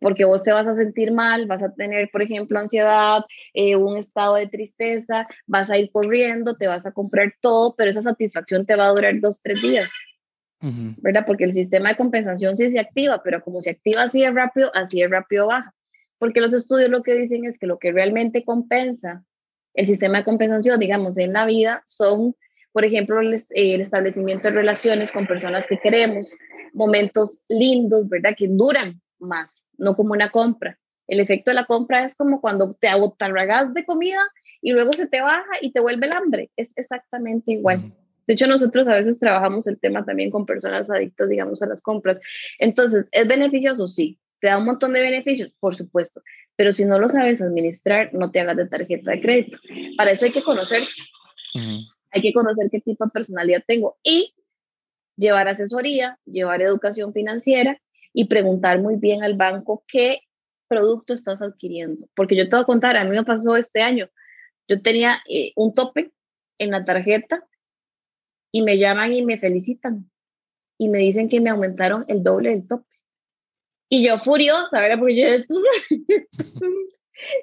Porque 0.00 0.24
vos 0.24 0.42
te 0.42 0.54
vas 0.54 0.66
a 0.66 0.74
sentir 0.74 1.12
mal, 1.12 1.44
vas 1.44 1.62
a 1.62 1.74
tener, 1.74 2.08
por 2.10 2.22
ejemplo, 2.22 2.58
ansiedad, 2.58 3.22
eh, 3.52 3.76
un 3.76 3.98
estado 3.98 4.36
de 4.36 4.48
tristeza, 4.48 5.28
vas 5.46 5.68
a 5.68 5.76
ir 5.76 5.90
corriendo, 5.92 6.56
te 6.56 6.68
vas 6.68 6.86
a 6.86 6.92
comprar 6.92 7.34
todo, 7.42 7.74
pero 7.76 7.90
esa 7.90 8.00
satisfacción 8.00 8.64
te 8.64 8.76
va 8.76 8.86
a 8.86 8.92
durar 8.92 9.20
dos, 9.20 9.42
tres 9.42 9.60
días. 9.60 9.90
¿Verdad? 10.98 11.24
Porque 11.26 11.44
el 11.44 11.52
sistema 11.52 11.90
de 11.90 11.96
compensación 11.96 12.56
sí 12.56 12.70
se 12.70 12.78
activa, 12.78 13.22
pero 13.22 13.42
como 13.42 13.60
se 13.60 13.70
activa 13.70 14.02
así 14.02 14.20
de 14.20 14.30
rápido, 14.30 14.70
así 14.74 15.00
de 15.00 15.08
rápido 15.08 15.48
baja. 15.48 15.74
Porque 16.18 16.40
los 16.40 16.54
estudios 16.54 16.90
lo 16.90 17.02
que 17.02 17.14
dicen 17.14 17.44
es 17.44 17.58
que 17.58 17.66
lo 17.66 17.76
que 17.76 17.92
realmente 17.92 18.44
compensa 18.44 19.24
el 19.74 19.86
sistema 19.86 20.18
de 20.18 20.24
compensación, 20.24 20.78
digamos, 20.78 21.18
en 21.18 21.32
la 21.32 21.46
vida 21.46 21.82
son, 21.86 22.34
por 22.72 22.84
ejemplo, 22.84 23.20
el, 23.20 23.36
el 23.50 23.80
establecimiento 23.80 24.48
de 24.48 24.54
relaciones 24.54 25.10
con 25.10 25.26
personas 25.26 25.66
que 25.66 25.78
queremos, 25.78 26.32
momentos 26.72 27.40
lindos, 27.48 28.08
¿verdad? 28.08 28.34
Que 28.36 28.46
duran 28.48 29.00
más, 29.18 29.64
no 29.76 29.96
como 29.96 30.12
una 30.12 30.30
compra. 30.30 30.78
El 31.06 31.20
efecto 31.20 31.50
de 31.50 31.56
la 31.56 31.66
compra 31.66 32.04
es 32.04 32.14
como 32.14 32.40
cuando 32.40 32.74
te 32.74 32.88
agotarragas 32.88 33.74
de 33.74 33.84
comida 33.84 34.20
y 34.62 34.72
luego 34.72 34.92
se 34.92 35.06
te 35.06 35.20
baja 35.20 35.50
y 35.60 35.72
te 35.72 35.80
vuelve 35.80 36.06
el 36.06 36.12
hambre. 36.12 36.50
Es 36.56 36.72
exactamente 36.76 37.52
igual. 37.52 37.92
De 38.26 38.34
hecho, 38.34 38.46
nosotros 38.46 38.86
a 38.88 38.96
veces 38.96 39.18
trabajamos 39.18 39.66
el 39.66 39.78
tema 39.78 40.04
también 40.04 40.30
con 40.30 40.46
personas 40.46 40.90
adictas, 40.90 41.28
digamos, 41.28 41.62
a 41.62 41.66
las 41.66 41.82
compras. 41.82 42.20
Entonces, 42.58 43.08
¿es 43.12 43.28
beneficioso? 43.28 43.88
Sí. 43.88 44.18
¿Te 44.40 44.48
da 44.48 44.58
un 44.58 44.64
montón 44.64 44.92
de 44.92 45.02
beneficios? 45.02 45.52
Por 45.58 45.74
supuesto. 45.74 46.22
Pero 46.56 46.72
si 46.72 46.84
no 46.84 46.98
lo 46.98 47.08
sabes 47.08 47.40
administrar, 47.40 48.12
no 48.12 48.30
te 48.30 48.40
hagas 48.40 48.56
de 48.56 48.66
tarjeta 48.66 49.10
de 49.10 49.20
crédito. 49.20 49.58
Para 49.96 50.12
eso 50.12 50.26
hay 50.26 50.32
que 50.32 50.42
conocer. 50.42 50.82
Hay 52.10 52.22
que 52.22 52.32
conocer 52.32 52.68
qué 52.70 52.80
tipo 52.80 53.04
de 53.04 53.10
personalidad 53.10 53.62
tengo 53.66 53.96
y 54.02 54.34
llevar 55.16 55.48
asesoría, 55.48 56.18
llevar 56.24 56.62
educación 56.62 57.12
financiera 57.12 57.80
y 58.12 58.26
preguntar 58.26 58.80
muy 58.80 58.96
bien 58.96 59.22
al 59.22 59.34
banco 59.34 59.84
qué 59.88 60.20
producto 60.68 61.12
estás 61.12 61.42
adquiriendo. 61.42 62.08
Porque 62.14 62.36
yo 62.36 62.44
te 62.48 62.56
voy 62.56 62.62
a 62.62 62.66
contar, 62.66 62.96
a 62.96 63.04
mí 63.04 63.10
me 63.10 63.24
pasó 63.24 63.56
este 63.56 63.82
año. 63.82 64.08
Yo 64.68 64.80
tenía 64.80 65.22
eh, 65.28 65.52
un 65.56 65.74
tope 65.74 66.12
en 66.58 66.70
la 66.70 66.84
tarjeta 66.84 67.44
y 68.54 68.62
me 68.62 68.78
llaman 68.78 69.12
y 69.12 69.24
me 69.24 69.36
felicitan 69.36 70.08
y 70.78 70.88
me 70.88 70.98
dicen 70.98 71.28
que 71.28 71.40
me 71.40 71.50
aumentaron 71.50 72.04
el 72.06 72.22
doble 72.22 72.50
del 72.50 72.68
tope. 72.68 72.86
Y 73.88 74.06
yo 74.06 74.16
furiosa, 74.20 74.80
¿verdad? 74.80 75.00
Porque 75.00 75.16
yo, 75.16 75.26
esto, 75.26 75.54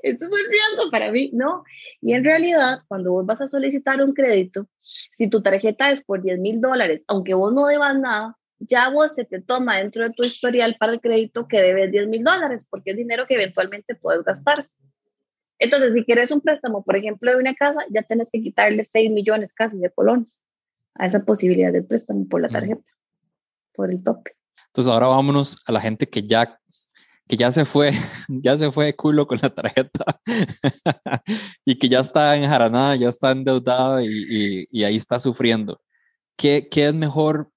esto 0.04 0.26
es 0.26 0.32
riesgo 0.32 0.90
para 0.90 1.12
mí, 1.12 1.30
¿no? 1.34 1.66
Y 2.00 2.14
en 2.14 2.24
realidad, 2.24 2.84
cuando 2.88 3.12
vos 3.12 3.26
vas 3.26 3.42
a 3.42 3.50
solicitar 3.50 4.02
un 4.02 4.14
crédito, 4.14 4.70
si 5.12 5.30
tu 5.30 5.42
tarjeta 5.42 5.92
es 5.92 6.02
por 6.02 6.22
10 6.22 6.40
mil 6.40 6.62
dólares, 6.62 7.02
aunque 7.08 7.34
vos 7.34 7.54
no 7.54 7.68
debas 7.68 8.00
nada, 8.00 8.38
ya 8.60 8.88
vos 8.88 9.14
se 9.14 9.26
te 9.26 9.42
toma 9.42 9.80
dentro 9.80 10.08
de 10.08 10.14
tu 10.14 10.24
historial 10.24 10.78
para 10.80 10.94
el 10.94 11.02
crédito 11.02 11.46
que 11.46 11.62
debes 11.62 11.92
10 11.92 12.08
mil 12.08 12.24
dólares, 12.24 12.66
porque 12.70 12.92
es 12.92 12.96
dinero 12.96 13.28
que 13.28 13.34
eventualmente 13.34 13.96
puedes 13.96 14.24
gastar. 14.24 14.70
Entonces, 15.60 15.94
si 15.94 16.06
quieres 16.06 16.32
un 16.32 16.40
préstamo, 16.40 16.86
por 16.86 16.96
ejemplo, 16.96 17.30
de 17.32 17.38
una 17.38 17.54
casa, 17.54 17.82
ya 17.90 18.02
tienes 18.02 18.32
que 18.32 18.42
quitarle 18.42 18.86
6 18.86 19.12
millones 19.12 19.54
casi 19.54 19.78
de 19.78 19.90
colones 19.90 20.42
a 20.96 21.06
esa 21.06 21.24
posibilidad 21.24 21.72
de 21.72 21.84
préstamo 21.84 22.28
por 22.28 22.42
la 22.42 22.50
tarjeta, 22.50 22.84
por 23.74 23.92
el 23.92 24.04
tope. 24.04 24.36
Entonces 24.68 24.92
ahora 24.92 25.08
vámonos 25.08 25.64
a 25.66 25.72
la 25.72 25.82
gente 25.82 26.08
que 26.08 26.28
ya 26.28 26.58
que 27.32 27.38
ya 27.38 27.50
se 27.50 27.64
fue, 27.64 27.92
ya 28.28 28.58
se 28.58 28.74
fue 28.74 28.88
de 28.88 28.94
culo 28.94 29.26
con 29.26 29.40
la 29.42 29.50
tarjeta 29.50 30.20
y 31.66 31.80
que 31.80 31.88
ya 31.88 32.02
está 32.02 32.36
enjaranada, 32.36 32.98
ya 32.98 33.08
está 33.08 33.32
endeudada 33.32 34.04
y, 34.04 34.66
y, 34.70 34.84
ahí 34.84 34.98
está 34.98 35.18
sufriendo. 35.18 35.80
¿Qué, 36.36 36.68
¿Qué, 36.70 36.88
es 36.88 36.94
mejor? 36.94 37.50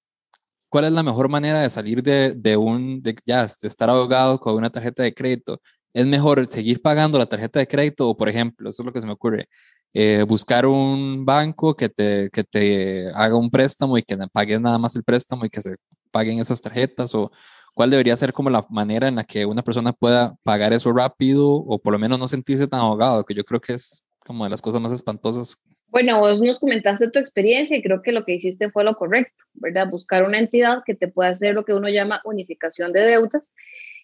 ¿Cuál 0.69 0.85
es 0.85 0.93
la 0.93 1.03
mejor 1.03 1.29
manera 1.29 1.61
de 1.61 1.71
salir 1.71 2.05
de, 2.05 2.35
de 2.35 2.57
un, 2.57 3.03
de 3.03 3.17
ya, 3.27 3.43
de 3.47 3.69
estar 3.69 3.91
ahogado 3.91 4.39
con 4.39 4.55
una 4.55 4.71
tarjeta 4.71 5.03
de 5.03 5.13
crédito? 5.13 5.61
¿Es 5.93 6.07
mejor 6.07 6.47
seguir 6.47 6.81
pagando 6.81 7.19
la 7.19 7.27
tarjeta 7.27 7.59
de 7.59 7.67
crédito 7.67 8.09
o, 8.09 8.17
por 8.17 8.29
ejemplo, 8.29 8.69
eso 8.71 8.83
es 8.83 8.87
lo 8.87 8.93
que 8.93 9.01
se 9.01 9.07
me 9.09 9.15
ocurre, 9.15 9.49
eh, 9.95 10.25
buscar 10.27 10.67
un 10.67 11.25
banco 11.25 11.77
que 11.77 11.89
te, 11.89 12.29
que 12.31 12.43
te 12.43 13.09
haga 13.15 13.37
un 13.37 13.49
préstamo 13.49 13.97
y 13.97 14.03
que 14.03 14.19
pagues 14.33 14.61
nada 14.61 14.77
más 14.77 14.97
el 14.97 15.05
préstamo 15.05 15.45
y 15.45 15.51
que 15.51 15.63
se 15.63 15.77
paguen 16.11 16.41
esas 16.41 16.61
tarjetas 16.61 17.15
o 17.15 17.31
cuál 17.75 17.91
debería 17.91 18.17
ser 18.17 18.33
como 18.33 18.51
la 18.51 18.67
manera 18.71 19.07
en 19.07 19.15
la 19.15 19.25
que 19.25 19.47
una 19.47 19.63
persona 19.63 19.93
pueda 19.93 20.35
pagar 20.43 20.73
eso 20.73 20.93
rápido 20.93 21.49
o 21.49 21.79
por 21.79 21.93
lo 21.93 22.01
menos 22.01 22.19
no 22.19 22.27
sentirse 22.27 22.67
tan 22.67 22.81
ahogado, 22.81 23.25
que 23.25 23.35
yo 23.35 23.45
creo 23.45 23.61
que 23.61 23.75
es 23.75 24.05
como 24.19 24.43
de 24.43 24.51
las 24.51 24.61
cosas 24.61 24.81
más 24.81 24.93
espantosas. 24.93 25.57
Bueno, 25.89 26.19
vos 26.19 26.41
nos 26.41 26.59
comentaste 26.59 27.09
tu 27.11 27.21
experiencia 27.21 27.77
y 27.77 27.83
creo 27.83 28.03
que 28.03 28.11
lo 28.11 28.25
que 28.25 28.35
hiciste 28.35 28.71
fue 28.71 28.83
lo 28.83 28.97
correcto, 28.97 29.45
¿verdad? 29.55 29.89
Buscar 29.89 30.25
una 30.25 30.41
entidad 30.41 30.83
que 30.85 30.97
te 30.97 31.07
pueda 31.07 31.31
hacer 31.31 31.55
lo 31.55 31.65
que 31.65 31.73
uno 31.73 31.89
llama 31.89 32.21
unificación 32.25 32.93
de 32.93 33.01
deudas 33.03 33.55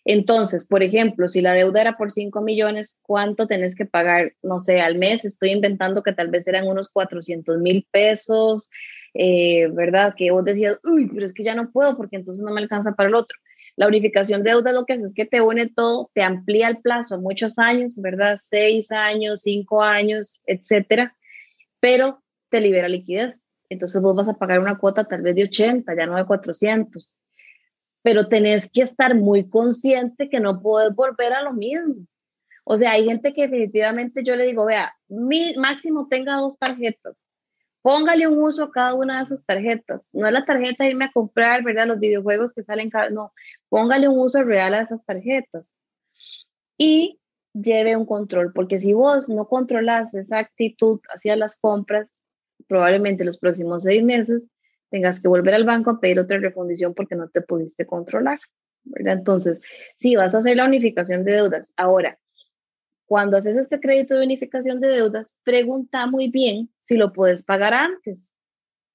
entonces, 0.05 0.67
por 0.67 0.83
ejemplo, 0.83 1.29
si 1.29 1.43
la 1.43 1.53
deuda 1.53 1.83
era 1.83 1.97
por 1.97 2.11
5 2.11 2.41
millones, 2.43 2.99
¿cuánto 3.03 3.47
tenés 3.47 3.75
que 3.75 3.85
pagar? 3.85 4.35
No 4.43 4.61
sé, 4.61 4.81
al 4.81 4.97
mes 4.97 5.25
estoy 5.25 5.51
inventando 5.51 6.03
que 6.03 6.13
tal 6.13 6.29
vez 6.29 6.47
eran 6.49 6.67
unos 6.67 6.89
400 6.89 7.59
mil 7.59 7.87
pesos, 7.91 8.71
eh, 9.15 9.69
¿verdad? 9.73 10.15
Que 10.17 10.31
vos 10.31 10.45
decías, 10.45 10.81
uy, 10.85 11.11
pero 11.13 11.27
es 11.27 11.35
que 11.35 11.45
ya 11.45 11.55
no 11.55 11.71
puedo 11.71 11.97
porque 11.97 12.17
entonces 12.17 12.43
no 12.43 12.53
me 12.53 12.61
alcanza 12.61 12.93
para 12.93 13.09
el 13.09 13.15
otro. 13.15 13.37
La 13.77 13.87
unificación 13.87 14.43
de 14.43 14.51
deuda 14.51 14.73
lo 14.73 14.85
que 14.85 14.95
hace 14.95 15.05
es 15.05 15.15
que 15.15 15.27
te 15.27 15.43
une 15.43 15.69
todo, 15.69 16.11
te 16.15 16.23
amplía 16.23 16.69
el 16.69 16.79
plazo 16.79 17.15
a 17.15 17.19
muchos 17.19 17.59
años, 17.59 17.97
¿verdad? 17.97 18.37
Seis 18.39 18.91
años, 18.93 19.43
cinco 19.43 19.83
años, 19.83 20.41
etcétera, 20.47 21.17
pero 21.79 22.23
te 22.49 22.61
libera 22.61 22.89
liquidez. 22.89 23.45
Entonces 23.69 24.01
vos 24.03 24.17
vas 24.17 24.29
a 24.29 24.35
pagar 24.35 24.61
una 24.61 24.79
cuota 24.79 25.05
tal 25.05 25.23
vez 25.23 25.37
de 25.37 25.45
80, 25.45 25.95
ya 25.95 26.07
no 26.07 26.17
de 26.17 26.25
400 26.25 27.15
pero 28.03 28.29
tenés 28.29 28.71
que 28.71 28.83
estar 28.83 29.15
muy 29.15 29.49
consciente 29.49 30.29
que 30.29 30.41
no 30.41 30.61
puedes 30.63 30.95
volver 30.95 31.33
a 31.33 31.43
lo 31.43 31.53
mismo. 31.53 32.07
O 32.65 32.77
sea, 32.77 32.93
hay 32.93 33.05
gente 33.05 33.33
que 33.33 33.43
definitivamente 33.43 34.23
yo 34.25 34.37
le 34.37 34.47
digo, 34.47 34.67
vea, 34.67 34.95
mi 35.09 35.55
máximo 35.57 36.09
tenga 36.09 36.37
dos 36.37 36.59
tarjetas, 36.59 37.31
Póngale 37.83 38.29
un 38.29 38.43
uso 38.43 38.65
a 38.65 38.71
cada 38.71 38.95
una 38.95 39.19
de 39.19 39.23
esas 39.23 39.45
tarjetas. 39.45 40.09
No 40.13 40.27
es 40.27 40.33
la 40.33 40.45
tarjeta 40.45 40.87
irme 40.87 41.07
a 41.07 41.13
comprar, 41.13 41.63
¿verdad? 41.63 41.87
Los 41.87 41.99
videojuegos 41.99 42.53
que 42.53 42.63
salen, 42.63 42.91
no. 43.13 43.33
Póngale 43.69 44.09
un 44.09 44.19
uso 44.19 44.43
real 44.43 44.75
a 44.75 44.83
esas 44.83 45.05
tarjetas. 45.05 45.79
Y 46.77 47.21
lleve 47.55 47.97
un 47.97 48.05
control, 48.07 48.53
porque 48.53 48.81
si 48.81 48.93
vos 48.93 49.29
no 49.29 49.49
controlas 49.49 50.15
esa 50.15 50.39
actitud 50.39 51.01
hacia 51.09 51.37
las 51.37 51.57
compras, 51.57 52.15
probablemente 52.69 53.25
los 53.25 53.39
próximos 53.39 53.85
seis 53.85 54.03
meses 54.05 54.47
tengas 54.91 55.21
que 55.21 55.29
volver 55.29 55.55
al 55.55 55.65
banco 55.65 55.91
a 55.91 56.01
pedir 56.01 56.19
otra 56.19 56.39
refundición 56.39 56.95
porque 56.95 57.15
no 57.15 57.29
te 57.29 57.41
pudiste 57.41 57.87
controlar. 57.87 58.39
¿verdad? 58.85 59.15
Entonces, 59.15 59.61
si 59.99 60.17
vas 60.17 60.35
a 60.35 60.39
hacer 60.39 60.57
la 60.57 60.65
unificación 60.65 61.25
de 61.25 61.33
deudas. 61.33 61.73
Ahora, 61.77 62.19
cuando 63.07 63.37
haces 63.37 63.57
este 63.57 63.81
crédito 63.81 64.17
de 64.17 64.25
unificación 64.25 64.81
de 64.81 64.89
deudas, 64.89 65.37
pregunta 65.43 66.07
muy 66.07 66.29
bien 66.29 66.71
si 66.81 66.97
lo 66.97 67.13
puedes 67.13 67.43
pagar 67.43 67.75
antes. 67.75 68.33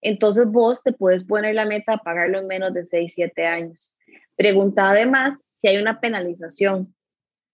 Entonces 0.01 0.47
vos 0.47 0.83
te 0.83 0.93
puedes 0.93 1.23
poner 1.23 1.55
la 1.55 1.65
meta 1.65 1.93
a 1.93 1.97
pagarlo 1.97 2.39
en 2.39 2.47
menos 2.47 2.73
de 2.73 2.85
6, 2.85 3.11
7 3.13 3.45
años. 3.45 3.93
Pregunta 4.37 4.89
además 4.89 5.43
si 5.53 5.67
hay 5.67 5.77
una 5.77 5.99
penalización, 5.99 6.95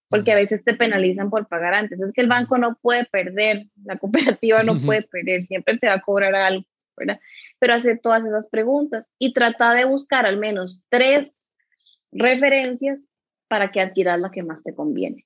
porque 0.09 0.33
a 0.33 0.35
veces 0.35 0.63
te 0.63 0.73
penalizan 0.73 1.29
por 1.29 1.47
pagar 1.47 1.73
antes. 1.73 2.01
Es 2.01 2.11
que 2.11 2.21
el 2.21 2.27
banco 2.27 2.57
no 2.57 2.77
puede 2.81 3.05
perder, 3.05 3.67
la 3.83 3.97
cooperativa 3.97 4.61
no 4.63 4.79
puede 4.81 5.01
perder, 5.03 5.43
siempre 5.43 5.77
te 5.77 5.87
va 5.87 5.93
a 5.93 6.01
cobrar 6.01 6.35
algo, 6.35 6.65
Pero 7.59 7.73
hace 7.73 7.97
todas 7.97 8.25
esas 8.25 8.47
preguntas 8.47 9.09
y 9.19 9.33
trata 9.33 9.73
de 9.73 9.85
buscar 9.85 10.25
al 10.25 10.37
menos 10.37 10.83
tres 10.89 11.47
referencias 12.11 13.07
para 13.47 13.71
que 13.71 13.81
adquieras 13.81 14.19
la 14.19 14.31
que 14.31 14.43
más 14.43 14.63
te 14.63 14.73
conviene. 14.73 15.25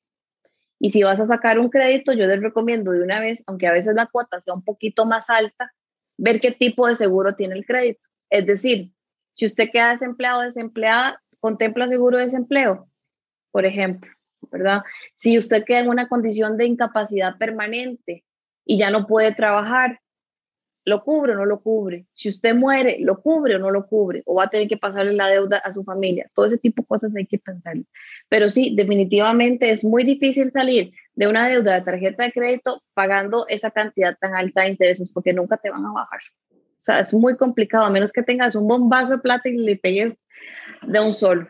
Y 0.80 0.92
si 0.92 1.04
vas 1.04 1.20
a 1.20 1.26
sacar 1.26 1.60
un 1.60 1.70
crédito, 1.70 2.14
yo 2.14 2.28
les 2.28 2.42
recomiendo 2.42 2.92
de 2.92 3.02
una 3.02 3.20
vez, 3.20 3.44
aunque 3.48 3.68
a 3.68 3.72
veces 3.72 3.96
la 3.96 4.08
cuota 4.08 4.40
sea 4.42 4.54
un 4.54 4.64
poquito 4.64 5.06
más 5.06 5.30
alta, 5.30 5.72
ver 6.18 6.40
qué 6.42 6.52
tipo 6.52 6.88
de 6.88 6.96
seguro 6.96 7.36
tiene 7.36 7.56
el 7.56 7.66
crédito. 7.66 8.02
Es 8.30 8.46
decir, 8.46 8.92
si 9.36 9.46
usted 9.46 9.70
queda 9.72 9.92
desempleado 9.92 10.40
o 10.40 10.44
desempleada, 10.44 11.22
contempla 11.40 11.88
seguro 11.88 12.18
de 12.18 12.26
desempleo, 12.26 12.90
por 13.52 13.66
ejemplo, 13.66 14.12
¿verdad? 14.52 14.84
Si 15.14 15.38
usted 15.38 15.64
queda 15.64 15.80
en 15.80 15.90
una 15.90 16.08
condición 16.08 16.58
de 16.58 16.66
incapacidad 16.66 17.38
permanente 17.38 18.26
y 18.66 18.78
ya 18.78 18.90
no 18.90 19.08
puede 19.08 19.34
trabajar, 19.34 20.00
¿Lo 20.86 21.04
cubre 21.04 21.34
o 21.34 21.36
no 21.36 21.46
lo 21.46 21.62
cubre? 21.62 22.06
Si 22.14 22.30
usted 22.30 22.54
muere, 22.54 22.98
¿lo 23.00 23.20
cubre 23.20 23.56
o 23.56 23.60
no 23.60 23.72
lo 23.72 23.88
cubre? 23.88 24.22
¿O 24.28 24.36
va 24.36 24.44
a 24.44 24.50
tener 24.50 24.68
que 24.68 24.78
pasarle 24.78 25.14
la 25.14 25.28
deuda 25.28 25.58
a 25.58 25.72
su 25.72 25.84
familia? 25.84 26.30
Todo 26.34 26.46
ese 26.46 26.60
tipo 26.60 26.84
de 26.84 26.88
cosas 26.88 27.16
hay 27.16 27.26
que 27.26 27.40
pensar. 27.40 27.76
Pero 28.30 28.52
sí, 28.52 28.76
definitivamente 28.76 29.72
es 29.72 29.84
muy 29.84 30.04
difícil 30.04 30.52
salir 30.52 30.94
de 31.16 31.28
una 31.28 31.48
deuda 31.48 31.74
de 31.74 31.82
tarjeta 31.82 32.24
de 32.24 32.32
crédito 32.32 32.84
pagando 32.94 33.48
esa 33.48 33.72
cantidad 33.72 34.16
tan 34.20 34.36
alta 34.36 34.62
de 34.62 34.70
intereses 34.70 35.12
porque 35.12 35.34
nunca 35.34 35.58
te 35.58 35.72
van 35.72 35.86
a 35.86 35.92
bajar. 35.92 36.20
O 36.52 36.82
sea, 36.86 37.00
es 37.00 37.12
muy 37.16 37.36
complicado, 37.36 37.84
a 37.84 37.90
menos 37.90 38.14
que 38.14 38.22
tengas 38.22 38.54
un 38.54 38.68
bombazo 38.68 39.14
de 39.14 39.18
plata 39.18 39.50
y 39.50 39.58
le 39.58 39.78
pegues 39.78 40.16
de 40.84 41.00
un 41.00 41.16
sol. 41.16 41.50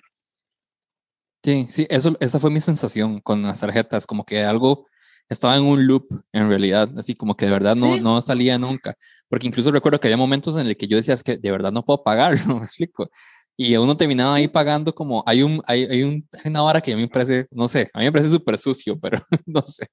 Sí, 1.43 1.67
sí, 1.69 1.85
eso, 1.89 2.15
esa 2.21 2.39
fue 2.39 2.51
mi 2.51 2.61
sensación 2.61 3.19
con 3.19 3.43
las 3.43 3.59
tarjetas, 3.59 4.07
como 4.07 4.25
que 4.25 4.43
algo 4.43 4.87
estaba 5.29 5.57
en 5.57 5.63
un 5.63 5.87
loop 5.87 6.07
en 6.31 6.49
realidad, 6.49 6.89
así 6.97 7.15
como 7.15 7.35
que 7.35 7.45
de 7.45 7.51
verdad 7.51 7.75
no, 7.75 7.97
no 7.97 8.21
salía 8.21 8.57
nunca. 8.57 8.95
Porque 9.29 9.47
incluso 9.47 9.71
recuerdo 9.71 9.99
que 9.99 10.07
había 10.07 10.17
momentos 10.17 10.57
en 10.57 10.67
el 10.67 10.77
que 10.77 10.87
yo 10.87 10.97
decía, 10.97 11.13
es 11.13 11.23
que 11.23 11.37
de 11.37 11.51
verdad 11.51 11.71
no 11.71 11.83
puedo 11.83 12.03
pagar, 12.03 12.35
¿no? 12.47 12.57
me 12.57 12.63
explico. 12.63 13.09
Y 13.57 13.75
uno 13.77 13.95
terminaba 13.95 14.35
ahí 14.35 14.47
pagando 14.47 14.93
como, 14.93 15.23
hay, 15.25 15.41
un, 15.41 15.61
hay, 15.65 15.85
hay, 15.85 16.03
un, 16.03 16.27
una 16.43 16.61
vara 16.61 16.81
que 16.81 16.91
a 16.91 16.95
mí 16.95 17.03
me 17.03 17.07
parece, 17.07 17.47
no 17.51 17.67
sé, 17.67 17.89
a 17.93 17.99
mí 17.99 18.05
me 18.05 18.11
parece 18.11 18.29
súper 18.29 18.57
sucio, 18.57 18.99
pero 19.01 19.25
no 19.45 19.61
sé, 19.65 19.87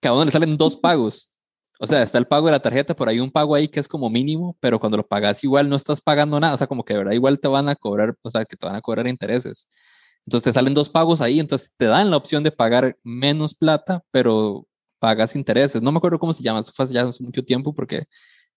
que 0.00 0.08
a 0.08 0.12
uno 0.12 0.24
le 0.24 0.30
salen 0.30 0.56
dos 0.56 0.76
pagos. 0.82 1.32
O 1.80 1.86
sea, 1.86 2.02
está 2.02 2.18
el 2.18 2.26
pago 2.26 2.46
de 2.46 2.52
la 2.52 2.60
tarjeta, 2.60 2.96
por 2.96 3.08
ahí 3.08 3.20
un 3.20 3.30
pago 3.30 3.54
ahí 3.54 3.68
que 3.68 3.78
es 3.80 3.86
como 3.86 4.10
mínimo, 4.10 4.56
pero 4.60 4.80
cuando 4.80 4.96
lo 4.96 5.06
pagas 5.06 5.44
igual 5.44 5.68
no 5.68 5.76
estás 5.76 6.00
pagando 6.00 6.40
nada, 6.40 6.54
o 6.54 6.56
sea, 6.56 6.66
como 6.66 6.84
que 6.84 6.92
de 6.92 6.98
verdad 6.98 7.12
igual 7.12 7.38
te 7.38 7.48
van 7.48 7.68
a 7.68 7.76
cobrar, 7.76 8.16
o 8.22 8.30
sea, 8.30 8.44
que 8.44 8.56
te 8.56 8.66
van 8.66 8.74
a 8.74 8.80
cobrar 8.80 9.06
intereses. 9.06 9.68
Entonces 10.26 10.44
te 10.44 10.52
salen 10.52 10.74
dos 10.74 10.90
pagos 10.90 11.22
ahí, 11.22 11.40
entonces 11.40 11.72
te 11.76 11.86
dan 11.86 12.10
la 12.10 12.18
opción 12.18 12.42
de 12.42 12.50
pagar 12.50 12.98
menos 13.02 13.54
plata, 13.54 14.02
pero 14.10 14.67
pagas 14.98 15.34
intereses. 15.36 15.82
No 15.82 15.92
me 15.92 15.98
acuerdo 15.98 16.18
cómo 16.18 16.32
se 16.32 16.42
llama, 16.42 16.60
eso 16.60 16.72
fue 16.74 16.84
hace 16.84 16.94
ya 16.94 17.08
mucho 17.20 17.44
tiempo 17.44 17.74
porque 17.74 18.04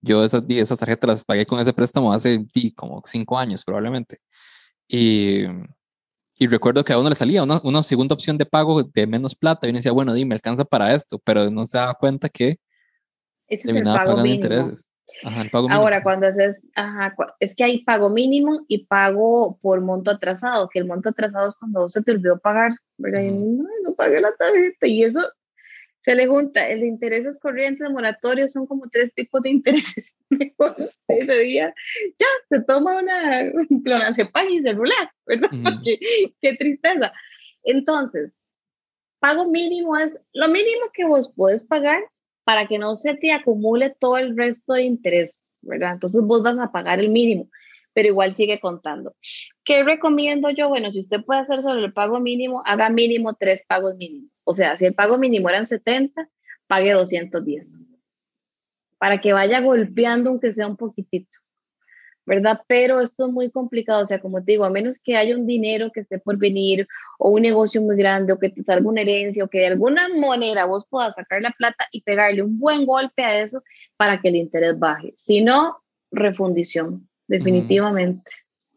yo 0.02 0.24
esas, 0.24 0.44
esas 0.50 0.80
tarjetas 0.80 1.08
las 1.08 1.24
pagué 1.24 1.46
con 1.46 1.60
ese 1.60 1.74
préstamo 1.74 2.12
hace 2.12 2.46
como 2.76 3.02
cinco 3.06 3.38
años 3.38 3.64
probablemente. 3.64 4.18
Y, 4.88 5.44
y 6.36 6.48
recuerdo 6.48 6.84
que 6.84 6.94
a 6.94 7.00
uno 7.00 7.10
le 7.10 7.16
salía 7.16 7.44
una, 7.44 7.62
una, 7.64 7.84
segunda 7.84 8.16
opción 8.16 8.38
de 8.38 8.46
pago 8.46 8.84
de 8.84 9.08
menos 9.08 9.36
plata 9.36 9.68
y 9.68 9.70
uno 9.70 9.78
decía, 9.78 9.92
bueno, 9.92 10.14
di, 10.14 10.26
me 10.26 10.36
alcanza 10.36 10.66
para 10.66 10.94
esto, 10.94 11.20
pero 11.24 11.50
no 11.52 11.66
se 11.68 11.78
daba 11.78 11.94
cuenta 11.94 12.30
que 12.30 12.58
Ese 13.48 13.68
terminaba 13.68 13.98
es 13.98 14.02
el 14.02 14.06
pago 14.06 14.18
pagando 14.18 14.24
mínimo. 14.24 14.44
intereses. 14.44 14.90
Ajá, 15.24 15.42
el 15.44 15.52
pago 15.52 15.68
mínimo. 15.68 15.82
Ahora, 15.82 16.02
cuando 16.02 16.28
haces, 16.28 16.68
ajá, 16.76 17.16
es 17.40 17.56
que 17.56 17.64
hay 17.64 17.84
pago 17.84 18.10
mínimo 18.10 18.66
y 18.68 18.86
pago 18.86 19.60
por 19.62 19.82
monto 19.82 20.10
atrasado, 20.10 20.68
que 20.68 20.80
el 20.80 20.86
monto 20.86 21.10
atrasado 21.10 21.48
es 21.48 21.56
cuando 21.56 21.90
se 21.90 22.02
te 22.02 22.12
olvidó 22.12 22.40
pagar, 22.40 22.72
¿verdad? 22.98 23.22
No, 23.22 23.66
no 23.84 23.94
pagué 23.94 24.20
la 24.20 24.34
tarjeta 24.34 24.88
y 24.88 25.04
eso 25.04 25.22
se 26.04 26.16
le 26.16 26.28
junta 26.28 26.68
el 26.68 26.82
de 26.82 26.88
intereses 26.88 27.38
corrientes 27.40 27.90
moratorios, 27.90 28.52
son 28.52 28.66
como 28.66 28.90
tres 28.90 29.14
tipos 29.14 29.42
de 29.42 29.50
intereses. 29.52 30.16
Mejor 30.30 30.76
ese 31.08 31.38
día 31.40 31.74
ya 32.18 32.28
se 32.50 32.62
toma 32.64 33.00
una 33.00 33.52
clonazepam 33.84 34.50
y 34.50 34.62
celular, 34.62 35.12
¿verdad? 35.26 35.50
Porque, 35.64 36.00
qué 36.42 36.56
tristeza. 36.58 37.12
Entonces, 37.64 38.32
pago 39.20 39.48
mínimo 39.48 39.98
es 39.98 40.22
lo 40.34 40.48
mínimo 40.48 40.88
que 40.94 41.06
vos 41.06 41.32
puedes 41.36 41.64
pagar 41.64 42.02
para 42.44 42.68
que 42.68 42.80
no 42.80 42.96
se 42.96 43.14
te 43.16 43.32
acumule 43.32 43.96
todo 44.00 44.18
el 44.18 44.36
resto 44.36 44.74
de 44.74 44.84
intereses, 44.84 45.60
¿verdad? 45.62 45.94
Entonces 45.94 46.22
vos 46.24 46.42
vas 46.42 46.58
a 46.58 46.72
pagar 46.72 47.00
el 47.00 47.10
mínimo 47.10 47.48
pero 47.94 48.08
igual 48.08 48.34
sigue 48.34 48.60
contando. 48.60 49.16
¿Qué 49.64 49.84
recomiendo 49.84 50.50
yo? 50.50 50.70
Bueno, 50.70 50.92
si 50.92 51.00
usted 51.00 51.24
puede 51.24 51.42
hacer 51.42 51.62
sobre 51.62 51.84
el 51.86 51.94
pago 51.94 52.20
mínimo, 52.20 52.64
haga 52.66 52.90
mínimo 52.90 53.34
tres 53.34 53.64
pagos 53.68 53.96
mínimos. 53.98 54.42
O 54.46 54.54
sea, 54.54 54.78
si 54.78 54.86
el 54.86 54.94
pago 54.94 55.18
mínimo 55.18 55.50
eran 55.50 55.66
70, 55.66 56.30
pague 56.68 56.94
210. 56.94 57.78
Para 58.98 59.20
que 59.20 59.34
vaya 59.34 59.60
golpeando 59.62 60.30
aunque 60.30 60.52
sea 60.52 60.68
un 60.68 60.78
poquitito. 60.78 61.40
¿verdad? 62.26 62.62
Pero 62.68 63.02
esto 63.02 63.28
es 63.28 63.34
muy 63.34 63.52
complicado, 63.52 64.04
o 64.04 64.06
sea, 64.06 64.20
como 64.20 64.44
te 64.44 64.54
digo, 64.54 64.64
a 64.64 64.70
menos 64.70 65.00
que 65.00 65.18
haya 65.18 65.36
un 65.36 65.48
dinero 65.48 65.92
que 65.92 66.02
esté 66.02 66.20
por 66.20 66.38
venir 66.38 66.88
o 67.18 67.32
un 67.32 67.42
negocio 67.42 67.82
muy 67.82 67.96
grande 67.98 68.32
o 68.32 68.40
que 68.40 68.50
te 68.50 68.64
salga 68.64 68.88
una 68.88 69.02
herencia 69.02 69.44
o 69.44 69.50
que 69.50 69.60
de 69.60 69.68
alguna 69.68 70.08
manera 70.10 70.66
vos 70.66 70.86
puedas 70.90 71.16
sacar 71.16 71.42
la 71.42 71.52
plata 71.52 71.88
y 71.92 72.02
pegarle 72.02 72.44
un 72.44 72.60
buen 72.60 72.86
golpe 72.86 73.24
a 73.24 73.42
eso 73.42 73.64
para 73.98 74.22
que 74.22 74.30
el 74.30 74.36
interés 74.36 74.78
baje. 74.78 75.14
Si 75.16 75.42
no, 75.44 75.84
refundición 76.12 77.10
definitivamente. 77.32 78.32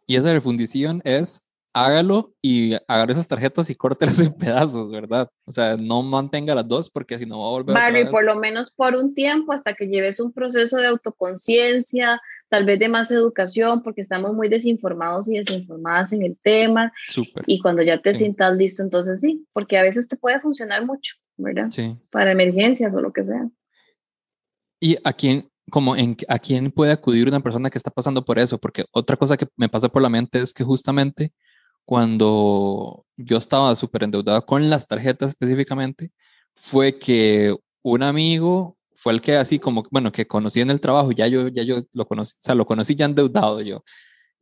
Y 0.06 0.16
esa 0.16 0.32
refundición 0.32 1.00
es 1.04 1.42
hágalo 1.74 2.32
y 2.40 2.74
agarre 2.86 3.12
esas 3.12 3.26
tarjetas 3.26 3.68
y 3.68 3.74
córtelas 3.74 4.20
en 4.20 4.32
pedazos, 4.32 4.90
¿verdad? 4.90 5.28
O 5.44 5.52
sea, 5.52 5.76
no 5.76 6.02
mantenga 6.02 6.54
las 6.54 6.68
dos 6.68 6.88
porque 6.88 7.18
si 7.18 7.26
no 7.26 7.40
va 7.40 7.46
a 7.48 7.50
volver 7.50 7.74
Barry, 7.74 8.08
por 8.08 8.24
lo 8.24 8.36
menos 8.36 8.70
por 8.70 8.94
un 8.94 9.12
tiempo 9.12 9.52
hasta 9.52 9.74
que 9.74 9.88
lleves 9.88 10.20
un 10.20 10.32
proceso 10.32 10.76
de 10.76 10.86
autoconciencia, 10.86 12.20
tal 12.48 12.64
vez 12.64 12.78
de 12.78 12.88
más 12.88 13.10
educación, 13.10 13.82
porque 13.82 14.00
estamos 14.00 14.32
muy 14.34 14.48
desinformados 14.48 15.28
y 15.28 15.36
desinformadas 15.38 16.12
en 16.12 16.22
el 16.22 16.38
tema. 16.40 16.92
Súper. 17.08 17.42
Y 17.48 17.58
cuando 17.58 17.82
ya 17.82 18.00
te 18.00 18.14
sientas 18.14 18.56
listo, 18.56 18.82
entonces 18.82 19.20
sí, 19.20 19.44
porque 19.52 19.76
a 19.76 19.82
veces 19.82 20.06
te 20.06 20.16
puede 20.16 20.40
funcionar 20.40 20.86
mucho, 20.86 21.14
¿verdad? 21.36 21.70
Sí. 21.70 21.96
Para 22.10 22.30
emergencias 22.30 22.94
o 22.94 23.00
lo 23.00 23.12
que 23.12 23.24
sea. 23.24 23.48
¿Y 24.78 24.96
a 25.02 25.12
quién, 25.12 25.48
como 25.70 25.96
en 25.96 26.16
a 26.28 26.38
quién 26.38 26.70
puede 26.70 26.92
acudir 26.92 27.28
una 27.28 27.40
persona 27.40 27.70
que 27.70 27.78
está 27.78 27.90
pasando 27.90 28.24
por 28.24 28.38
eso, 28.38 28.58
porque 28.58 28.84
otra 28.92 29.16
cosa 29.16 29.36
que 29.36 29.46
me 29.56 29.68
pasa 29.68 29.88
por 29.88 30.02
la 30.02 30.08
mente 30.08 30.40
es 30.40 30.52
que 30.52 30.64
justamente 30.64 31.32
cuando 31.84 33.04
yo 33.16 33.36
estaba 33.36 33.74
súper 33.74 34.04
endeudado 34.04 34.44
con 34.46 34.70
las 34.70 34.86
tarjetas 34.86 35.30
específicamente, 35.30 36.10
fue 36.54 36.98
que 36.98 37.54
un 37.82 38.02
amigo 38.02 38.76
fue 38.94 39.12
el 39.12 39.20
que 39.20 39.36
así 39.36 39.58
como, 39.58 39.84
bueno, 39.90 40.12
que 40.12 40.26
conocí 40.26 40.60
en 40.60 40.70
el 40.70 40.80
trabajo, 40.80 41.12
ya 41.12 41.26
yo, 41.28 41.48
ya 41.48 41.62
yo 41.62 41.82
lo 41.92 42.06
conocí, 42.06 42.34
o 42.36 42.42
sea, 42.42 42.54
lo 42.54 42.66
conocí 42.66 42.94
ya 42.94 43.04
endeudado 43.06 43.60
yo. 43.60 43.82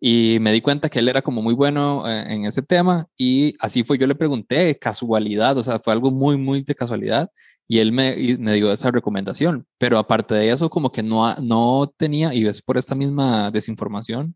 Y 0.04 0.38
me 0.40 0.50
di 0.50 0.60
cuenta 0.60 0.88
que 0.88 0.98
él 0.98 1.08
era 1.08 1.22
como 1.22 1.42
muy 1.42 1.54
bueno 1.54 2.08
eh, 2.08 2.34
en 2.34 2.44
ese 2.44 2.60
tema 2.60 3.06
y 3.16 3.54
así 3.60 3.84
fue, 3.84 3.98
yo 3.98 4.08
le 4.08 4.16
pregunté, 4.16 4.76
casualidad, 4.76 5.56
o 5.56 5.62
sea, 5.62 5.78
fue 5.78 5.92
algo 5.92 6.10
muy, 6.10 6.36
muy 6.36 6.64
de 6.64 6.74
casualidad 6.74 7.30
y 7.68 7.78
él 7.78 7.92
me, 7.92 8.16
me 8.40 8.54
dio 8.54 8.72
esa 8.72 8.90
recomendación, 8.90 9.64
pero 9.78 9.98
aparte 9.98 10.34
de 10.34 10.50
eso, 10.50 10.68
como 10.70 10.90
que 10.90 11.04
no, 11.04 11.32
no 11.36 11.92
tenía, 11.96 12.34
y 12.34 12.44
es 12.48 12.60
por 12.62 12.78
esta 12.78 12.96
misma 12.96 13.52
desinformación, 13.52 14.34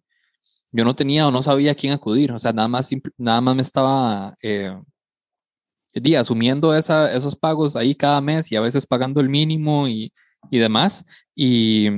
yo 0.70 0.84
no 0.84 0.94
tenía 0.94 1.26
o 1.26 1.32
no 1.32 1.42
sabía 1.42 1.72
a 1.72 1.74
quién 1.74 1.92
acudir, 1.92 2.30
o 2.30 2.38
sea, 2.38 2.52
nada 2.52 2.68
más, 2.68 2.88
nada 3.18 3.40
más 3.40 3.56
me 3.56 3.62
estaba 3.62 4.36
eh, 4.42 4.72
asumiendo 6.16 6.76
esos 6.76 7.34
pagos 7.34 7.74
ahí 7.74 7.96
cada 7.96 8.20
mes 8.20 8.52
y 8.52 8.56
a 8.56 8.60
veces 8.60 8.86
pagando 8.86 9.20
el 9.20 9.28
mínimo 9.28 9.88
y, 9.88 10.12
y 10.48 10.58
demás, 10.58 11.04
y, 11.34 11.88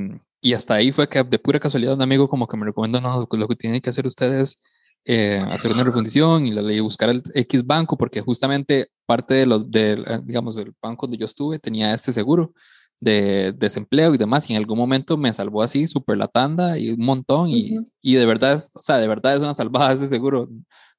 y, 0.40 0.52
hasta 0.54 0.74
ahí 0.74 0.92
fue 0.92 1.08
que 1.08 1.22
de 1.22 1.38
pura 1.38 1.60
casualidad 1.60 1.94
un 1.94 2.02
amigo 2.02 2.28
como 2.28 2.46
que 2.46 2.56
me 2.56 2.66
recomendó, 2.66 3.00
no, 3.00 3.26
lo 3.30 3.48
que 3.48 3.56
tienen 3.56 3.80
que 3.80 3.90
hacer 3.90 4.06
ustedes 4.06 4.60
eh, 5.04 5.42
hacer 5.50 5.72
una 5.72 5.84
refundición 5.84 6.46
y 6.46 6.50
la 6.50 6.60
ley 6.60 6.80
buscar 6.80 7.08
el 7.08 7.22
X 7.34 7.64
banco, 7.66 7.96
porque 7.96 8.20
justamente 8.20 8.90
parte 9.06 9.34
de 9.34 9.46
los, 9.46 9.70
del, 9.70 10.04
eh, 10.06 10.20
digamos, 10.22 10.54
del 10.54 10.74
banco 10.82 11.06
donde 11.06 11.18
yo 11.18 11.24
estuve 11.24 11.58
tenía 11.58 11.94
este 11.94 12.12
seguro. 12.12 12.52
de 13.00 13.52
desempleo 13.52 14.14
y 14.14 14.18
demás, 14.18 14.50
y 14.50 14.54
en 14.54 14.58
algún 14.58 14.76
momento 14.78 15.16
me 15.16 15.32
salvó 15.32 15.62
así 15.62 15.86
súper 15.86 16.18
la 16.18 16.28
tanda 16.28 16.78
y 16.78 16.90
un 16.90 17.04
montón, 17.04 17.48
y, 17.48 17.78
y, 18.02 18.14
de 18.16 18.26
verdad, 18.26 18.54
es, 18.54 18.70
o 18.74 18.82
sea, 18.82 18.98
de 18.98 19.06
verdad 19.08 19.36
es 19.36 19.40
una 19.40 19.54
salvada 19.54 19.92
ese 19.94 20.08
seguro, 20.08 20.48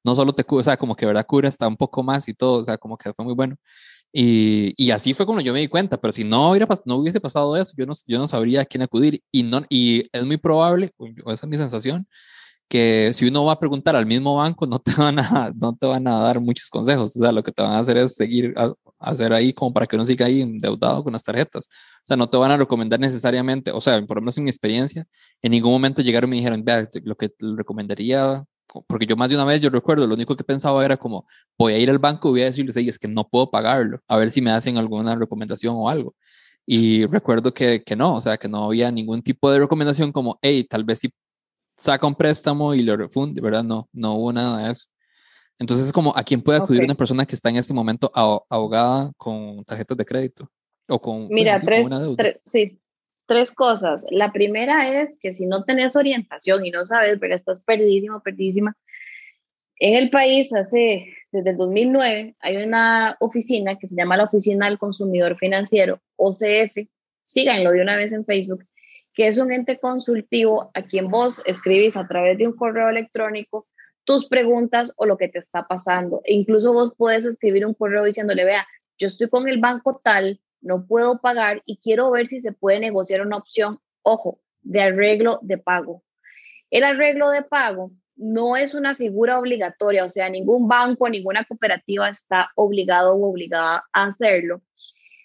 no 0.04 0.14
solo 0.14 0.32
te 0.34 0.44
cubre, 0.44 0.62
o 0.62 0.64
sea, 0.64 0.76
como 0.78 0.96
que 0.96 1.04
de 1.06 1.08
verdad 1.08 1.26
cura 1.26 1.48
hasta 1.48 1.68
un 1.68 1.76
poco 1.76 2.02
más 2.02 2.28
y 2.28 2.34
todo, 2.34 2.60
o 2.60 2.64
sea, 2.64 2.78
como 2.78 2.96
que 2.96 3.12
fue 3.12 3.24
muy 3.24 3.34
bueno. 3.34 3.56
Y, 4.12 4.74
y, 4.76 4.90
así 4.90 5.14
fue 5.14 5.24
como 5.26 5.40
yo 5.40 5.52
me 5.52 5.60
di 5.60 5.68
cuenta, 5.68 6.00
pero 6.00 6.10
si 6.12 6.24
no, 6.24 6.50
hubiera, 6.50 6.66
no 6.84 6.96
hubiese 6.96 7.20
pasado 7.20 7.56
eso, 7.56 7.72
yo 7.76 7.86
no, 7.86 7.92
yo 8.06 8.18
no 8.18 8.26
sabría 8.26 8.62
a 8.62 8.64
quién 8.64 8.82
acudir. 8.82 9.22
Y, 9.30 9.44
no, 9.44 9.62
y 9.68 10.08
es 10.12 10.24
muy 10.24 10.36
probable, 10.36 10.92
esa 11.26 11.46
es 11.46 11.48
mi 11.48 11.56
sensación, 11.56 12.08
que 12.68 13.12
si 13.14 13.26
uno 13.28 13.44
va 13.44 13.54
a 13.54 13.60
preguntar 13.60 13.96
al 13.96 14.06
mismo 14.06 14.36
banco, 14.36 14.66
no 14.66 14.78
te 14.80 14.92
van 14.94 15.18
a, 15.20 15.52
no 15.56 15.76
te 15.76 15.86
van 15.86 16.06
a 16.08 16.18
dar 16.20 16.40
muchos 16.40 16.70
consejos. 16.70 17.16
O 17.16 17.20
sea, 17.20 17.32
lo 17.32 17.42
que 17.42 17.52
te 17.52 17.62
van 17.62 17.72
a 17.72 17.78
hacer 17.80 17.96
es 17.98 18.14
seguir 18.16 18.54
a, 18.56 18.72
hacer 19.00 19.32
ahí 19.32 19.52
como 19.52 19.72
para 19.72 19.86
que 19.86 19.96
uno 19.96 20.06
siga 20.06 20.26
ahí 20.26 20.42
endeudado 20.42 21.02
con 21.04 21.12
las 21.12 21.24
tarjetas. 21.24 21.68
O 22.04 22.06
sea, 22.06 22.16
no 22.16 22.28
te 22.30 22.36
van 22.36 22.50
a 22.52 22.56
recomendar 22.56 23.00
necesariamente, 23.00 23.72
o 23.72 23.80
sea, 23.80 24.04
por 24.06 24.18
lo 24.18 24.22
menos 24.22 24.38
en 24.38 24.44
mi 24.44 24.50
experiencia, 24.50 25.06
en 25.42 25.52
ningún 25.52 25.72
momento 25.72 26.02
llegaron 26.02 26.30
y 26.30 26.32
me 26.32 26.36
dijeron, 26.36 26.64
vea, 26.64 26.88
lo 27.04 27.16
que 27.16 27.28
te 27.30 27.46
recomendaría 27.56 28.44
porque 28.86 29.06
yo 29.06 29.16
más 29.16 29.28
de 29.28 29.34
una 29.34 29.44
vez, 29.44 29.60
yo 29.60 29.70
recuerdo, 29.70 30.06
lo 30.06 30.14
único 30.14 30.36
que 30.36 30.44
pensaba 30.44 30.84
era 30.84 30.96
como, 30.96 31.26
voy 31.58 31.72
a 31.74 31.78
ir 31.78 31.90
al 31.90 31.98
banco 31.98 32.28
y 32.28 32.32
voy 32.32 32.42
a 32.42 32.46
decirles, 32.46 32.76
es 32.76 32.98
que 32.98 33.08
no 33.08 33.28
puedo 33.28 33.50
pagarlo, 33.50 34.00
a 34.08 34.16
ver 34.16 34.30
si 34.30 34.40
me 34.40 34.50
hacen 34.50 34.78
alguna 34.78 35.14
recomendación 35.16 35.74
o 35.76 35.88
algo. 35.88 36.14
Y 36.66 37.06
recuerdo 37.06 37.52
que, 37.52 37.82
que 37.82 37.96
no, 37.96 38.16
o 38.16 38.20
sea, 38.20 38.36
que 38.36 38.48
no 38.48 38.64
había 38.64 38.90
ningún 38.90 39.22
tipo 39.22 39.50
de 39.50 39.58
recomendación 39.58 40.12
como, 40.12 40.38
hey, 40.42 40.64
tal 40.68 40.84
vez 40.84 41.00
si 41.00 41.10
saca 41.76 42.06
un 42.06 42.14
préstamo 42.14 42.74
y 42.74 42.82
lo 42.82 42.96
refunde, 42.96 43.40
¿verdad? 43.40 43.64
No, 43.64 43.88
no 43.92 44.14
hubo 44.14 44.32
nada 44.32 44.64
de 44.64 44.72
eso. 44.72 44.86
Entonces, 45.58 45.86
es 45.86 45.92
como, 45.92 46.16
¿a 46.16 46.22
quién 46.22 46.40
puede 46.40 46.58
acudir 46.58 46.82
una 46.82 46.94
persona 46.94 47.26
que 47.26 47.34
está 47.34 47.50
en 47.50 47.56
este 47.56 47.74
momento 47.74 48.10
ahogada 48.14 49.12
con 49.16 49.62
tarjetas 49.64 49.96
de 49.96 50.04
crédito? 50.06 50.50
O 50.88 51.00
con, 51.00 51.28
Mira, 51.28 51.60
tres, 51.60 51.86
tres, 52.16 52.36
sí, 52.44 52.79
tres 53.30 53.52
cosas. 53.52 54.04
La 54.10 54.32
primera 54.32 55.00
es 55.00 55.16
que 55.16 55.32
si 55.32 55.46
no 55.46 55.62
tenés 55.62 55.94
orientación 55.94 56.66
y 56.66 56.72
no 56.72 56.84
sabes, 56.84 57.16
pero 57.20 57.36
estás 57.36 57.62
perdidísimo, 57.62 58.20
perdidísima. 58.20 58.76
En 59.76 59.94
el 59.94 60.10
país, 60.10 60.52
hace, 60.52 61.14
desde 61.30 61.50
el 61.50 61.56
2009, 61.56 62.34
hay 62.40 62.56
una 62.56 63.16
oficina 63.20 63.78
que 63.78 63.86
se 63.86 63.94
llama 63.94 64.16
la 64.16 64.24
Oficina 64.24 64.66
del 64.66 64.78
Consumidor 64.78 65.38
Financiero, 65.38 66.00
OCF, 66.16 66.88
síganlo 67.24 67.70
de 67.70 67.82
una 67.82 67.94
vez 67.94 68.12
en 68.12 68.24
Facebook, 68.24 68.66
que 69.14 69.28
es 69.28 69.38
un 69.38 69.52
ente 69.52 69.78
consultivo 69.78 70.72
a 70.74 70.82
quien 70.82 71.06
vos 71.06 71.40
escribís 71.46 71.96
a 71.96 72.08
través 72.08 72.36
de 72.36 72.48
un 72.48 72.56
correo 72.56 72.88
electrónico 72.88 73.68
tus 74.02 74.26
preguntas 74.26 74.92
o 74.96 75.06
lo 75.06 75.16
que 75.16 75.28
te 75.28 75.38
está 75.38 75.68
pasando. 75.68 76.20
E 76.24 76.34
incluso 76.34 76.72
vos 76.72 76.94
puedes 76.96 77.24
escribir 77.24 77.64
un 77.64 77.74
correo 77.74 78.02
diciéndole, 78.02 78.44
vea, 78.44 78.66
yo 78.98 79.06
estoy 79.06 79.28
con 79.28 79.48
el 79.48 79.60
banco 79.60 80.00
tal, 80.02 80.40
no 80.60 80.86
puedo 80.86 81.20
pagar 81.20 81.62
y 81.66 81.78
quiero 81.78 82.10
ver 82.10 82.26
si 82.26 82.40
se 82.40 82.52
puede 82.52 82.80
negociar 82.80 83.22
una 83.22 83.36
opción, 83.36 83.80
ojo, 84.02 84.40
de 84.62 84.82
arreglo 84.82 85.38
de 85.42 85.58
pago. 85.58 86.02
El 86.70 86.84
arreglo 86.84 87.30
de 87.30 87.42
pago 87.42 87.92
no 88.16 88.56
es 88.56 88.74
una 88.74 88.94
figura 88.94 89.38
obligatoria, 89.38 90.04
o 90.04 90.10
sea, 90.10 90.28
ningún 90.28 90.68
banco, 90.68 91.08
ninguna 91.08 91.44
cooperativa 91.44 92.08
está 92.08 92.50
obligado 92.54 93.14
o 93.14 93.30
obligada 93.30 93.84
a 93.92 94.04
hacerlo. 94.04 94.62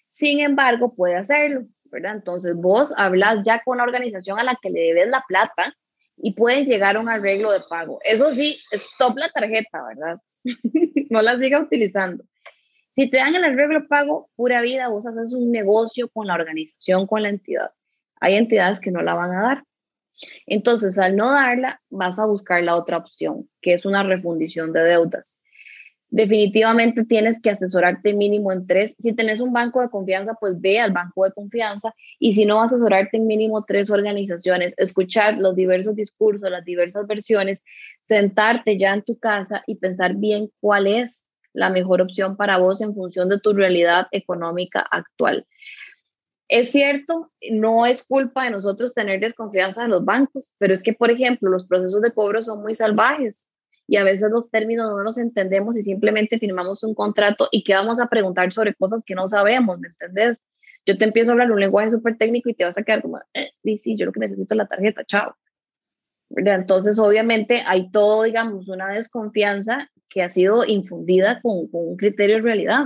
Sin 0.07 0.39
embargo, 0.39 0.95
puede 0.95 1.15
hacerlo, 1.15 1.65
¿verdad? 1.85 2.15
Entonces 2.15 2.55
vos 2.55 2.93
hablas 2.95 3.39
ya 3.43 3.61
con 3.63 3.77
la 3.77 3.83
organización 3.83 4.39
a 4.39 4.43
la 4.43 4.57
que 4.61 4.69
le 4.69 4.79
debes 4.81 5.09
la 5.09 5.23
plata 5.27 5.75
y 6.17 6.33
pueden 6.33 6.65
llegar 6.65 6.95
a 6.95 7.01
un 7.01 7.09
arreglo 7.09 7.51
de 7.51 7.59
pago. 7.69 7.99
Eso 8.03 8.31
sí, 8.31 8.57
stop 8.71 9.17
la 9.17 9.29
tarjeta, 9.29 9.83
¿verdad? 9.89 10.17
no 11.09 11.21
la 11.21 11.37
siga 11.37 11.59
utilizando. 11.59 12.23
Si 12.95 13.09
te 13.09 13.17
dan 13.17 13.35
el 13.35 13.43
arreglo 13.43 13.87
pago, 13.87 14.29
pura 14.35 14.61
vida, 14.61 14.87
vos 14.87 15.05
haces 15.05 15.33
un 15.33 15.51
negocio 15.51 16.07
con 16.09 16.27
la 16.27 16.35
organización, 16.35 17.07
con 17.07 17.23
la 17.23 17.29
entidad. 17.29 17.71
Hay 18.21 18.35
entidades 18.35 18.79
que 18.79 18.91
no 18.91 19.01
la 19.01 19.13
van 19.13 19.31
a 19.31 19.41
dar. 19.41 19.63
Entonces, 20.45 20.97
al 20.97 21.17
no 21.17 21.29
darla, 21.29 21.81
vas 21.89 22.19
a 22.19 22.25
buscar 22.25 22.63
la 22.63 22.75
otra 22.75 22.97
opción, 22.97 23.49
que 23.61 23.73
es 23.73 23.85
una 23.85 24.03
refundición 24.03 24.71
de 24.71 24.83
deudas. 24.83 25.37
Definitivamente 26.09 27.03
tienes 27.03 27.41
que 27.41 27.49
asesorarte 27.49 28.13
mínimo 28.13 28.53
en 28.53 28.65
tres. 28.65 28.95
Si 28.97 29.11
tenés 29.11 29.41
un 29.41 29.51
banco 29.51 29.81
de 29.81 29.89
confianza, 29.89 30.35
pues 30.39 30.61
ve 30.61 30.79
al 30.79 30.93
banco 30.93 31.25
de 31.25 31.33
confianza. 31.33 31.93
Y 32.17 32.31
si 32.31 32.45
no, 32.45 32.61
asesorarte 32.61 33.17
en 33.17 33.27
mínimo 33.27 33.65
tres 33.65 33.89
organizaciones, 33.89 34.73
escuchar 34.77 35.37
los 35.37 35.53
diversos 35.53 35.95
discursos, 35.97 36.49
las 36.49 36.63
diversas 36.63 37.05
versiones, 37.07 37.61
sentarte 38.01 38.77
ya 38.77 38.93
en 38.93 39.03
tu 39.03 39.19
casa 39.19 39.63
y 39.67 39.75
pensar 39.75 40.15
bien 40.15 40.49
cuál 40.61 40.87
es 40.87 41.25
la 41.55 41.69
mejor 41.69 42.01
opción 42.01 42.37
para 42.37 42.57
vos 42.57 42.81
en 42.81 42.93
función 42.93 43.29
de 43.29 43.39
tu 43.39 43.53
realidad 43.53 44.07
económica 44.11 44.85
actual. 44.91 45.45
Es 46.47 46.71
cierto, 46.71 47.31
no 47.51 47.85
es 47.87 48.03
culpa 48.03 48.43
de 48.43 48.51
nosotros 48.51 48.93
tener 48.93 49.19
desconfianza 49.19 49.83
en 49.83 49.89
los 49.89 50.05
bancos, 50.05 50.51
pero 50.59 50.73
es 50.73 50.83
que, 50.83 50.93
por 50.93 51.09
ejemplo, 51.09 51.49
los 51.49 51.65
procesos 51.65 52.01
de 52.01 52.11
cobro 52.11 52.43
son 52.43 52.61
muy 52.61 52.75
salvajes 52.75 53.47
y 53.87 53.97
a 53.97 54.03
veces 54.03 54.29
los 54.31 54.49
términos 54.51 54.87
no 54.89 55.01
los 55.03 55.17
entendemos 55.17 55.75
y 55.77 55.81
simplemente 55.81 56.37
firmamos 56.37 56.83
un 56.83 56.93
contrato 56.93 57.47
y 57.51 57.63
que 57.63 57.73
vamos 57.73 57.99
a 57.99 58.07
preguntar 58.07 58.51
sobre 58.51 58.75
cosas 58.75 59.03
que 59.03 59.15
no 59.15 59.27
sabemos, 59.27 59.79
¿me 59.79 59.87
entendés? 59.87 60.43
Yo 60.85 60.97
te 60.97 61.05
empiezo 61.05 61.31
a 61.31 61.33
hablar 61.33 61.51
un 61.51 61.59
lenguaje 61.59 61.89
súper 61.89 62.17
técnico 62.17 62.49
y 62.49 62.53
te 62.53 62.63
vas 62.63 62.77
a 62.77 62.83
quedar 62.83 63.01
como, 63.01 63.19
eh, 63.33 63.51
sí, 63.63 63.77
sí, 63.79 63.97
yo 63.97 64.05
lo 64.05 64.11
que 64.11 64.19
necesito 64.19 64.53
es 64.53 64.57
la 64.57 64.67
tarjeta, 64.67 65.03
chao. 65.05 65.35
Entonces, 66.35 66.99
obviamente, 66.99 67.61
hay 67.65 67.89
todo, 67.91 68.23
digamos, 68.23 68.67
una 68.67 68.89
desconfianza 68.89 69.89
que 70.09 70.21
ha 70.21 70.29
sido 70.29 70.65
infundida 70.65 71.39
con, 71.41 71.67
un 71.71 71.97
criterio 71.97 72.37
de 72.37 72.41
realidad. 72.41 72.85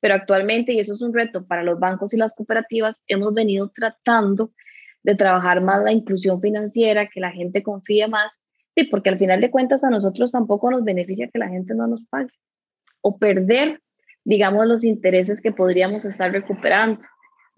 Pero 0.00 0.14
actualmente, 0.14 0.72
y 0.72 0.80
eso 0.80 0.94
es 0.94 1.02
un 1.02 1.12
reto 1.12 1.46
para 1.46 1.62
los 1.62 1.78
bancos 1.78 2.14
y 2.14 2.16
las 2.16 2.34
cooperativas, 2.34 3.02
hemos 3.06 3.34
venido 3.34 3.70
tratando 3.74 4.52
de 5.02 5.14
trabajar 5.14 5.62
más 5.62 5.82
la 5.82 5.92
inclusión 5.92 6.40
financiera, 6.40 7.08
que 7.08 7.20
la 7.20 7.32
gente 7.32 7.62
confíe 7.62 8.06
más, 8.08 8.40
sí, 8.74 8.84
porque 8.84 9.10
al 9.10 9.18
final 9.18 9.40
de 9.40 9.50
cuentas 9.50 9.84
a 9.84 9.90
nosotros 9.90 10.32
tampoco 10.32 10.70
nos 10.70 10.84
beneficia 10.84 11.28
que 11.32 11.38
la 11.38 11.48
gente 11.48 11.74
no 11.74 11.86
nos 11.86 12.04
pague 12.06 12.32
o 13.02 13.18
perder, 13.18 13.80
digamos, 14.24 14.66
los 14.66 14.84
intereses 14.84 15.40
que 15.40 15.52
podríamos 15.52 16.04
estar 16.04 16.30
recuperando. 16.30 17.02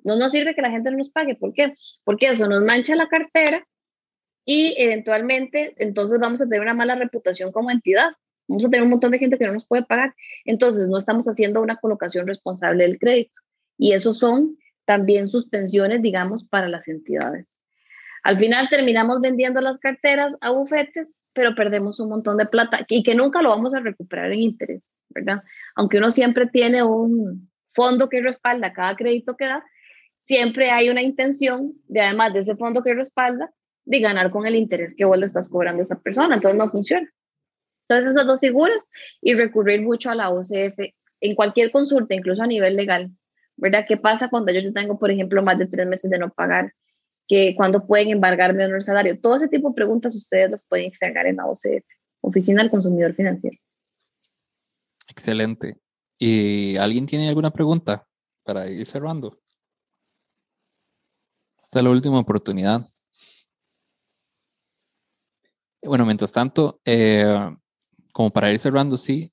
No 0.04 0.16
nos 0.16 0.32
sirve 0.32 0.54
que 0.54 0.62
la 0.62 0.70
gente 0.70 0.90
no 0.90 0.98
nos 0.98 1.10
pague, 1.10 1.34
¿por 1.34 1.52
qué? 1.52 1.74
Porque 2.04 2.26
eso 2.26 2.48
nos 2.48 2.64
mancha 2.64 2.94
la 2.96 3.08
cartera 3.08 3.66
y 4.44 4.74
eventualmente 4.78 5.74
entonces 5.78 6.18
vamos 6.18 6.40
a 6.40 6.46
tener 6.46 6.60
una 6.60 6.74
mala 6.74 6.94
reputación 6.94 7.52
como 7.52 7.70
entidad. 7.70 8.12
Vamos 8.48 8.64
a 8.64 8.68
tener 8.68 8.82
un 8.82 8.90
montón 8.90 9.12
de 9.12 9.18
gente 9.18 9.38
que 9.38 9.46
no 9.46 9.52
nos 9.52 9.66
puede 9.66 9.84
pagar. 9.84 10.14
Entonces 10.44 10.88
no 10.88 10.98
estamos 10.98 11.26
haciendo 11.26 11.60
una 11.62 11.76
colocación 11.76 12.26
responsable 12.26 12.84
del 12.84 12.98
crédito. 12.98 13.40
Y 13.78 13.92
eso 13.92 14.12
son 14.12 14.58
también 14.84 15.28
suspensiones, 15.28 16.02
digamos, 16.02 16.44
para 16.44 16.68
las 16.68 16.88
entidades. 16.88 17.56
Al 18.24 18.38
final 18.38 18.68
terminamos 18.68 19.20
vendiendo 19.20 19.60
las 19.60 19.78
carteras 19.78 20.36
a 20.40 20.50
bufetes, 20.50 21.16
pero 21.32 21.54
perdemos 21.54 21.98
un 21.98 22.08
montón 22.08 22.36
de 22.36 22.46
plata 22.46 22.84
y 22.88 23.02
que 23.02 23.14
nunca 23.14 23.42
lo 23.42 23.48
vamos 23.48 23.74
a 23.74 23.80
recuperar 23.80 24.32
en 24.32 24.40
interés, 24.40 24.90
¿verdad? 25.08 25.42
Aunque 25.74 25.98
uno 25.98 26.10
siempre 26.10 26.46
tiene 26.46 26.84
un 26.84 27.50
fondo 27.72 28.08
que 28.08 28.20
respalda 28.20 28.72
cada 28.72 28.94
crédito 28.96 29.36
que 29.36 29.46
da, 29.46 29.64
siempre 30.18 30.70
hay 30.70 30.88
una 30.88 31.02
intención 31.02 31.72
de, 31.88 32.00
además 32.00 32.32
de 32.32 32.40
ese 32.40 32.54
fondo 32.54 32.84
que 32.84 32.94
respalda, 32.94 33.52
de 33.84 34.00
ganar 34.00 34.30
con 34.30 34.46
el 34.46 34.56
interés 34.56 34.94
que 34.94 35.04
vos 35.04 35.18
le 35.18 35.26
estás 35.26 35.48
cobrando 35.48 35.80
a 35.80 35.82
esa 35.82 36.00
persona. 36.00 36.36
Entonces 36.36 36.58
no 36.58 36.70
funciona. 36.70 37.08
Entonces 37.88 38.14
esas 38.14 38.26
dos 38.26 38.40
figuras 38.40 38.86
y 39.20 39.34
recurrir 39.34 39.82
mucho 39.82 40.10
a 40.10 40.14
la 40.14 40.30
OCF 40.30 40.78
en 41.20 41.34
cualquier 41.34 41.70
consulta, 41.70 42.14
incluso 42.14 42.42
a 42.42 42.46
nivel 42.46 42.76
legal. 42.76 43.10
¿Verdad? 43.56 43.84
¿Qué 43.86 43.96
pasa 43.96 44.30
cuando 44.30 44.50
yo 44.52 44.72
tengo, 44.72 44.98
por 44.98 45.10
ejemplo, 45.10 45.42
más 45.42 45.58
de 45.58 45.66
tres 45.66 45.86
meses 45.86 46.10
de 46.10 46.18
no 46.18 46.30
pagar? 46.30 46.72
que 47.28 47.54
cuando 47.56 47.86
pueden 47.86 48.10
embargarme 48.10 48.64
el 48.64 48.82
salario? 48.82 49.18
Todo 49.18 49.36
ese 49.36 49.48
tipo 49.48 49.68
de 49.68 49.74
preguntas 49.74 50.14
ustedes 50.14 50.50
las 50.50 50.64
pueden 50.64 50.86
extraer 50.86 51.26
en 51.26 51.36
la 51.36 51.46
OCF, 51.46 51.84
Oficina 52.20 52.62
del 52.62 52.70
Consumidor 52.70 53.14
Financiero. 53.14 53.56
Excelente. 55.08 55.78
¿Y 56.18 56.76
alguien 56.76 57.06
tiene 57.06 57.28
alguna 57.28 57.50
pregunta 57.50 58.06
para 58.44 58.68
ir 58.70 58.86
cerrando? 58.86 59.38
Esta 61.62 61.78
es 61.78 61.84
la 61.84 61.90
última 61.90 62.18
oportunidad. 62.18 62.86
Bueno, 65.82 66.06
mientras 66.06 66.32
tanto, 66.32 66.80
eh, 66.84 67.50
como 68.12 68.30
para 68.30 68.50
ir 68.52 68.58
cerrando, 68.58 68.96
sí, 68.96 69.32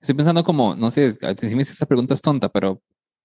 estoy 0.00 0.14
pensando 0.14 0.44
como, 0.44 0.74
no 0.76 0.90
sé, 0.90 1.10
si 1.12 1.56
me 1.56 1.62
esta 1.62 1.86
pregunta 1.86 2.14
es 2.14 2.20
tonta, 2.20 2.48
pero 2.48 2.82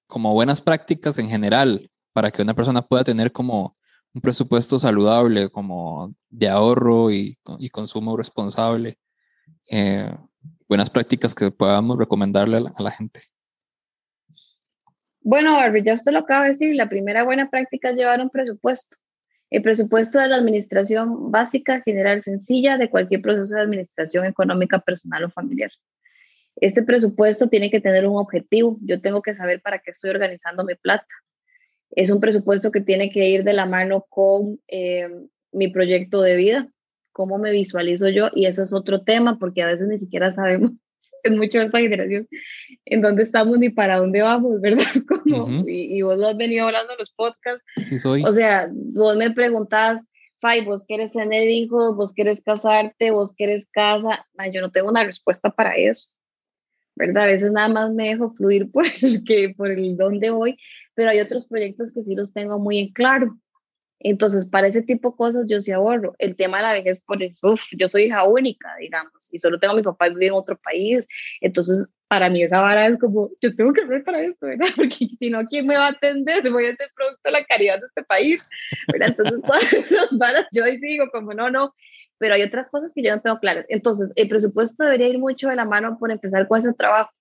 como 0.07 0.34
buenas 0.34 0.61
prácticas 0.61 1.18
en 1.18 1.30
general 1.30 1.89
para 2.13 2.32
que 2.32 2.41
una 2.41 2.53
persona 2.53 2.82
pueda 2.82 3.03
tener 3.03 3.32
como 3.32 3.76
un 4.13 4.22
presupuesto 4.22 4.80
saludable, 4.80 5.49
como 5.49 6.16
de 6.30 6.47
ahorro 6.47 7.11
y, 7.11 7.38
consumo 7.72 8.16
responsable. 8.16 8.97
Eh, 9.70 10.09
buenas 10.70 10.89
prácticas 10.89 11.36
que 11.36 11.51
podamos 11.51 11.97
recomendarle 11.97 12.57
a 12.57 12.82
la, 12.82 12.91
gente. 12.91 13.24
Bueno, 15.20 15.55
Barbie, 15.55 15.84
ya 15.84 15.95
usted 15.95 16.13
lo 16.13 16.20
acaba 16.20 16.45
de 16.45 16.51
decir, 16.51 16.76
la 16.76 16.88
primera 16.88 17.24
buena 17.24 17.49
práctica 17.49 17.89
es 17.89 17.97
llevar 17.97 18.22
un 18.22 18.30
presupuesto. 18.30 18.95
El 19.50 19.62
presupuesto 19.62 20.20
de 20.20 20.28
la 20.28 20.38
administración 20.38 21.32
básica, 21.32 21.82
general, 21.82 22.24
sencilla 22.24 22.78
de 22.78 22.89
cualquier 22.89 23.22
proceso 23.22 23.56
de 23.56 23.62
administración 23.62 24.26
económica, 24.26 24.80
personal 24.80 25.24
o 25.24 25.30
familiar. 25.30 25.72
Este 26.56 26.84
presupuesto 26.84 27.50
tiene 27.50 27.70
que 27.70 27.82
tener 27.82 28.08
un 28.08 28.18
objetivo. 28.18 28.78
Yo 28.82 29.02
tengo 29.02 29.22
que 29.22 29.36
saber 29.36 29.62
para 29.62 29.80
qué 29.80 29.91
estoy 29.91 30.10
organizando 30.10 30.64
mi 30.64 30.76
plata. 30.76 31.08
Es 31.91 32.10
un 32.10 32.20
presupuesto 32.20 32.72
que 32.72 32.82
tiene 32.82 33.12
que 33.12 33.30
ir 33.30 33.43
de 33.43 33.54
la 33.54 33.66
mano 33.66 34.06
con 34.10 34.60
eh, 34.68 35.10
mi 35.52 35.70
proyecto 35.70 36.22
de 36.22 36.36
vida, 36.36 36.70
cómo 37.12 37.38
me 37.38 37.52
visualizo 37.52 38.10
yo, 38.10 38.30
y 38.34 38.46
ese 38.46 38.64
es 38.64 38.74
otro 38.74 39.04
tema, 39.04 39.39
porque 39.39 39.62
a 39.62 39.68
veces 39.68 39.88
ni 39.88 39.98
siquiera 39.98 40.32
sabemos, 40.32 40.72
en 41.26 41.38
mucho 41.38 41.59
de 41.59 41.65
esta 41.65 41.80
generación, 41.80 42.28
en 42.86 43.01
dónde 43.01 43.23
estamos 43.23 43.57
ni 43.59 43.69
para 43.69 43.97
dónde 43.97 44.21
vamos, 44.21 44.61
¿verdad? 44.61 44.86
Como, 45.07 45.63
y, 45.67 46.01
vos 46.01 46.17
lo 46.17 46.28
has 46.28 46.38
venido 46.38 46.67
hablando 46.67 46.93
en 46.93 46.99
los 46.99 47.11
podcasts. 47.11 47.63
Sí, 47.82 47.99
soy. 47.99 48.23
O 48.23 48.32
sea, 48.32 48.69
vos 48.71 49.17
me 49.17 49.32
preguntás, 49.32 50.07
Fai, 50.39 50.63
vos 50.63 50.84
quieres 50.84 51.13
tener 51.13 51.49
hijos, 51.49 51.95
vos 51.95 52.13
quieres 52.13 52.41
casarte, 52.41 53.11
vos 53.11 53.34
quieres 53.34 53.67
casa. 53.71 54.26
yo 54.51 54.61
no 54.61 54.71
tengo 54.71 54.89
una 54.89 55.03
respuesta 55.03 55.49
para 55.49 55.76
eso. 55.76 56.09
¿verdad? 56.95 57.23
A 57.23 57.28
veces 57.28 57.51
nada 57.51 57.69
más 57.69 57.91
me 57.91 58.09
dejo 58.09 58.32
fluir 58.32 58.71
por 58.71 58.86
el 59.01 59.23
que, 59.23 59.53
por 59.55 59.71
el 59.71 59.97
dónde 59.97 60.30
voy, 60.30 60.57
pero 60.93 61.09
hay 61.09 61.19
otros 61.19 61.45
proyectos 61.45 61.91
que 61.91 62.03
sí 62.03 62.15
los 62.15 62.34
tengo 62.34 62.59
muy 62.59 62.80
en 62.80 62.93
claro. 62.93 63.38
Entonces, 64.08 64.45
para 64.45 64.68
ese 64.68 64.84
tipo 64.84 65.10
de 65.10 65.18
cosas 65.18 65.45
yo 65.47 65.60
sí 65.60 65.72
ahorro. 65.72 66.14
El 66.20 66.36
tema 66.36 66.58
de 66.58 66.64
la 66.64 66.74
vejez, 66.74 66.99
por 66.99 67.24
eso, 67.24 67.56
yo 67.76 67.88
soy 67.88 68.03
hija 68.03 68.24
única, 68.24 68.76
digamos, 68.80 69.12
y 69.32 69.39
solo 69.39 69.60
tengo 69.60 69.74
a 69.74 69.78
mi 69.78 69.82
papá 69.82 70.10
vive 70.10 70.28
en 70.28 70.34
otro 70.34 70.56
país. 70.58 71.08
Entonces, 71.41 71.88
para 72.08 72.30
mí 72.30 72.43
esa 72.43 72.62
vara 72.62 72.86
es 72.86 72.99
como, 72.99 73.32
yo 73.41 73.56
tengo 73.56 73.74
que 73.74 73.84
ver 73.86 74.03
para 74.03 74.22
esto, 74.22 74.45
¿verdad? 74.45 74.68
Porque 74.76 75.08
si 75.18 75.30
no, 75.32 75.43
¿quién 75.45 75.66
me 75.66 75.76
va 75.76 75.88
a 75.88 75.89
atender? 75.89 76.47
Voy 76.51 76.68
a 76.68 76.76
ser 76.76 76.91
producto 76.95 77.22
de 77.24 77.32
la 77.32 77.45
caridad 77.45 77.80
de 77.80 77.88
este 77.88 78.03
país, 78.03 78.43
¿verdad? 78.93 79.10
Entonces, 79.10 79.41
todas 79.47 79.74
esas 79.74 80.08
varas 80.12 80.45
yo 80.51 80.64
ahí 80.64 80.78
sigo 80.78 81.10
como, 81.12 81.34
no, 81.34 81.49
no, 81.49 81.74
pero 82.20 82.36
hay 82.36 82.43
otras 82.43 82.70
cosas 82.70 82.93
que 82.93 83.01
yo 83.01 83.16
no 83.16 83.24
tengo 83.24 83.39
claras. 83.39 83.66
Entonces, 83.70 84.14
el 84.16 84.30
presupuesto 84.30 84.84
debería 84.84 85.08
ir 85.08 85.18
mucho 85.18 85.49
de 85.49 85.56
la 85.56 85.66
mano 85.66 85.97
por 85.97 86.12
empezar 86.12 86.47
con 86.47 86.60
ese 86.60 86.74
trabajo, 86.74 87.12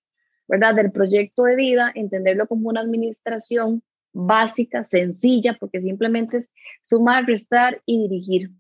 ¿verdad? 0.48 0.74
Del 0.74 0.92
proyecto 0.92 1.44
de 1.44 1.56
vida, 1.56 1.90
entenderlo 1.94 2.46
como 2.46 2.68
una 2.68 2.82
administración 2.82 3.82
básica, 4.14 4.84
sencilla, 4.84 5.56
porque 5.60 5.80
simplemente 5.80 6.38
es 6.38 6.50
sumar, 6.80 7.26
restar 7.26 7.82
y 7.84 8.08
dirigir. 8.08 8.50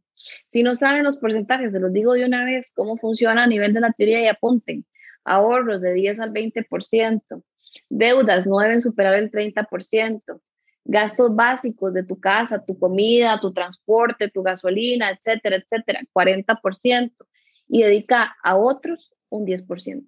Si 0.48 0.62
no 0.62 0.74
saben 0.74 1.04
los 1.04 1.16
porcentajes, 1.16 1.72
se 1.72 1.80
los 1.80 1.92
digo 1.92 2.12
de 2.12 2.26
una 2.26 2.44
vez 2.44 2.70
cómo 2.74 2.96
funciona 2.96 3.44
a 3.44 3.46
nivel 3.46 3.72
de 3.72 3.80
la 3.80 3.92
teoría 3.92 4.22
y 4.22 4.26
apunten. 4.26 4.84
Ahorros 5.24 5.80
de 5.80 5.94
10 5.94 6.20
al 6.20 6.32
20%, 6.32 7.42
deudas 7.88 8.46
no 8.46 8.58
deben 8.58 8.80
superar 8.80 9.14
el 9.14 9.30
30%, 9.30 10.40
gastos 10.84 11.34
básicos 11.34 11.94
de 11.94 12.04
tu 12.04 12.20
casa, 12.20 12.64
tu 12.64 12.78
comida, 12.78 13.40
tu 13.40 13.52
transporte, 13.52 14.28
tu 14.28 14.42
gasolina, 14.42 15.10
etcétera, 15.10 15.56
etcétera, 15.56 16.00
40%, 16.12 17.12
y 17.68 17.82
dedica 17.82 18.36
a 18.42 18.56
otros 18.56 19.12
un 19.30 19.46
10%. 19.46 20.06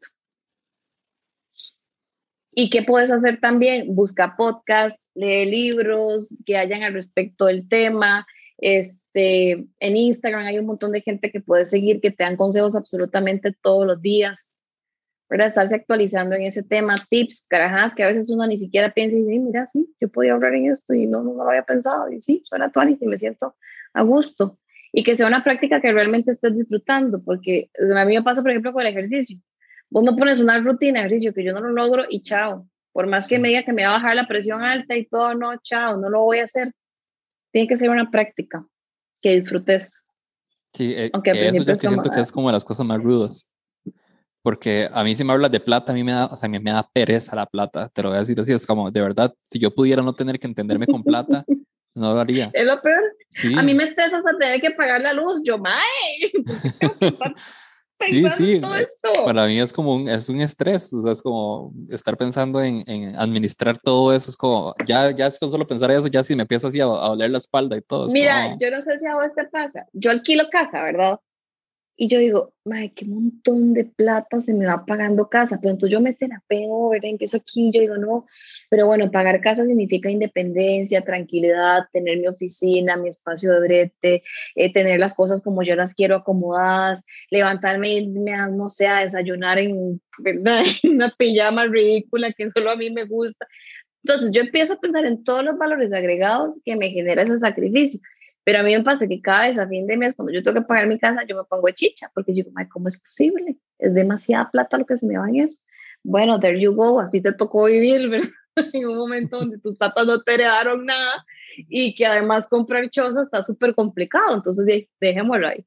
¿Y 2.59 2.71
qué 2.71 2.83
puedes 2.83 3.11
hacer 3.11 3.39
también? 3.39 3.95
Busca 3.95 4.35
podcasts, 4.35 4.99
lee 5.15 5.45
libros 5.45 6.35
que 6.47 6.57
hayan 6.57 6.83
al 6.85 6.95
respecto 6.95 7.45
del 7.45 7.69
tema. 7.69 8.27
Este, 8.57 9.67
en 9.79 9.97
Instagram 9.97 10.47
hay 10.47 10.59
un 10.59 10.65
montón 10.65 10.91
de 10.91 11.03
gente 11.03 11.31
que 11.31 11.43
puedes 11.43 11.69
seguir 11.69 12.01
que 12.01 12.11
te 12.11 12.25
dan 12.25 12.39
consejos 12.39 12.75
absolutamente 12.75 13.55
todos 13.61 13.87
los 13.87 14.01
días. 14.01 14.57
¿verdad? 15.29 15.49
Estarse 15.49 15.75
actualizando 15.75 16.35
en 16.35 16.45
ese 16.45 16.63
tema, 16.63 16.95
tips, 17.11 17.45
carajadas 17.47 17.95
que 17.95 18.05
a 18.05 18.07
veces 18.07 18.31
uno 18.31 18.47
ni 18.47 18.59
siquiera 18.59 18.95
piensa 18.95 19.17
y 19.17 19.21
dice, 19.21 19.39
mira, 19.39 19.67
sí, 19.67 19.95
yo 20.01 20.09
podía 20.09 20.33
hablar 20.33 20.55
en 20.55 20.73
esto 20.73 20.95
y 20.95 21.07
no, 21.07 21.23
no, 21.23 21.35
lo 21.35 21.51
había 21.51 21.65
pensado, 21.65 22.11
y 22.11 22.23
sí, 22.23 22.43
suena 22.47 22.67
actual 22.67 22.97
y 22.99 23.07
me 23.07 23.19
siento 23.19 23.55
a 23.93 24.03
gusto. 24.03 24.59
Y 24.93 25.03
que 25.03 25.15
sea 25.15 25.27
una 25.27 25.45
práctica 25.45 25.83
que 25.83 25.93
realmente 25.93 26.31
estés 26.31 26.57
disfrutando, 26.57 27.23
porque 27.23 27.71
a 27.95 28.05
mí 28.07 28.15
me 28.15 28.23
pasa, 28.23 28.41
por 28.41 28.51
ejemplo, 28.51 28.73
con 28.73 28.83
el 28.83 28.89
ejercicio. 28.89 29.37
Vos 29.91 30.03
me 30.03 30.13
pones 30.13 30.41
una 30.41 30.59
rutina 30.59 31.01
de 31.01 31.07
ejercicio 31.07 31.33
que 31.33 31.45
yo 31.45 31.53
no 31.53 31.61
lo 31.61 31.71
logro 31.71 32.05
y 32.09 32.23
chao. 32.23 32.69
Por 32.93 33.07
más 33.07 33.27
que 33.27 33.39
me 33.39 33.49
diga 33.49 33.63
que 33.63 33.73
me 33.73 33.85
va 33.85 33.91
a 33.91 33.95
bajar 33.95 34.17
la 34.17 34.27
presión 34.27 34.63
alta 34.63 34.97
y 34.97 35.07
todo, 35.07 35.35
no, 35.35 35.57
chao, 35.63 35.97
no 35.97 36.09
lo 36.09 36.21
voy 36.21 36.39
a 36.39 36.45
hacer. 36.45 36.73
Tiene 37.53 37.69
que 37.69 37.77
ser 37.77 37.91
una 37.91 38.11
práctica 38.11 38.67
que 39.21 39.41
disfrutes. 39.41 40.05
Sí, 40.73 40.95
eh, 40.97 41.11
Aunque 41.13 41.31
eso 41.31 41.63
yo 41.63 41.79
que 41.79 41.89
siento 41.89 42.11
que 42.11 42.21
es 42.21 42.33
como 42.33 42.49
de 42.49 42.55
las 42.55 42.65
cosas 42.65 42.87
más 42.87 43.03
rudas 43.03 43.51
porque 44.47 44.89
a 44.93 45.03
mí 45.03 45.17
si 45.17 45.25
me 45.25 45.33
hablas 45.33 45.51
de 45.51 45.59
plata, 45.59 45.91
a 45.91 45.95
mí 45.97 46.05
me 46.05 46.13
da, 46.13 46.27
o 46.27 46.37
sea, 46.37 46.47
a 46.47 46.49
mí 46.49 46.61
me 46.61 46.71
da 46.71 46.89
pereza 46.93 47.35
la 47.35 47.47
plata, 47.47 47.89
te 47.89 48.01
lo 48.01 48.11
voy 48.11 48.17
a 48.17 48.21
decir 48.21 48.39
así, 48.39 48.53
es 48.53 48.65
como, 48.65 48.93
de 48.93 49.01
verdad, 49.01 49.35
si 49.43 49.59
yo 49.59 49.75
pudiera 49.75 50.03
no 50.03 50.13
tener 50.13 50.39
que 50.39 50.47
entenderme 50.47 50.87
con 50.87 51.03
plata, 51.03 51.45
no 51.97 52.15
lo 52.15 52.21
haría. 52.21 52.53
Es 52.53 52.65
lo 52.65 52.81
peor. 52.81 53.03
A 53.59 53.63
mí 53.63 53.75
me 53.75 53.83
estresa 53.83 54.19
hasta 54.19 54.39
tener 54.39 54.61
que 54.61 54.71
pagar 54.71 55.01
la 55.01 55.15
luz, 55.15 55.41
yo, 55.43 55.59
mae. 55.59 55.83
sí, 58.01 58.25
sí, 58.37 58.63
para 59.25 59.47
mí 59.47 59.59
es 59.59 59.73
como 59.73 59.95
un, 59.95 60.09
es 60.09 60.29
un 60.29 60.41
estrés, 60.41 60.93
o 60.93 61.03
sea, 61.03 61.13
es 61.13 61.23
como 61.23 61.73
estar 61.91 62.17
pensando 62.17 62.61
en, 62.63 62.85
en, 62.87 63.17
administrar 63.17 63.79
todo 63.79 64.13
eso, 64.13 64.31
es 64.31 64.37
como, 64.37 64.75
ya, 64.87 65.11
ya 65.11 65.27
es 65.27 65.39
con 65.39 65.51
solo 65.51 65.67
pensar 65.67 65.91
eso, 65.91 66.07
ya 66.07 66.23
si 66.23 66.37
me 66.37 66.43
empieza 66.43 66.69
así 66.69 66.81
a, 66.81 66.85
a 66.85 67.09
doler 67.09 67.31
la 67.31 67.39
espalda 67.39 67.77
y 67.77 67.83
todo. 67.83 68.09
Mira, 68.09 68.57
yo 68.59 68.71
no 68.71 68.81
sé 68.83 68.99
si 68.99 69.07
a 69.07 69.15
vos 69.15 69.35
te 69.35 69.45
pasa, 69.45 69.87
yo 69.93 70.11
alquilo 70.11 70.45
casa, 70.51 70.83
¿verdad? 70.83 71.21
Y 71.99 72.09
yo 72.09 72.19
digo, 72.19 72.53
madre, 72.65 72.93
qué 72.95 73.07
montón 73.07 73.73
de 73.73 73.87
plata 73.87 74.43
se 74.43 74.53
me 74.53 74.67
va 74.67 74.85
pagando 74.85 75.31
casa. 75.31 75.59
Pero 75.61 75.73
entonces 75.73 75.93
yo 75.93 76.01
me 76.03 76.13
terapeo, 76.13 76.91
¿verdad? 76.91 77.11
Empiezo 77.11 77.39
aquí, 77.39 77.71
yo 77.73 77.81
digo, 77.81 77.97
no, 77.97 78.27
pero 78.69 78.87
bueno, 78.87 79.11
pagar 79.11 79.41
casa 79.41 79.65
significa 79.65 80.11
independencia, 80.11 81.01
tranquilidad, 81.01 81.85
tener 81.93 82.19
mi 82.19 82.27
oficina, 82.27 82.97
mi 82.99 83.09
espacio 83.09 83.53
de 83.55 83.61
brete, 83.61 84.23
eh, 84.57 84.73
tener 84.73 85.01
las 85.01 85.15
cosas 85.15 85.41
como 85.41 85.63
yo 85.63 85.75
las 85.75 85.95
quiero 85.95 86.17
acomodadas, 86.17 87.03
levantarme 87.31 87.93
y 87.93 87.97
irme 88.05 88.35
a, 88.35 88.49
no 88.49 88.69
sé, 88.69 88.87
a 88.89 89.01
desayunar 89.01 89.59
en, 89.59 90.01
¿verdad? 90.19 90.65
en 90.83 90.97
una 90.97 91.15
pijama 91.17 91.67
ridícula 91.67 92.33
que 92.33 92.51
solo 92.51 92.71
a 92.71 92.77
mí 92.77 92.91
me 92.91 93.07
gusta. 93.07 93.47
Entonces 94.05 94.31
yo 94.33 94.43
empiezo 94.43 94.75
a 94.75 94.81
pensar 94.81 95.05
en 95.07 95.25
todos 95.25 95.43
los 95.43 95.59
valores 95.59 95.93
agregados 95.93 96.61
que 96.65 96.77
me 96.77 96.91
genera 96.91 97.23
ese 97.23 97.39
sacrificio. 97.39 98.01
Pero 98.47 98.61
a 98.61 98.63
mí 98.63 98.77
me 98.77 98.85
pasa 98.85 99.09
que 99.09 99.21
cada 99.21 99.49
vez 99.49 99.59
a 99.59 99.67
fin 99.67 99.89
de 99.89 99.97
mes, 99.97 100.15
cuando 100.15 100.33
yo 100.33 100.41
tengo 100.41 100.61
que 100.61 100.67
pagar 100.67 100.87
mi 100.87 101.01
casa, 101.01 101.25
yo 101.27 101.37
me 101.37 101.43
pongo 101.43 101.69
chicha, 101.71 102.09
porque 102.15 102.33
yo 102.33 102.45
digo, 102.45 102.53
¿cómo 102.71 102.87
es 102.87 102.97
posible? 102.97 103.57
Es 103.77 103.93
demasiada 103.93 104.49
plata 104.53 104.79
lo 104.79 104.87
que 104.87 104.97
se 104.97 105.05
me 105.05 105.19
va 105.19 105.29
en 105.29 105.41
eso. 105.41 105.59
Bueno, 106.05 106.39
there 106.39 106.61
you 106.61 106.73
go, 106.73 107.01
así 107.01 107.21
te 107.21 107.33
tocó 107.33 107.65
vivir, 107.65 108.09
¿verdad? 108.09 108.31
en 108.73 108.87
un 108.87 108.99
momento 108.99 109.39
donde 109.39 109.59
tus 109.59 109.77
tatas 109.77 110.07
no 110.07 110.23
te 110.23 110.35
heredaron 110.35 110.87
nada 110.87 111.27
y 111.69 111.93
que 111.97 112.07
además 112.07 112.47
comprar 112.47 112.89
choza 112.89 113.21
está 113.21 113.43
súper 113.43 113.75
complicado, 113.75 114.37
entonces 114.37 114.87
dejémoslo 115.01 115.49
ahí. 115.49 115.67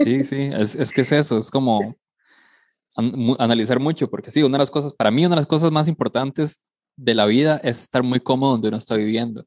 Sí, 0.00 0.26
sí, 0.26 0.50
es, 0.52 0.74
es 0.74 0.92
que 0.92 1.00
es 1.00 1.12
eso, 1.12 1.38
es 1.38 1.50
como 1.50 1.96
analizar 3.38 3.80
mucho, 3.80 4.10
porque 4.10 4.30
sí, 4.30 4.42
una 4.42 4.58
de 4.58 4.64
las 4.64 4.70
cosas, 4.70 4.92
para 4.92 5.10
mí 5.10 5.24
una 5.24 5.34
de 5.34 5.40
las 5.40 5.46
cosas 5.46 5.70
más 5.70 5.88
importantes 5.88 6.60
de 6.96 7.14
la 7.14 7.24
vida 7.24 7.58
es 7.64 7.80
estar 7.80 8.02
muy 8.02 8.20
cómodo 8.20 8.52
donde 8.52 8.68
uno 8.68 8.76
está 8.76 8.96
viviendo. 8.96 9.46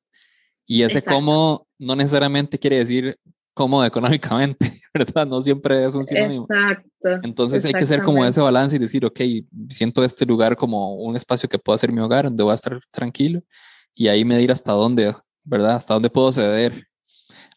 Y 0.66 0.82
ese 0.82 1.04
cómodo 1.04 1.68
no 1.84 1.96
necesariamente 1.96 2.58
quiere 2.58 2.78
decir 2.78 3.18
cómodo 3.54 3.86
económicamente, 3.86 4.82
¿verdad? 4.94 5.28
No 5.28 5.42
siempre 5.42 5.86
es 5.86 5.94
un 5.94 6.06
sinónimo. 6.06 6.46
Exacto. 6.50 7.10
Entonces 7.24 7.64
hay 7.66 7.74
que 7.74 7.86
ser 7.86 8.02
como 8.02 8.26
ese 8.26 8.42
balance 8.42 8.76
y 8.76 8.80
decir, 8.80 9.06
ok, 9.06 9.20
siento 9.70 10.04
este 10.04 10.26
lugar 10.26 10.58
como 10.58 10.96
un 10.96 11.16
espacio 11.16 11.48
que 11.48 11.60
pueda 11.60 11.78
ser 11.78 11.92
mi 11.92 12.02
hogar, 12.02 12.26
donde 12.26 12.44
voy 12.44 12.52
a 12.52 12.56
estar 12.56 12.80
tranquilo 12.90 13.42
y 13.94 14.08
ahí 14.08 14.26
medir 14.26 14.52
hasta 14.52 14.72
dónde, 14.72 15.14
¿verdad? 15.44 15.76
Hasta 15.76 15.94
dónde 15.94 16.10
puedo 16.10 16.32
ceder. 16.32 16.88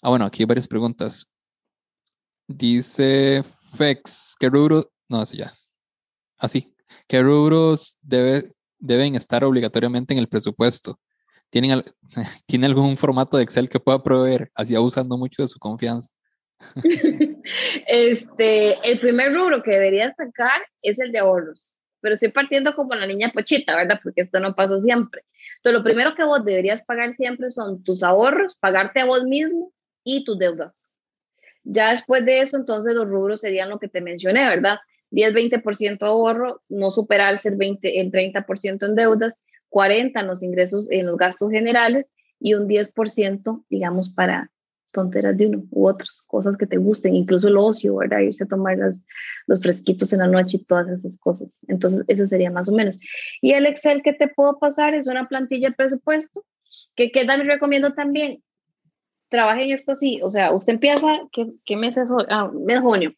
Ah, 0.02 0.10
bueno, 0.10 0.26
aquí 0.26 0.42
hay 0.42 0.46
varias 0.46 0.68
preguntas. 0.68 1.26
Dice 2.46 3.42
Fex, 3.74 4.36
¿qué 4.38 4.48
rubros? 4.48 4.88
No, 5.08 5.20
así 5.20 5.38
ya. 5.38 5.52
Así. 6.38 6.72
¿Qué 7.08 7.22
rubros 7.22 7.96
debe, 8.02 8.52
deben 8.78 9.14
estar 9.14 9.44
obligatoriamente 9.44 10.12
en 10.12 10.18
el 10.18 10.28
presupuesto? 10.28 10.98
¿Tienen, 11.50 11.84
¿Tiene 12.46 12.66
algún 12.66 12.96
formato 12.96 13.36
de 13.36 13.42
Excel 13.42 13.68
que 13.68 13.80
pueda 13.80 14.02
proveer? 14.02 14.50
Así 14.54 14.74
abusando 14.74 15.16
mucho 15.16 15.42
de 15.42 15.48
su 15.48 15.58
confianza. 15.58 16.10
este, 17.86 18.90
el 18.90 18.98
primer 18.98 19.34
rubro 19.34 19.62
que 19.62 19.72
debería 19.72 20.10
sacar 20.10 20.62
es 20.82 20.98
el 20.98 21.12
de 21.12 21.18
ahorros, 21.18 21.74
pero 22.00 22.14
estoy 22.14 22.30
partiendo 22.30 22.74
como 22.74 22.94
la 22.94 23.06
niña 23.06 23.30
pochita, 23.32 23.76
¿verdad? 23.76 24.00
Porque 24.02 24.22
esto 24.22 24.40
no 24.40 24.54
pasa 24.54 24.80
siempre. 24.80 25.22
Entonces, 25.56 25.78
lo 25.78 25.84
primero 25.84 26.14
que 26.14 26.24
vos 26.24 26.44
deberías 26.44 26.84
pagar 26.84 27.14
siempre 27.14 27.50
son 27.50 27.82
tus 27.84 28.02
ahorros, 28.02 28.56
pagarte 28.56 29.00
a 29.00 29.04
vos 29.04 29.24
mismo 29.24 29.72
y 30.02 30.24
tus 30.24 30.38
deudas. 30.38 30.88
Ya 31.62 31.90
después 31.90 32.24
de 32.24 32.40
eso, 32.40 32.56
entonces 32.56 32.94
los 32.94 33.06
rubros 33.06 33.40
serían 33.40 33.68
lo 33.68 33.78
que 33.78 33.88
te 33.88 34.00
mencioné, 34.00 34.46
¿verdad? 34.46 34.78
10-20% 35.10 36.02
ahorro, 36.02 36.62
no 36.68 36.90
superar 36.90 37.38
el, 37.42 37.56
20, 37.56 38.00
el 38.00 38.10
30% 38.10 38.86
en 38.86 38.94
deudas 38.94 39.36
40 39.76 40.18
en 40.18 40.26
los 40.26 40.42
ingresos, 40.42 40.90
en 40.90 41.04
los 41.04 41.18
gastos 41.18 41.50
generales 41.50 42.10
y 42.40 42.54
un 42.54 42.66
10%, 42.66 43.64
digamos, 43.68 44.08
para 44.08 44.50
tonteras 44.90 45.36
de 45.36 45.48
uno 45.48 45.64
u 45.70 45.86
otras 45.86 46.22
cosas 46.26 46.56
que 46.56 46.66
te 46.66 46.78
gusten, 46.78 47.14
incluso 47.14 47.48
el 47.48 47.58
ocio, 47.58 47.94
¿verdad? 47.96 48.20
Irse 48.20 48.44
a 48.44 48.46
tomar 48.46 48.78
los 48.78 49.60
fresquitos 49.60 50.14
en 50.14 50.20
la 50.20 50.28
noche 50.28 50.56
y 50.56 50.64
todas 50.64 50.88
esas 50.88 51.18
cosas. 51.18 51.58
Entonces, 51.68 52.04
ese 52.08 52.26
sería 52.26 52.50
más 52.50 52.70
o 52.70 52.72
menos. 52.72 52.98
Y 53.42 53.52
el 53.52 53.66
Excel 53.66 54.00
que 54.02 54.14
te 54.14 54.28
puedo 54.28 54.58
pasar 54.58 54.94
es 54.94 55.08
una 55.08 55.28
plantilla 55.28 55.68
de 55.68 55.74
presupuesto, 55.74 56.46
que 56.94 57.12
queda, 57.12 57.36
me 57.36 57.44
recomiendo 57.44 57.92
también, 57.92 58.42
trabajen 59.28 59.72
esto 59.72 59.92
así, 59.92 60.20
o 60.22 60.30
sea, 60.30 60.52
usted 60.52 60.72
empieza, 60.72 61.20
¿qué, 61.32 61.52
qué 61.66 61.76
mes 61.76 61.98
es 61.98 62.10
hoy? 62.10 62.24
Ah, 62.30 62.50
mes 62.50 62.80
junio. 62.80 63.12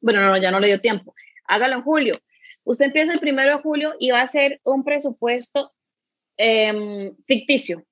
Bueno, 0.00 0.26
no, 0.26 0.36
ya 0.38 0.50
no 0.50 0.58
le 0.58 0.66
dio 0.66 0.80
tiempo. 0.80 1.14
Hágalo 1.46 1.76
en 1.76 1.82
julio. 1.82 2.14
Usted 2.68 2.84
empieza 2.84 3.14
el 3.14 3.18
primero 3.18 3.56
de 3.56 3.62
julio 3.62 3.94
y 3.98 4.10
va 4.10 4.20
a 4.20 4.24
hacer 4.24 4.60
un 4.62 4.84
presupuesto 4.84 5.72
em, 6.36 7.16
ficticio. 7.26 7.82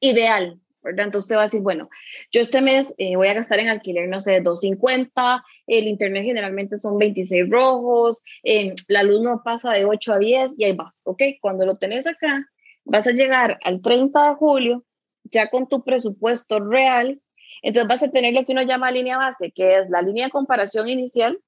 ideal, 0.00 0.58
¿verdad? 0.82 1.04
Entonces 1.04 1.26
usted 1.26 1.36
va 1.36 1.42
a 1.42 1.44
decir, 1.44 1.60
bueno, 1.60 1.88
yo 2.32 2.40
este 2.40 2.62
mes 2.62 2.94
eh, 2.98 3.14
voy 3.14 3.28
a 3.28 3.34
gastar 3.34 3.60
en 3.60 3.68
alquiler, 3.68 4.08
no 4.08 4.18
sé, 4.18 4.40
250, 4.40 5.44
el 5.68 5.86
internet 5.86 6.24
generalmente 6.24 6.78
son 6.78 6.98
26 6.98 7.48
rojos, 7.48 8.22
eh, 8.42 8.74
la 8.88 9.04
luz 9.04 9.20
no 9.20 9.42
pasa 9.44 9.72
de 9.72 9.84
8 9.84 10.14
a 10.14 10.18
10 10.18 10.54
y 10.58 10.64
ahí 10.64 10.72
vas, 10.74 11.02
¿ok? 11.04 11.22
Cuando 11.40 11.64
lo 11.64 11.76
tenés 11.76 12.06
acá, 12.08 12.46
vas 12.84 13.06
a 13.06 13.12
llegar 13.12 13.58
al 13.62 13.82
30 13.82 14.30
de 14.30 14.34
julio 14.34 14.84
ya 15.24 15.48
con 15.48 15.68
tu 15.68 15.84
presupuesto 15.84 16.58
real, 16.58 17.20
entonces 17.62 17.88
vas 17.88 18.02
a 18.02 18.10
tener 18.10 18.34
lo 18.34 18.44
que 18.44 18.52
uno 18.52 18.62
llama 18.62 18.90
línea 18.90 19.18
base, 19.18 19.52
que 19.52 19.78
es 19.78 19.90
la 19.90 20.02
línea 20.02 20.24
de 20.24 20.32
comparación 20.32 20.88
inicial, 20.88 21.38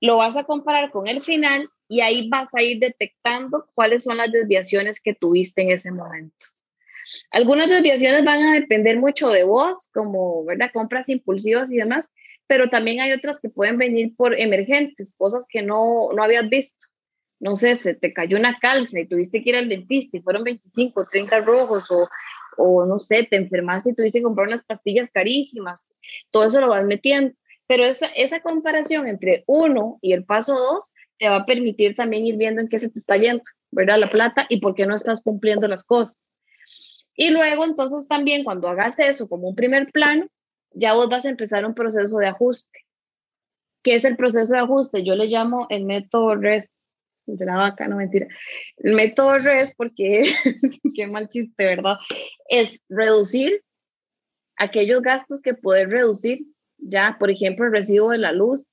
lo 0.00 0.16
vas 0.16 0.36
a 0.36 0.44
comparar 0.44 0.90
con 0.90 1.08
el 1.08 1.22
final 1.22 1.70
y 1.88 2.00
ahí 2.00 2.28
vas 2.28 2.54
a 2.54 2.62
ir 2.62 2.78
detectando 2.78 3.66
cuáles 3.74 4.04
son 4.04 4.18
las 4.18 4.30
desviaciones 4.30 5.00
que 5.00 5.14
tuviste 5.14 5.62
en 5.62 5.70
ese 5.70 5.90
momento. 5.90 6.46
Algunas 7.30 7.68
desviaciones 7.68 8.24
van 8.24 8.42
a 8.42 8.54
depender 8.54 8.98
mucho 8.98 9.28
de 9.28 9.44
vos, 9.44 9.88
como 9.92 10.44
¿verdad? 10.44 10.70
compras 10.72 11.08
impulsivas 11.08 11.72
y 11.72 11.76
demás, 11.76 12.10
pero 12.46 12.68
también 12.68 13.00
hay 13.00 13.12
otras 13.12 13.40
que 13.40 13.48
pueden 13.48 13.78
venir 13.78 14.14
por 14.16 14.38
emergentes, 14.38 15.14
cosas 15.16 15.46
que 15.48 15.62
no, 15.62 16.10
no 16.14 16.22
habías 16.22 16.48
visto. 16.48 16.86
No 17.40 17.54
sé, 17.56 17.76
se 17.76 17.94
te 17.94 18.12
cayó 18.12 18.36
una 18.36 18.58
calza 18.58 18.98
y 18.98 19.06
tuviste 19.06 19.42
que 19.42 19.50
ir 19.50 19.56
al 19.56 19.68
dentista 19.68 20.16
y 20.16 20.20
fueron 20.20 20.44
25, 20.44 21.06
30 21.06 21.40
rojos 21.40 21.90
o, 21.90 22.08
o 22.56 22.84
no 22.84 22.98
sé, 22.98 23.22
te 23.30 23.36
enfermaste 23.36 23.90
y 23.90 23.94
tuviste 23.94 24.18
que 24.18 24.24
comprar 24.24 24.48
unas 24.48 24.64
pastillas 24.64 25.08
carísimas. 25.08 25.94
Todo 26.30 26.46
eso 26.46 26.60
lo 26.60 26.68
vas 26.68 26.84
metiendo. 26.84 27.34
Pero 27.68 27.84
esa, 27.84 28.06
esa 28.16 28.40
comparación 28.40 29.06
entre 29.06 29.44
uno 29.46 29.98
y 30.02 30.12
el 30.12 30.24
paso 30.24 30.54
dos 30.54 30.90
te 31.18 31.28
va 31.28 31.36
a 31.36 31.46
permitir 31.46 31.94
también 31.94 32.26
ir 32.26 32.36
viendo 32.36 32.60
en 32.60 32.68
qué 32.68 32.78
se 32.78 32.88
te 32.88 32.98
está 32.98 33.16
yendo, 33.16 33.42
¿verdad? 33.70 33.98
La 33.98 34.10
plata 34.10 34.46
y 34.48 34.60
por 34.60 34.74
qué 34.74 34.86
no 34.86 34.96
estás 34.96 35.20
cumpliendo 35.20 35.68
las 35.68 35.84
cosas. 35.84 36.32
Y 37.14 37.30
luego, 37.30 37.64
entonces, 37.64 38.08
también 38.08 38.44
cuando 38.44 38.68
hagas 38.68 38.98
eso 38.98 39.28
como 39.28 39.48
un 39.48 39.54
primer 39.54 39.90
plano, 39.92 40.28
ya 40.70 40.94
vos 40.94 41.08
vas 41.08 41.24
a 41.26 41.30
empezar 41.30 41.66
un 41.66 41.74
proceso 41.74 42.18
de 42.18 42.28
ajuste. 42.28 42.86
¿Qué 43.82 43.96
es 43.96 44.04
el 44.04 44.16
proceso 44.16 44.54
de 44.54 44.60
ajuste? 44.60 45.02
Yo 45.02 45.14
le 45.14 45.26
llamo 45.26 45.66
el 45.70 45.84
método 45.84 46.34
RES, 46.36 46.86
de 47.26 47.44
la 47.44 47.56
vaca, 47.56 47.88
no 47.88 47.96
mentira. 47.96 48.26
El 48.78 48.94
método 48.94 49.38
RES, 49.38 49.74
porque 49.76 50.22
qué 50.94 51.06
mal 51.06 51.28
chiste, 51.28 51.64
¿verdad? 51.64 51.96
Es 52.48 52.82
reducir 52.88 53.62
aquellos 54.56 55.02
gastos 55.02 55.40
que 55.40 55.54
puedes 55.54 55.88
reducir. 55.88 56.40
Ya, 56.78 57.16
por 57.18 57.30
ejemplo, 57.30 57.66
el 57.66 57.72
recibo 57.72 58.10
de 58.10 58.18
la 58.18 58.32
luz. 58.32 58.66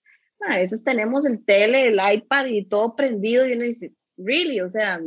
A 0.47 0.57
veces 0.57 0.83
tenemos 0.83 1.25
el 1.25 1.43
tele, 1.43 1.87
el 1.87 1.99
iPad 2.13 2.45
y 2.45 2.65
todo 2.65 2.95
prendido 2.95 3.47
y 3.47 3.53
uno 3.53 3.63
dice, 3.63 3.93
really, 4.17 4.61
o 4.61 4.69
sea, 4.69 5.01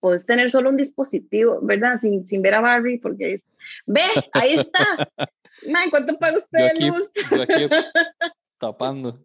puedes 0.00 0.24
tener 0.24 0.50
solo 0.50 0.70
un 0.70 0.76
dispositivo, 0.76 1.60
¿verdad? 1.62 1.98
Sin, 1.98 2.26
sin 2.26 2.42
ver 2.42 2.54
a 2.54 2.60
Barry, 2.60 2.98
porque 2.98 3.34
es, 3.34 3.44
ve, 3.86 4.02
ahí 4.32 4.54
está. 4.54 4.86
Man, 5.68 5.90
¿cuánto 5.90 6.18
paga 6.18 6.36
usted 6.36 6.72
de 6.74 6.88
luz? 6.88 7.10
tapando. 8.58 9.18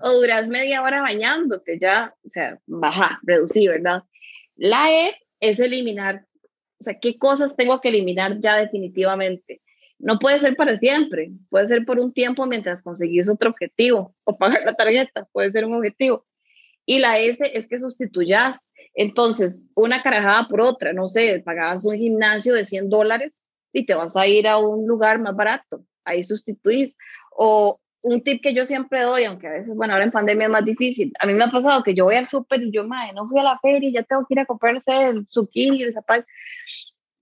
O 0.00 0.12
duras 0.12 0.48
media 0.48 0.82
hora 0.82 1.00
bañándote, 1.00 1.78
ya, 1.78 2.14
o 2.24 2.28
sea, 2.28 2.58
baja, 2.66 3.18
reducir, 3.22 3.70
¿verdad? 3.70 4.02
La 4.56 4.90
E 4.92 5.14
es 5.40 5.58
eliminar, 5.60 6.26
o 6.78 6.82
sea, 6.82 6.98
¿qué 6.98 7.18
cosas 7.18 7.56
tengo 7.56 7.80
que 7.80 7.88
eliminar 7.88 8.40
ya 8.40 8.56
definitivamente? 8.56 9.62
No 9.98 10.18
puede 10.18 10.38
ser 10.38 10.56
para 10.56 10.76
siempre, 10.76 11.30
puede 11.48 11.66
ser 11.66 11.84
por 11.84 11.98
un 11.98 12.12
tiempo 12.12 12.46
mientras 12.46 12.82
conseguís 12.82 13.28
otro 13.28 13.50
objetivo 13.50 14.14
o 14.24 14.36
pagar 14.36 14.62
la 14.64 14.74
tarjeta, 14.74 15.26
puede 15.32 15.50
ser 15.52 15.64
un 15.64 15.74
objetivo. 15.74 16.26
Y 16.84 17.00
la 17.00 17.18
S 17.18 17.44
es 17.52 17.66
que 17.66 17.78
sustituyas, 17.78 18.72
entonces, 18.94 19.68
una 19.74 20.02
carajada 20.02 20.46
por 20.48 20.60
otra, 20.60 20.92
no 20.92 21.08
sé, 21.08 21.42
pagabas 21.44 21.84
un 21.84 21.96
gimnasio 21.96 22.54
de 22.54 22.64
100 22.64 22.88
dólares 22.88 23.42
y 23.72 23.86
te 23.86 23.94
vas 23.94 24.16
a 24.16 24.26
ir 24.26 24.46
a 24.46 24.58
un 24.58 24.86
lugar 24.86 25.18
más 25.18 25.34
barato, 25.34 25.84
ahí 26.04 26.22
sustituís. 26.22 26.96
O 27.36 27.80
un 28.02 28.22
tip 28.22 28.40
que 28.40 28.54
yo 28.54 28.64
siempre 28.64 29.02
doy, 29.02 29.24
aunque 29.24 29.48
a 29.48 29.50
veces, 29.50 29.74
bueno, 29.74 29.92
ahora 29.92 30.04
en 30.04 30.12
pandemia 30.12 30.46
es 30.46 30.50
más 30.52 30.64
difícil, 30.64 31.12
a 31.18 31.26
mí 31.26 31.34
me 31.34 31.44
ha 31.44 31.50
pasado 31.50 31.82
que 31.82 31.92
yo 31.92 32.04
voy 32.04 32.14
al 32.14 32.26
súper 32.26 32.62
y 32.62 32.70
yo, 32.70 32.86
madre, 32.86 33.12
no 33.14 33.28
fui 33.28 33.40
a 33.40 33.42
la 33.42 33.58
feria 33.58 33.90
ya 33.92 34.02
tengo 34.04 34.24
que 34.26 34.34
ir 34.34 34.40
a 34.40 34.46
comprarse 34.46 35.08
el 35.08 35.26
zucchini, 35.28 35.82
el 35.82 35.92
zapal. 35.92 36.24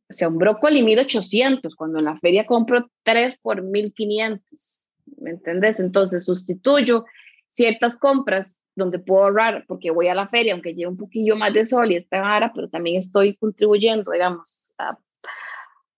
O 0.09 0.13
sea, 0.13 0.29
un 0.29 0.39
brócoli 0.39 0.83
1800, 0.83 1.75
cuando 1.77 1.99
en 1.99 2.05
la 2.05 2.19
feria 2.19 2.47
compro 2.47 2.91
3 3.05 3.39
por 3.39 3.63
1500, 3.63 4.85
¿me 5.19 5.31
entendés? 5.31 5.81
Entonces 5.81 6.25
sustituyo 6.25 7.05
ciertas 7.51 7.99
compras 7.99 8.61
donde 8.75 8.99
puedo 8.99 9.25
ahorrar 9.25 9.65
porque 9.67 9.91
voy 9.91 10.09
a 10.09 10.15
la 10.15 10.29
feria, 10.29 10.53
aunque 10.53 10.75
lleve 10.75 10.91
un 10.91 10.97
poquillo 10.97 11.37
más 11.37 11.55
de 11.55 11.65
sol 11.65 11.91
y 11.93 11.97
está 11.97 12.21
vara, 12.21 12.53
pero 12.55 12.69
también 12.69 12.97
estoy 12.97 13.37
contribuyendo, 13.37 14.11
digamos, 14.11 14.75
a, 14.79 14.99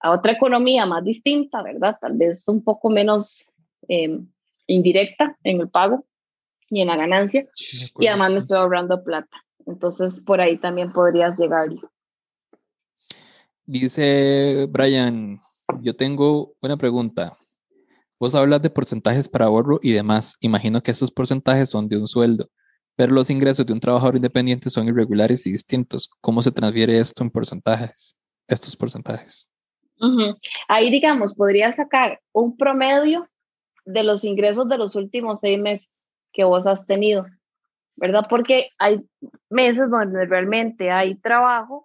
a, 0.00 0.10
otra 0.10 0.32
economía 0.32 0.84
más 0.86 1.02
distinta, 1.02 1.62
¿verdad? 1.62 1.96
Tal 2.00 2.16
vez 2.16 2.46
un 2.48 2.62
poco 2.62 2.90
menos 2.90 3.46
eh, 3.88 4.20
indirecta 4.66 5.36
en 5.42 5.60
el 5.60 5.68
pago 5.70 6.04
y 6.68 6.82
en 6.82 6.88
la 6.88 6.96
ganancia, 6.96 7.48
y 7.98 8.06
además 8.06 8.30
me 8.32 8.38
estoy 8.38 8.58
ahorrando 8.58 9.02
plata. 9.02 9.44
Entonces, 9.66 10.22
por 10.24 10.40
ahí 10.40 10.58
también 10.58 10.92
podrías 10.92 11.38
llegar. 11.38 11.68
Dice 13.66 14.66
Brian, 14.70 15.40
yo 15.80 15.96
tengo 15.96 16.54
una 16.62 16.76
pregunta. 16.76 17.32
Vos 18.20 18.36
hablas 18.36 18.62
de 18.62 18.70
porcentajes 18.70 19.28
para 19.28 19.46
ahorro 19.46 19.80
y 19.82 19.90
demás. 19.90 20.36
Imagino 20.38 20.80
que 20.84 20.92
esos 20.92 21.10
porcentajes 21.10 21.68
son 21.68 21.88
de 21.88 21.96
un 21.98 22.06
sueldo, 22.06 22.48
pero 22.94 23.12
los 23.12 23.28
ingresos 23.28 23.66
de 23.66 23.72
un 23.72 23.80
trabajador 23.80 24.14
independiente 24.14 24.70
son 24.70 24.86
irregulares 24.86 25.46
y 25.46 25.52
distintos. 25.52 26.08
¿Cómo 26.20 26.42
se 26.42 26.52
transfiere 26.52 27.00
esto 27.00 27.24
en 27.24 27.30
porcentajes? 27.30 28.16
Estos 28.46 28.76
porcentajes. 28.76 29.50
Ahí, 30.68 30.88
digamos, 30.92 31.34
podría 31.34 31.72
sacar 31.72 32.20
un 32.30 32.56
promedio 32.56 33.28
de 33.84 34.04
los 34.04 34.22
ingresos 34.24 34.68
de 34.68 34.78
los 34.78 34.94
últimos 34.94 35.40
seis 35.40 35.58
meses 35.58 36.06
que 36.32 36.44
vos 36.44 36.68
has 36.68 36.86
tenido, 36.86 37.26
¿verdad? 37.96 38.26
Porque 38.30 38.70
hay 38.78 39.04
meses 39.50 39.90
donde 39.90 40.24
realmente 40.26 40.92
hay 40.92 41.16
trabajo 41.16 41.75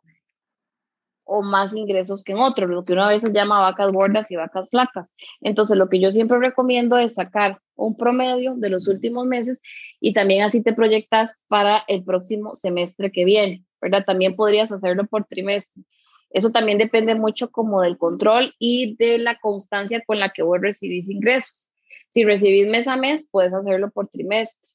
o 1.24 1.42
más 1.42 1.74
ingresos 1.74 2.24
que 2.24 2.34
en 2.34 2.40
otros, 2.40 2.70
lo 2.70 2.84
que 2.84 2.94
uno 2.94 3.04
a 3.04 3.10
veces 3.10 3.32
llama 3.32 3.62
vacas 3.62 3.92
gordas 3.92 4.30
y 4.32 4.36
vacas 4.36 4.70
flacas. 4.70 5.14
Entonces, 5.42 5.78
lo 5.78 5.90
que 5.90 6.00
yo 6.00 6.12
siempre 6.12 6.40
recomiendo 6.40 6.98
es 6.98 7.16
sacar 7.16 7.60
un 7.76 7.96
promedio 7.96 8.56
de 8.56 8.70
los 8.70 8.88
últimos 8.88 9.26
meses 9.26 9.62
y 10.00 10.14
también 10.14 10.44
así 10.44 10.62
te 10.62 10.74
proyectas 10.74 11.40
para 11.48 11.84
el 11.88 12.04
próximo 12.04 12.56
semestre 12.56 13.12
que 13.12 13.26
viene, 13.26 13.64
¿verdad? 13.82 14.04
También 14.06 14.36
podrías 14.36 14.72
hacerlo 14.72 15.06
por 15.08 15.26
trimestre. 15.26 15.84
Eso 16.32 16.52
también 16.52 16.78
depende 16.78 17.16
mucho 17.16 17.52
como 17.52 17.82
del 17.82 17.98
control 17.98 18.54
y 18.58 18.96
de 18.96 19.18
la 19.18 19.38
constancia 19.40 20.02
con 20.06 20.20
la 20.20 20.30
que 20.30 20.44
vos 20.44 20.60
recibís 20.62 21.10
ingresos. 21.10 21.68
Si 22.10 22.24
recibís 22.24 22.68
mes 22.68 22.88
a 22.88 22.98
mes, 22.98 23.28
puedes 23.30 23.54
hacerlo 23.54 23.90
por 23.92 24.08
trimestre. 24.08 24.70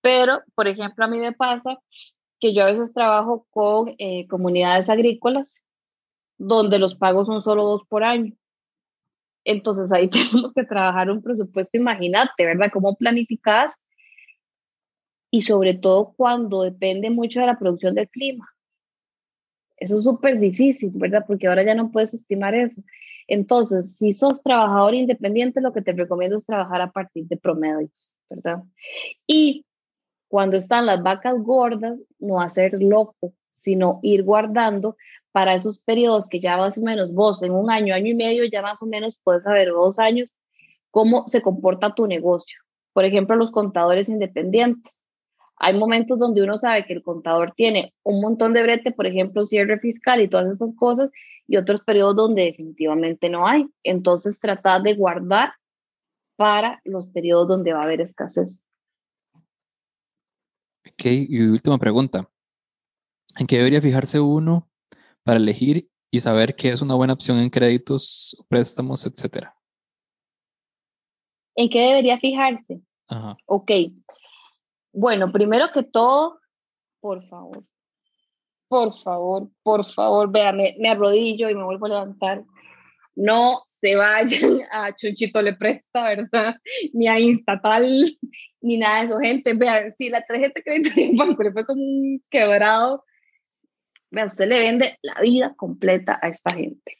Pero, 0.00 0.42
por 0.54 0.68
ejemplo, 0.68 1.04
a 1.04 1.08
mí 1.08 1.18
me 1.18 1.32
pasa 1.32 1.78
que 2.40 2.52
yo 2.52 2.62
a 2.62 2.72
veces 2.72 2.92
trabajo 2.92 3.46
con 3.50 3.94
eh, 3.98 4.26
comunidades 4.28 4.90
agrícolas 4.90 5.63
donde 6.38 6.78
los 6.78 6.94
pagos 6.94 7.26
son 7.26 7.40
solo 7.42 7.64
dos 7.64 7.84
por 7.84 8.04
año. 8.04 8.34
Entonces 9.44 9.92
ahí 9.92 10.08
tenemos 10.10 10.52
que 10.52 10.64
trabajar 10.64 11.10
un 11.10 11.22
presupuesto, 11.22 11.76
imagínate, 11.76 12.44
¿verdad? 12.44 12.70
¿Cómo 12.72 12.96
planificas? 12.96 13.80
Y 15.30 15.42
sobre 15.42 15.74
todo 15.74 16.14
cuando 16.16 16.62
depende 16.62 17.10
mucho 17.10 17.40
de 17.40 17.46
la 17.46 17.58
producción 17.58 17.94
del 17.94 18.08
clima. 18.08 18.48
Eso 19.76 19.98
es 19.98 20.04
súper 20.04 20.38
difícil, 20.38 20.92
¿verdad? 20.94 21.24
Porque 21.26 21.48
ahora 21.48 21.64
ya 21.64 21.74
no 21.74 21.90
puedes 21.90 22.14
estimar 22.14 22.54
eso. 22.54 22.82
Entonces, 23.26 23.96
si 23.96 24.12
sos 24.12 24.42
trabajador 24.42 24.94
independiente, 24.94 25.60
lo 25.60 25.72
que 25.72 25.82
te 25.82 25.92
recomiendo 25.92 26.36
es 26.36 26.46
trabajar 26.46 26.80
a 26.80 26.92
partir 26.92 27.26
de 27.26 27.36
promedios, 27.36 28.12
¿verdad? 28.30 28.62
Y 29.26 29.66
cuando 30.28 30.56
están 30.56 30.86
las 30.86 31.02
vacas 31.02 31.42
gordas, 31.42 32.02
no 32.18 32.40
hacer 32.40 32.80
loco, 32.80 33.34
sino 33.52 33.98
ir 34.02 34.22
guardando 34.22 34.96
para 35.34 35.56
esos 35.56 35.80
periodos 35.80 36.28
que 36.28 36.38
ya 36.38 36.56
más 36.56 36.78
o 36.78 36.82
menos 36.82 37.12
vos 37.12 37.42
en 37.42 37.50
un 37.50 37.68
año, 37.68 37.92
año 37.92 38.06
y 38.06 38.14
medio, 38.14 38.44
ya 38.44 38.62
más 38.62 38.80
o 38.82 38.86
menos 38.86 39.18
puedes 39.24 39.42
saber, 39.42 39.70
dos 39.70 39.98
años, 39.98 40.32
cómo 40.92 41.26
se 41.26 41.42
comporta 41.42 41.92
tu 41.92 42.06
negocio. 42.06 42.60
Por 42.92 43.04
ejemplo, 43.04 43.34
los 43.34 43.50
contadores 43.50 44.08
independientes. 44.08 45.02
Hay 45.56 45.76
momentos 45.76 46.20
donde 46.20 46.44
uno 46.44 46.56
sabe 46.56 46.86
que 46.86 46.92
el 46.92 47.02
contador 47.02 47.52
tiene 47.56 47.92
un 48.04 48.20
montón 48.20 48.54
de 48.54 48.62
brete, 48.62 48.92
por 48.92 49.08
ejemplo, 49.08 49.44
cierre 49.44 49.80
fiscal 49.80 50.20
y 50.20 50.28
todas 50.28 50.52
estas 50.52 50.72
cosas, 50.76 51.10
y 51.48 51.56
otros 51.56 51.80
periodos 51.80 52.14
donde 52.14 52.44
definitivamente 52.44 53.28
no 53.28 53.44
hay. 53.48 53.66
Entonces, 53.82 54.38
tratar 54.38 54.82
de 54.82 54.94
guardar 54.94 55.54
para 56.36 56.80
los 56.84 57.08
periodos 57.08 57.48
donde 57.48 57.72
va 57.72 57.80
a 57.80 57.84
haber 57.84 58.00
escasez. 58.00 58.62
Ok, 60.86 61.06
y 61.06 61.40
última 61.40 61.76
pregunta. 61.78 62.30
¿En 63.36 63.48
qué 63.48 63.56
debería 63.56 63.80
fijarse 63.80 64.20
uno 64.20 64.68
para 65.24 65.38
elegir 65.38 65.88
y 66.10 66.20
saber 66.20 66.54
qué 66.54 66.68
es 66.68 66.80
una 66.80 66.94
buena 66.94 67.14
opción 67.14 67.38
en 67.38 67.50
créditos, 67.50 68.36
préstamos, 68.48 69.04
etcétera? 69.06 69.56
¿En 71.56 71.68
qué 71.68 71.80
debería 71.80 72.18
fijarse? 72.18 72.80
Ajá. 73.08 73.36
Ok. 73.46 73.70
Bueno, 74.92 75.32
primero 75.32 75.70
que 75.72 75.82
todo, 75.82 76.38
por 77.00 77.26
favor, 77.28 77.64
por 78.68 78.96
favor, 79.02 79.50
por 79.62 79.84
favor, 79.92 80.30
vea, 80.30 80.52
me, 80.52 80.74
arrodillo 80.88 81.50
y 81.50 81.54
me 81.54 81.64
vuelvo 81.64 81.86
a 81.86 81.90
levantar. 81.90 82.44
no 83.16 83.62
se 83.66 83.96
vayan 83.96 84.58
a 84.72 84.94
Chuchito 84.94 85.42
le 85.42 85.54
presta, 85.54 86.04
¿verdad? 86.04 86.56
Ni 86.92 87.08
a 87.08 87.18
Instatal, 87.18 88.18
ni 88.60 88.78
nada 88.78 88.98
de 88.98 89.04
eso, 89.04 89.18
gente. 89.18 89.54
Vean, 89.54 89.94
si 89.96 90.08
la 90.08 90.24
tarjeta 90.24 90.54
de 90.56 90.62
crédito 90.62 90.90
en 90.96 91.16
banco 91.16 91.42
le 91.42 91.52
fue 91.52 91.66
como 91.66 91.82
un 91.82 92.22
quebrado, 92.30 93.04
vea, 94.14 94.26
usted 94.26 94.48
le 94.48 94.58
vende 94.58 94.98
la 95.02 95.20
vida 95.20 95.54
completa 95.56 96.18
a 96.22 96.28
esta 96.28 96.54
gente. 96.54 96.98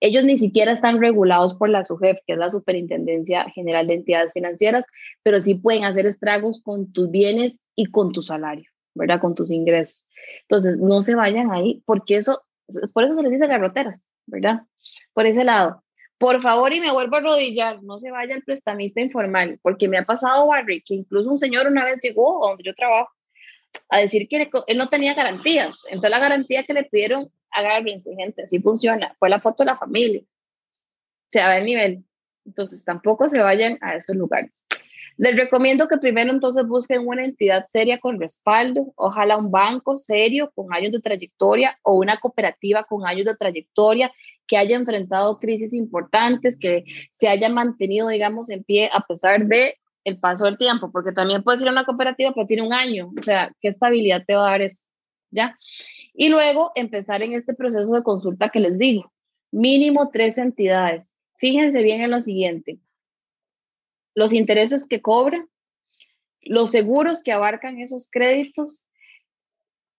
Ellos 0.00 0.24
ni 0.24 0.38
siquiera 0.38 0.72
están 0.72 0.98
regulados 0.98 1.54
por 1.54 1.68
la 1.68 1.84
SUGEF, 1.84 2.18
que 2.26 2.32
es 2.32 2.38
la 2.38 2.50
Superintendencia 2.50 3.44
General 3.50 3.86
de 3.86 3.94
Entidades 3.94 4.32
Financieras, 4.32 4.86
pero 5.22 5.40
sí 5.40 5.54
pueden 5.54 5.84
hacer 5.84 6.06
estragos 6.06 6.62
con 6.62 6.90
tus 6.92 7.10
bienes 7.10 7.60
y 7.74 7.86
con 7.86 8.12
tu 8.12 8.22
salario, 8.22 8.70
¿verdad? 8.94 9.20
Con 9.20 9.34
tus 9.34 9.50
ingresos. 9.50 10.06
Entonces, 10.42 10.78
no 10.78 11.02
se 11.02 11.14
vayan 11.14 11.52
ahí, 11.52 11.82
porque 11.84 12.16
eso, 12.16 12.42
por 12.94 13.04
eso 13.04 13.14
se 13.14 13.22
les 13.22 13.32
dice 13.32 13.46
garroteras, 13.46 14.00
¿verdad? 14.26 14.62
Por 15.12 15.26
ese 15.26 15.44
lado. 15.44 15.84
Por 16.16 16.40
favor, 16.40 16.72
y 16.72 16.80
me 16.80 16.92
vuelvo 16.92 17.16
a 17.16 17.18
arrodillar, 17.18 17.82
no 17.82 17.98
se 17.98 18.10
vaya 18.10 18.34
el 18.34 18.42
prestamista 18.42 19.02
informal, 19.02 19.58
porque 19.62 19.88
me 19.88 19.98
ha 19.98 20.04
pasado, 20.04 20.46
Barry, 20.46 20.82
que 20.82 20.94
incluso 20.94 21.30
un 21.30 21.38
señor 21.38 21.66
una 21.66 21.84
vez 21.84 21.98
llegó 22.02 22.44
a 22.44 22.50
donde 22.50 22.64
yo 22.64 22.74
trabajo 22.74 23.10
a 23.88 23.98
decir 23.98 24.28
que 24.28 24.48
él 24.66 24.78
no 24.78 24.88
tenía 24.88 25.14
garantías. 25.14 25.80
Entonces, 25.86 26.10
la 26.10 26.18
garantía 26.18 26.64
que 26.64 26.72
le 26.72 26.84
pidieron, 26.84 27.30
agárrense, 27.50 28.14
gente, 28.16 28.42
así 28.42 28.60
funciona. 28.60 29.14
Fue 29.18 29.28
la 29.28 29.40
foto 29.40 29.62
de 29.62 29.70
la 29.70 29.78
familia. 29.78 30.22
Se 31.32 31.40
va 31.40 31.58
el 31.58 31.64
nivel. 31.64 32.04
Entonces, 32.44 32.84
tampoco 32.84 33.28
se 33.28 33.40
vayan 33.40 33.78
a 33.80 33.96
esos 33.96 34.16
lugares. 34.16 34.60
Les 35.16 35.36
recomiendo 35.36 35.86
que 35.86 35.98
primero 35.98 36.30
entonces 36.30 36.66
busquen 36.66 37.06
una 37.06 37.24
entidad 37.24 37.66
seria 37.66 37.98
con 37.98 38.18
respaldo, 38.18 38.92
ojalá 38.96 39.36
un 39.36 39.50
banco 39.50 39.98
serio 39.98 40.50
con 40.54 40.72
años 40.72 40.92
de 40.92 41.00
trayectoria 41.00 41.78
o 41.82 41.94
una 41.94 42.18
cooperativa 42.18 42.84
con 42.84 43.06
años 43.06 43.26
de 43.26 43.36
trayectoria 43.36 44.10
que 44.46 44.56
haya 44.56 44.76
enfrentado 44.76 45.36
crisis 45.36 45.74
importantes, 45.74 46.58
que 46.58 46.84
se 47.12 47.28
haya 47.28 47.50
mantenido, 47.50 48.08
digamos, 48.08 48.48
en 48.48 48.64
pie 48.64 48.88
a 48.92 49.00
pesar 49.00 49.44
de 49.46 49.76
el 50.04 50.18
paso 50.18 50.44
del 50.44 50.58
tiempo, 50.58 50.90
porque 50.90 51.12
también 51.12 51.42
puedes 51.42 51.62
ir 51.62 51.68
a 51.68 51.72
una 51.72 51.84
cooperativa 51.84 52.32
pero 52.34 52.46
tiene 52.46 52.62
un 52.62 52.72
año, 52.72 53.12
o 53.18 53.22
sea, 53.22 53.52
¿qué 53.60 53.68
estabilidad 53.68 54.24
te 54.26 54.34
va 54.34 54.48
a 54.48 54.50
dar 54.52 54.62
eso? 54.62 54.82
¿Ya? 55.30 55.58
Y 56.14 56.28
luego 56.28 56.72
empezar 56.74 57.22
en 57.22 57.34
este 57.34 57.54
proceso 57.54 57.94
de 57.94 58.02
consulta 58.02 58.48
que 58.48 58.60
les 58.60 58.78
digo, 58.78 59.12
mínimo 59.52 60.10
tres 60.10 60.38
entidades. 60.38 61.14
Fíjense 61.36 61.82
bien 61.82 62.02
en 62.02 62.10
lo 62.10 62.20
siguiente, 62.20 62.78
los 64.14 64.32
intereses 64.32 64.86
que 64.86 65.00
cobra, 65.00 65.46
los 66.42 66.70
seguros 66.70 67.22
que 67.22 67.32
abarcan 67.32 67.78
esos 67.78 68.08
créditos. 68.10 68.84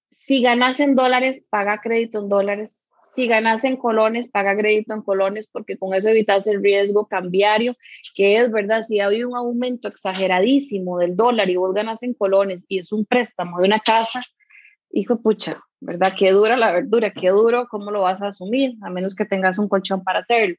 Si 0.09 0.41
ganas 0.41 0.79
en 0.79 0.95
dólares, 0.95 1.45
paga 1.49 1.81
crédito 1.81 2.19
en 2.19 2.29
dólares. 2.29 2.80
Si 3.13 3.27
ganas 3.27 3.65
en 3.65 3.75
colones, 3.75 4.29
paga 4.29 4.55
crédito 4.55 4.93
en 4.93 5.01
colones, 5.01 5.45
porque 5.45 5.77
con 5.77 5.93
eso 5.93 6.07
evitas 6.07 6.47
el 6.47 6.63
riesgo 6.63 7.07
cambiario, 7.07 7.75
que 8.15 8.37
es 8.37 8.49
verdad, 8.51 8.83
si 8.83 9.01
hay 9.01 9.25
un 9.25 9.35
aumento 9.35 9.89
exageradísimo 9.89 10.97
del 10.97 11.17
dólar 11.17 11.49
y 11.49 11.57
vos 11.57 11.73
ganas 11.73 12.03
en 12.03 12.13
colones 12.13 12.63
y 12.69 12.79
es 12.79 12.93
un 12.93 13.05
préstamo 13.05 13.59
de 13.59 13.65
una 13.65 13.79
casa, 13.79 14.23
hijo 14.91 15.21
pucha, 15.21 15.61
¿verdad? 15.81 16.13
Qué 16.17 16.31
dura 16.31 16.55
la 16.55 16.71
verdura, 16.71 17.11
qué 17.11 17.31
duro, 17.31 17.67
¿cómo 17.69 17.91
lo 17.91 18.03
vas 18.03 18.21
a 18.21 18.29
asumir? 18.29 18.75
A 18.81 18.89
menos 18.89 19.13
que 19.13 19.25
tengas 19.25 19.59
un 19.59 19.67
colchón 19.67 20.05
para 20.05 20.19
hacerlo. 20.19 20.55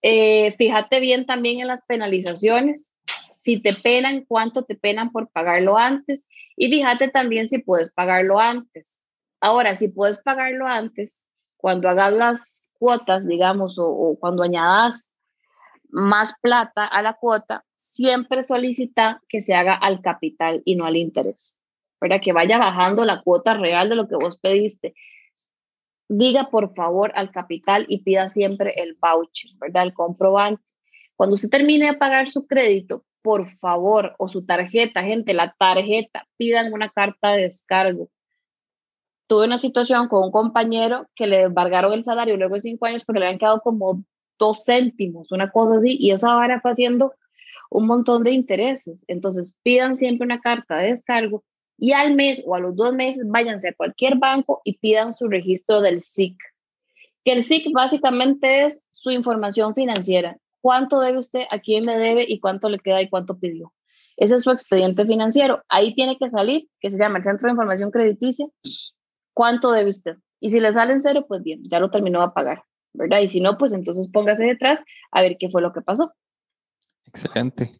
Eh, 0.00 0.52
fíjate 0.52 1.00
bien 1.00 1.26
también 1.26 1.60
en 1.60 1.66
las 1.66 1.82
penalizaciones, 1.82 2.92
si 3.30 3.60
te 3.60 3.74
penan, 3.74 4.24
cuánto 4.26 4.64
te 4.64 4.74
penan 4.74 5.12
por 5.12 5.30
pagarlo 5.30 5.76
antes 5.76 6.28
y 6.56 6.70
fíjate 6.70 7.08
también 7.08 7.46
si 7.46 7.58
puedes 7.58 7.92
pagarlo 7.92 8.38
antes. 8.38 8.98
Ahora, 9.38 9.76
si 9.76 9.88
puedes 9.88 10.18
pagarlo 10.18 10.66
antes, 10.66 11.24
cuando 11.58 11.90
hagas 11.90 12.12
las 12.14 12.70
cuotas, 12.78 13.26
digamos, 13.26 13.78
o, 13.78 13.86
o 13.86 14.18
cuando 14.18 14.42
añadas 14.42 15.12
más 15.90 16.34
plata 16.40 16.86
a 16.86 17.02
la 17.02 17.14
cuota, 17.14 17.64
siempre 17.76 18.42
solicita 18.42 19.20
que 19.28 19.42
se 19.42 19.54
haga 19.54 19.74
al 19.74 20.00
capital 20.00 20.62
y 20.64 20.76
no 20.76 20.86
al 20.86 20.96
interés, 20.96 21.58
para 21.98 22.18
que 22.20 22.32
vaya 22.32 22.56
bajando 22.56 23.04
la 23.04 23.20
cuota 23.20 23.52
real 23.52 23.90
de 23.90 23.96
lo 23.96 24.08
que 24.08 24.16
vos 24.16 24.38
pediste 24.38 24.94
diga 26.08 26.48
por 26.50 26.74
favor 26.74 27.12
al 27.14 27.30
capital 27.30 27.86
y 27.88 28.02
pida 28.02 28.28
siempre 28.28 28.74
el 28.76 28.96
voucher, 29.00 29.50
¿verdad? 29.60 29.84
El 29.84 29.92
comprobante. 29.92 30.62
Cuando 31.16 31.34
usted 31.34 31.50
termine 31.50 31.86
de 31.86 31.94
pagar 31.94 32.28
su 32.28 32.46
crédito, 32.46 33.04
por 33.22 33.50
favor, 33.58 34.14
o 34.18 34.28
su 34.28 34.46
tarjeta, 34.46 35.02
gente, 35.02 35.34
la 35.34 35.54
tarjeta, 35.58 36.26
pidan 36.36 36.72
una 36.72 36.88
carta 36.88 37.32
de 37.32 37.42
descargo. 37.42 38.08
Tuve 39.28 39.44
una 39.46 39.58
situación 39.58 40.08
con 40.08 40.24
un 40.24 40.32
compañero 40.32 41.06
que 41.14 41.26
le 41.26 41.42
embargaron 41.42 41.92
el 41.92 42.02
salario 42.02 42.36
luego 42.36 42.54
de 42.54 42.60
cinco 42.60 42.86
años 42.86 43.04
porque 43.04 43.20
le 43.20 43.26
habían 43.26 43.38
quedado 43.38 43.60
como 43.60 44.02
dos 44.38 44.64
céntimos, 44.64 45.30
una 45.30 45.50
cosa 45.50 45.76
así, 45.76 45.96
y 46.00 46.10
esa 46.12 46.34
vara 46.34 46.60
fue 46.60 46.70
haciendo 46.70 47.14
un 47.70 47.86
montón 47.86 48.24
de 48.24 48.30
intereses. 48.32 48.98
Entonces, 49.06 49.54
pidan 49.62 49.96
siempre 49.96 50.24
una 50.24 50.40
carta 50.40 50.78
de 50.78 50.88
descargo 50.88 51.44
y 51.76 51.92
al 51.92 52.14
mes 52.14 52.42
o 52.46 52.54
a 52.54 52.60
los 52.60 52.74
dos 52.74 52.94
meses 52.94 53.24
váyanse 53.26 53.68
a 53.68 53.74
cualquier 53.74 54.16
banco 54.16 54.62
y 54.64 54.78
pidan 54.78 55.14
su 55.14 55.28
registro 55.28 55.80
del 55.80 56.02
SIC. 56.02 56.36
Que 57.24 57.32
el 57.32 57.42
SIC 57.42 57.72
básicamente 57.72 58.64
es 58.64 58.82
su 58.92 59.10
información 59.10 59.74
financiera. 59.74 60.38
¿Cuánto 60.60 61.00
debe 61.00 61.18
usted, 61.18 61.42
a 61.50 61.60
quién 61.60 61.86
le 61.86 61.98
debe 61.98 62.24
y 62.26 62.40
cuánto 62.40 62.68
le 62.68 62.78
queda 62.78 63.00
y 63.00 63.08
cuánto 63.08 63.38
pidió? 63.38 63.72
Ese 64.16 64.36
es 64.36 64.42
su 64.42 64.50
expediente 64.50 65.06
financiero. 65.06 65.62
Ahí 65.68 65.94
tiene 65.94 66.18
que 66.18 66.28
salir, 66.28 66.68
que 66.80 66.90
se 66.90 66.98
llama 66.98 67.18
el 67.18 67.24
Centro 67.24 67.46
de 67.46 67.52
Información 67.52 67.92
Crediticia, 67.92 68.46
cuánto 69.38 69.70
debe 69.70 69.90
usted. 69.90 70.16
Y 70.40 70.50
si 70.50 70.58
le 70.58 70.72
sale 70.72 70.94
en 70.94 71.02
cero, 71.02 71.26
pues 71.28 71.44
bien, 71.44 71.62
ya 71.70 71.78
lo 71.78 71.92
terminó 71.92 72.22
a 72.22 72.34
pagar, 72.34 72.64
¿verdad? 72.92 73.20
Y 73.20 73.28
si 73.28 73.40
no, 73.40 73.56
pues 73.56 73.72
entonces 73.72 74.08
póngase 74.12 74.44
detrás 74.44 74.82
a 75.12 75.22
ver 75.22 75.36
qué 75.38 75.48
fue 75.48 75.62
lo 75.62 75.72
que 75.72 75.80
pasó. 75.80 76.12
Excelente. 77.06 77.70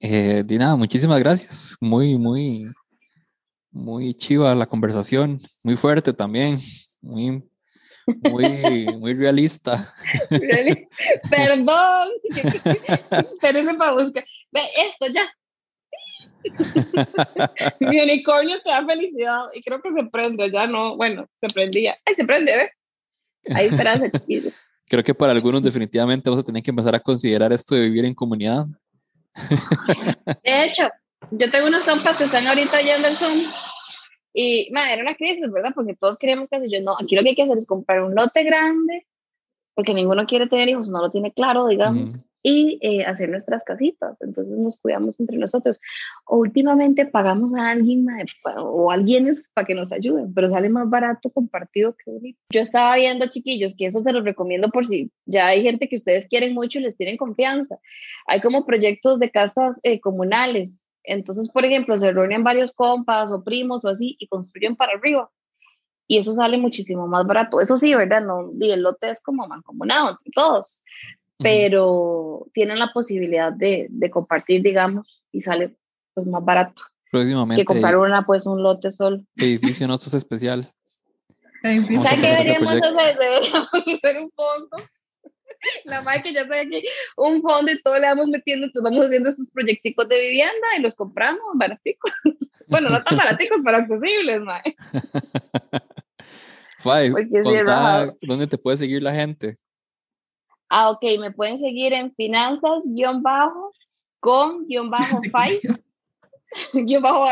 Eh, 0.00 0.42
Dina, 0.44 0.76
muchísimas 0.76 1.18
gracias. 1.18 1.78
Muy, 1.80 2.18
muy 2.18 2.66
muy 3.70 4.14
chiva 4.14 4.54
la 4.54 4.66
conversación, 4.66 5.40
muy 5.62 5.76
fuerte 5.76 6.12
también, 6.12 6.58
muy, 7.00 7.42
muy, 8.06 8.86
muy 8.98 9.14
realista. 9.14 9.94
Perdón, 11.30 12.08
espérenme 13.32 13.74
para 13.74 13.94
buscar. 13.94 14.26
Ve, 14.52 14.60
esto 14.86 15.06
ya. 15.12 15.26
Mi 17.80 18.00
unicornio 18.00 18.60
te 18.62 18.70
da 18.70 18.84
felicidad 18.86 19.42
y 19.54 19.62
creo 19.62 19.80
que 19.80 19.92
se 19.92 20.04
prende, 20.04 20.50
ya 20.50 20.66
no, 20.66 20.96
bueno, 20.96 21.26
se 21.40 21.48
prendía. 21.48 21.96
Ay, 22.04 22.14
se 22.14 22.24
prende, 22.24 22.56
¿ve? 22.56 22.70
Hay 23.54 23.66
esperanza, 23.66 24.10
chiquillos. 24.10 24.60
Creo 24.88 25.02
que 25.02 25.14
para 25.14 25.32
algunos 25.32 25.62
definitivamente 25.64 26.30
vamos 26.30 26.44
a 26.44 26.46
tener 26.46 26.62
que 26.62 26.70
empezar 26.70 26.94
a 26.94 27.00
considerar 27.00 27.52
esto 27.52 27.74
de 27.74 27.82
vivir 27.82 28.04
en 28.04 28.14
comunidad. 28.14 28.66
De 30.44 30.64
hecho, 30.64 30.88
yo 31.32 31.50
tengo 31.50 31.66
unos 31.66 31.82
compas 31.82 32.16
que 32.16 32.24
están 32.24 32.46
ahorita 32.46 32.78
oyendo 32.78 33.08
el 33.08 33.16
Zoom 33.16 33.40
y, 34.38 34.68
man, 34.70 34.90
era 34.90 35.02
una 35.02 35.14
crisis, 35.14 35.50
¿verdad? 35.50 35.72
Porque 35.74 35.96
todos 35.96 36.18
queríamos 36.18 36.46
que. 36.48 36.60
Yo, 36.70 36.80
no, 36.82 36.94
aquí 37.00 37.16
lo 37.16 37.22
que 37.22 37.30
hay 37.30 37.34
que 37.34 37.42
hacer 37.42 37.56
es 37.56 37.66
comprar 37.66 38.02
un 38.02 38.14
lote 38.14 38.44
grande, 38.44 39.06
porque 39.74 39.94
ninguno 39.94 40.26
quiere 40.26 40.46
tener 40.46 40.68
hijos, 40.68 40.88
no 40.88 41.00
lo 41.00 41.10
tiene 41.10 41.32
claro, 41.32 41.66
digamos, 41.66 42.14
y 42.48 42.78
eh, 42.80 43.04
hacer 43.04 43.28
nuestras 43.28 43.64
casitas. 43.64 44.16
Entonces 44.20 44.56
nos 44.56 44.76
cuidamos 44.76 45.18
entre 45.18 45.36
nosotros. 45.36 45.80
O 46.24 46.36
últimamente 46.36 47.04
pagamos 47.04 47.52
a 47.58 47.70
alguien 47.70 48.06
o 48.58 48.92
alguien 48.92 49.32
para 49.52 49.66
que 49.66 49.74
nos 49.74 49.90
ayuden, 49.90 50.32
pero 50.32 50.48
sale 50.48 50.68
más 50.68 50.88
barato 50.88 51.28
compartido 51.30 51.96
que 51.96 52.12
único. 52.12 52.38
Yo 52.50 52.60
estaba 52.60 52.94
viendo, 52.94 53.26
chiquillos, 53.26 53.74
que 53.74 53.86
eso 53.86 54.00
se 54.04 54.12
los 54.12 54.22
recomiendo 54.22 54.68
por 54.68 54.86
si 54.86 55.10
ya 55.24 55.48
hay 55.48 55.62
gente 55.62 55.88
que 55.88 55.96
ustedes 55.96 56.28
quieren 56.28 56.54
mucho 56.54 56.78
y 56.78 56.82
les 56.82 56.96
tienen 56.96 57.16
confianza. 57.16 57.78
Hay 58.28 58.40
como 58.40 58.64
proyectos 58.64 59.18
de 59.18 59.32
casas 59.32 59.80
eh, 59.82 59.98
comunales 59.98 60.80
entonces, 61.08 61.48
por 61.48 61.64
ejemplo, 61.64 61.96
se 61.98 62.10
reúnen 62.10 62.42
varios 62.42 62.72
compas 62.72 63.30
o 63.30 63.44
primos 63.44 63.84
o 63.84 63.88
así 63.88 64.16
y 64.18 64.26
construyen 64.26 64.74
para 64.74 64.94
arriba. 64.94 65.30
Y 66.08 66.18
eso 66.18 66.34
sale 66.34 66.58
muchísimo 66.58 67.06
más 67.06 67.24
barato. 67.26 67.60
Eso 67.60 67.78
sí, 67.78 67.94
¿verdad? 67.94 68.22
No, 68.22 68.50
y 68.58 68.72
el 68.72 68.82
lote 68.82 69.10
es 69.10 69.20
como 69.20 69.46
mancomunado 69.46 70.10
entre 70.10 70.32
todos, 70.32 70.82
pero 71.38 72.46
tienen 72.52 72.78
la 72.78 72.92
posibilidad 72.92 73.52
de, 73.52 73.86
de, 73.90 74.10
compartir, 74.10 74.62
digamos, 74.62 75.22
y 75.32 75.40
sale 75.40 75.76
pues 76.14 76.26
más 76.26 76.44
barato. 76.44 76.82
Próximamente. 77.10 77.62
Que 77.62 77.66
comprar 77.66 77.96
una, 77.96 78.24
pues 78.24 78.46
un 78.46 78.62
lote 78.62 78.92
solo. 78.92 79.22
Edificio 79.36 79.92
es 79.92 80.14
especial. 80.14 80.72
¿Sabes 81.62 82.20
qué 82.20 82.28
deberíamos 82.28 82.72
hacer? 82.74 83.18
Deberíamos 83.18 83.68
hacer 83.72 84.18
un 84.18 84.30
fondo 84.30 84.76
la 85.84 86.02
madre 86.02 86.22
que 86.22 86.32
ya 86.32 86.42
está 86.42 86.60
aquí, 86.60 86.84
un 87.16 87.42
fondo 87.42 87.72
y 87.72 87.82
todo 87.82 87.98
le 87.98 88.06
vamos 88.06 88.28
metiendo, 88.28 88.66
entonces 88.66 88.90
vamos 88.90 89.06
haciendo 89.06 89.28
estos 89.28 89.48
proyecticos 89.50 90.08
de 90.08 90.20
vivienda 90.20 90.66
y 90.78 90.82
los 90.82 90.94
compramos 90.94 91.44
baraticos. 91.54 92.10
Bueno, 92.68 92.90
no 92.90 93.00
tan 93.04 93.16
baraticos, 93.16 93.60
pero 93.64 93.76
accesibles, 93.76 94.40
madre. 94.40 94.74
¿dónde 98.22 98.48
te 98.48 98.58
puede 98.58 98.76
seguir 98.76 99.04
la 99.04 99.14
gente? 99.14 99.56
Ah, 100.68 100.90
ok, 100.90 101.02
me 101.20 101.30
pueden 101.30 101.58
seguir 101.58 101.92
en 101.92 102.14
finanzas 102.14 102.84
guion 102.86 103.22
bajo 103.22 103.72
con 104.20 104.66
guion 104.66 104.90
bajo 104.90 105.20
guion 106.72 107.02
bajo 107.02 107.26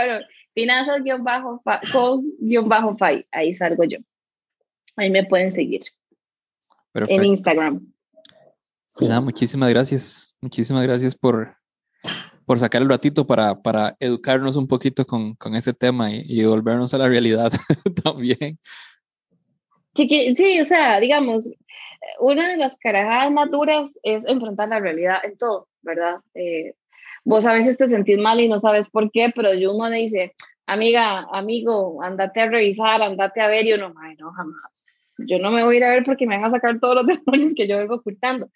finanzas 0.54 1.02
guion 1.02 1.24
bajo 1.24 1.62
con 1.92 2.24
guion 2.40 2.68
bajo 2.68 2.96
ahí 3.32 3.54
salgo 3.54 3.84
yo 3.84 3.98
ahí 4.96 5.10
me 5.10 5.24
pueden 5.24 5.50
seguir 5.50 5.82
en 6.94 7.24
Instagram. 7.24 7.92
Sí. 8.88 9.08
muchísimas 9.22 9.70
gracias. 9.70 10.34
Muchísimas 10.40 10.82
gracias 10.84 11.16
por, 11.16 11.56
por 12.46 12.58
sacar 12.58 12.82
el 12.82 12.88
ratito 12.88 13.26
para, 13.26 13.60
para 13.60 13.96
educarnos 13.98 14.56
un 14.56 14.68
poquito 14.68 15.04
con, 15.04 15.34
con 15.34 15.54
este 15.56 15.72
tema 15.72 16.12
y, 16.12 16.22
y, 16.26 16.44
volvernos 16.44 16.94
a 16.94 16.98
la 16.98 17.08
realidad 17.08 17.52
también. 18.04 18.58
Sí, 19.96 20.34
sí, 20.36 20.60
o 20.60 20.64
sea, 20.64 20.98
digamos, 21.00 21.50
una 22.20 22.50
de 22.50 22.56
las 22.56 22.76
carajadas 22.76 23.30
más 23.32 23.50
duras 23.50 23.98
es 24.02 24.24
enfrentar 24.26 24.68
la 24.68 24.80
realidad 24.80 25.18
en 25.24 25.36
todo, 25.36 25.68
¿verdad? 25.82 26.16
Eh, 26.34 26.74
vos 27.24 27.46
a 27.46 27.52
veces 27.52 27.76
te 27.76 27.88
sentís 27.88 28.18
mal 28.18 28.40
y 28.40 28.48
no 28.48 28.58
sabes 28.58 28.88
por 28.88 29.10
qué, 29.10 29.32
pero 29.34 29.54
yo 29.54 29.74
uno 29.74 29.88
le 29.88 29.98
dice, 29.98 30.34
amiga, 30.66 31.26
amigo, 31.32 32.02
andate 32.02 32.40
a 32.40 32.50
revisar, 32.50 33.02
andate 33.02 33.40
a 33.40 33.48
ver, 33.48 33.66
y 33.66 33.72
uno, 33.72 33.94
ay, 34.00 34.16
no, 34.18 34.32
jamás. 34.32 34.70
Yo 35.18 35.38
no 35.38 35.52
me 35.52 35.64
voy 35.64 35.76
a 35.76 35.78
ir 35.78 35.84
a 35.84 35.90
ver 35.90 36.04
porque 36.04 36.26
me 36.26 36.36
van 36.36 36.46
a 36.46 36.50
sacar 36.50 36.80
todos 36.80 36.96
los 36.96 37.06
demonios 37.24 37.52
que 37.54 37.68
yo 37.68 37.78
vengo 37.78 37.96
ocultando. 37.96 38.50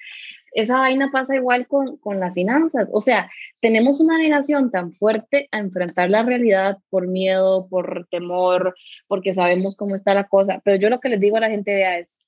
Esa 0.53 0.79
vaina 0.79 1.11
pasa 1.13 1.37
igual 1.37 1.69
con, 1.69 1.99
con 1.99 2.19
las 2.19 2.35
finanzas. 2.35 2.89
O 2.93 3.01
sea, 3.01 3.31
tenemos 3.61 4.01
una 4.01 4.19
negación 4.19 4.71
tan 4.71 4.93
fuerte 4.95 5.49
a 5.53 5.59
enfrentar 5.59 6.11
la 6.11 6.23
realidad 6.23 6.79
por 6.91 7.07
miedo, 7.07 7.69
por 7.69 8.09
temor, 8.11 8.75
porque 9.07 9.35
sabemos 9.35 9.77
cómo 9.77 9.95
está 9.95 10.15
la 10.15 10.25
cosa. 10.25 10.61
Pero 10.65 10.79
yo 10.79 10.91
lo 10.91 11.01
que 11.01 11.11
les 11.11 11.21
digo 11.21 11.37
a 11.37 11.41
la 11.41 11.51
gente 11.51 11.75
vea 11.75 11.99
es, 11.99 12.19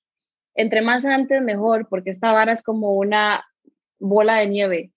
entre 0.60 0.82
más 0.82 1.04
antes 1.04 1.42
mejor, 1.42 1.88
porque 1.88 2.10
esta 2.10 2.32
vara 2.32 2.52
es 2.52 2.62
como 2.62 2.94
una 2.94 3.44
bola 3.98 4.36
de 4.36 4.46
nieve 4.46 4.92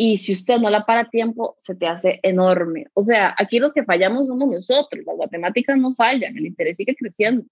y 0.00 0.18
si 0.18 0.30
usted 0.30 0.58
no 0.58 0.70
la 0.70 0.86
para 0.86 1.00
a 1.00 1.10
tiempo, 1.10 1.56
se 1.58 1.74
te 1.74 1.88
hace 1.88 2.20
enorme. 2.22 2.86
O 2.94 3.02
sea, 3.02 3.34
aquí 3.36 3.58
los 3.58 3.72
que 3.72 3.82
fallamos 3.82 4.28
somos 4.28 4.48
nosotros, 4.48 5.04
las 5.04 5.16
matemáticas 5.16 5.76
no 5.76 5.92
fallan, 5.92 6.36
el 6.36 6.46
interés 6.46 6.76
sigue 6.76 6.94
creciendo, 6.94 7.44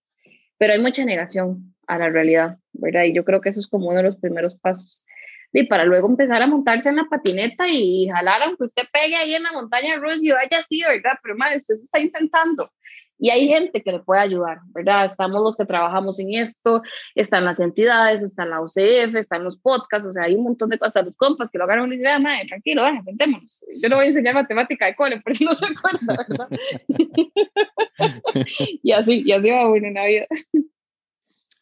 pero 0.57 0.73
hay 0.73 0.79
mucha 0.79 1.05
negación 1.05 1.75
a 1.89 1.99
la 1.99 2.09
realidad, 2.09 2.59
¿verdad? 2.73 3.03
Y 3.03 3.15
yo 3.15 3.25
creo 3.25 3.41
que 3.41 3.49
eso 3.49 3.59
es 3.59 3.67
como 3.67 3.89
uno 3.89 3.97
de 3.97 4.05
los 4.05 4.17
primeros 4.19 4.57
pasos. 4.61 5.05
Y 5.53 5.65
para 5.65 5.85
luego 5.85 6.09
empezar 6.09 6.41
a 6.41 6.47
montarse 6.47 6.89
en 6.89 6.95
la 6.95 7.09
patineta 7.11 7.67
y 7.69 8.09
jalar, 8.09 8.41
aunque 8.45 8.63
usted 8.63 8.85
pegue 8.93 9.17
ahí 9.17 9.35
en 9.35 9.43
la 9.43 9.51
montaña 9.51 9.97
rusa 9.97 10.21
y 10.23 10.31
vaya 10.31 10.61
así, 10.61 10.83
¿verdad? 10.83 11.19
Pero 11.25 11.35
madre, 11.37 11.57
usted 11.57 11.75
se 11.79 11.83
está 11.83 11.99
intentando. 11.99 12.71
Y 13.19 13.31
hay 13.31 13.49
gente 13.49 13.83
que 13.83 13.93
le 13.93 14.01
puede 14.01 14.21
ayudar, 14.21 14.59
¿verdad? 14.75 15.05
Estamos 15.05 15.41
los 15.43 15.57
que 15.57 15.65
trabajamos 15.65 16.19
en 16.19 16.35
esto, 16.35 16.83
están 17.15 17.45
las 17.45 17.61
entidades, 17.61 18.23
está 18.23 18.45
la 18.45 18.61
OCF, 18.61 19.15
están 19.15 19.43
los 19.43 19.57
podcasts, 19.59 20.09
o 20.09 20.13
sea, 20.13 20.25
hay 20.25 20.35
un 20.35 20.45
montón 20.45 20.69
de 20.69 20.79
cosas, 20.79 21.05
los 21.05 21.17
compas 21.17 21.51
que 21.51 21.59
lo 21.59 21.65
agarran 21.65 21.93
y 21.93 21.97
dicen, 21.97 22.23
madre, 22.23 22.45
tranquilo, 22.47 22.83
venga, 22.83 23.03
sentémonos. 23.03 23.65
Yo 23.81 23.89
no 23.89 23.97
voy 23.97 24.07
a 24.07 24.09
enseñar 24.09 24.35
matemática 24.35 24.87
de 24.87 24.95
cole, 24.95 25.21
por 25.21 25.35
si 25.35 25.45
no 25.45 25.55
se 25.55 25.67
acuerda, 25.67 26.25
¿verdad? 26.29 26.49
y 28.83 28.93
así, 28.93 29.23
y 29.25 29.33
así 29.33 29.51
va 29.51 29.69
bueno 29.69 29.89
en 29.89 29.95
la 29.95 30.07
vida. 30.07 30.27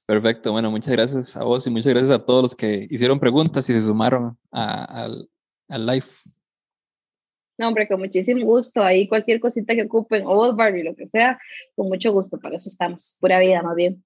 Perfecto, 0.06 0.52
bueno, 0.52 0.70
muchas 0.70 0.92
gracias 0.92 1.36
a 1.36 1.44
vos 1.44 1.66
y 1.66 1.70
muchas 1.70 1.92
gracias 1.92 2.10
a 2.10 2.24
todos 2.24 2.42
los 2.42 2.54
que 2.54 2.86
hicieron 2.90 3.18
preguntas 3.18 3.68
y 3.70 3.72
se 3.72 3.80
sumaron 3.80 4.36
al, 4.50 5.28
al 5.68 5.86
live. 5.86 6.06
No, 7.56 7.68
hombre, 7.68 7.86
con 7.86 8.00
muchísimo 8.00 8.44
gusto. 8.44 8.82
Ahí 8.82 9.06
cualquier 9.06 9.38
cosita 9.40 9.74
que 9.74 9.82
ocupen, 9.82 10.24
o 10.26 10.54
Barry, 10.54 10.82
lo 10.82 10.94
que 10.94 11.06
sea, 11.06 11.38
con 11.74 11.88
mucho 11.88 12.12
gusto. 12.12 12.38
Para 12.38 12.56
eso 12.56 12.68
estamos. 12.68 13.16
Pura 13.20 13.38
vida, 13.38 13.62
más 13.62 13.76
bien. 13.76 14.02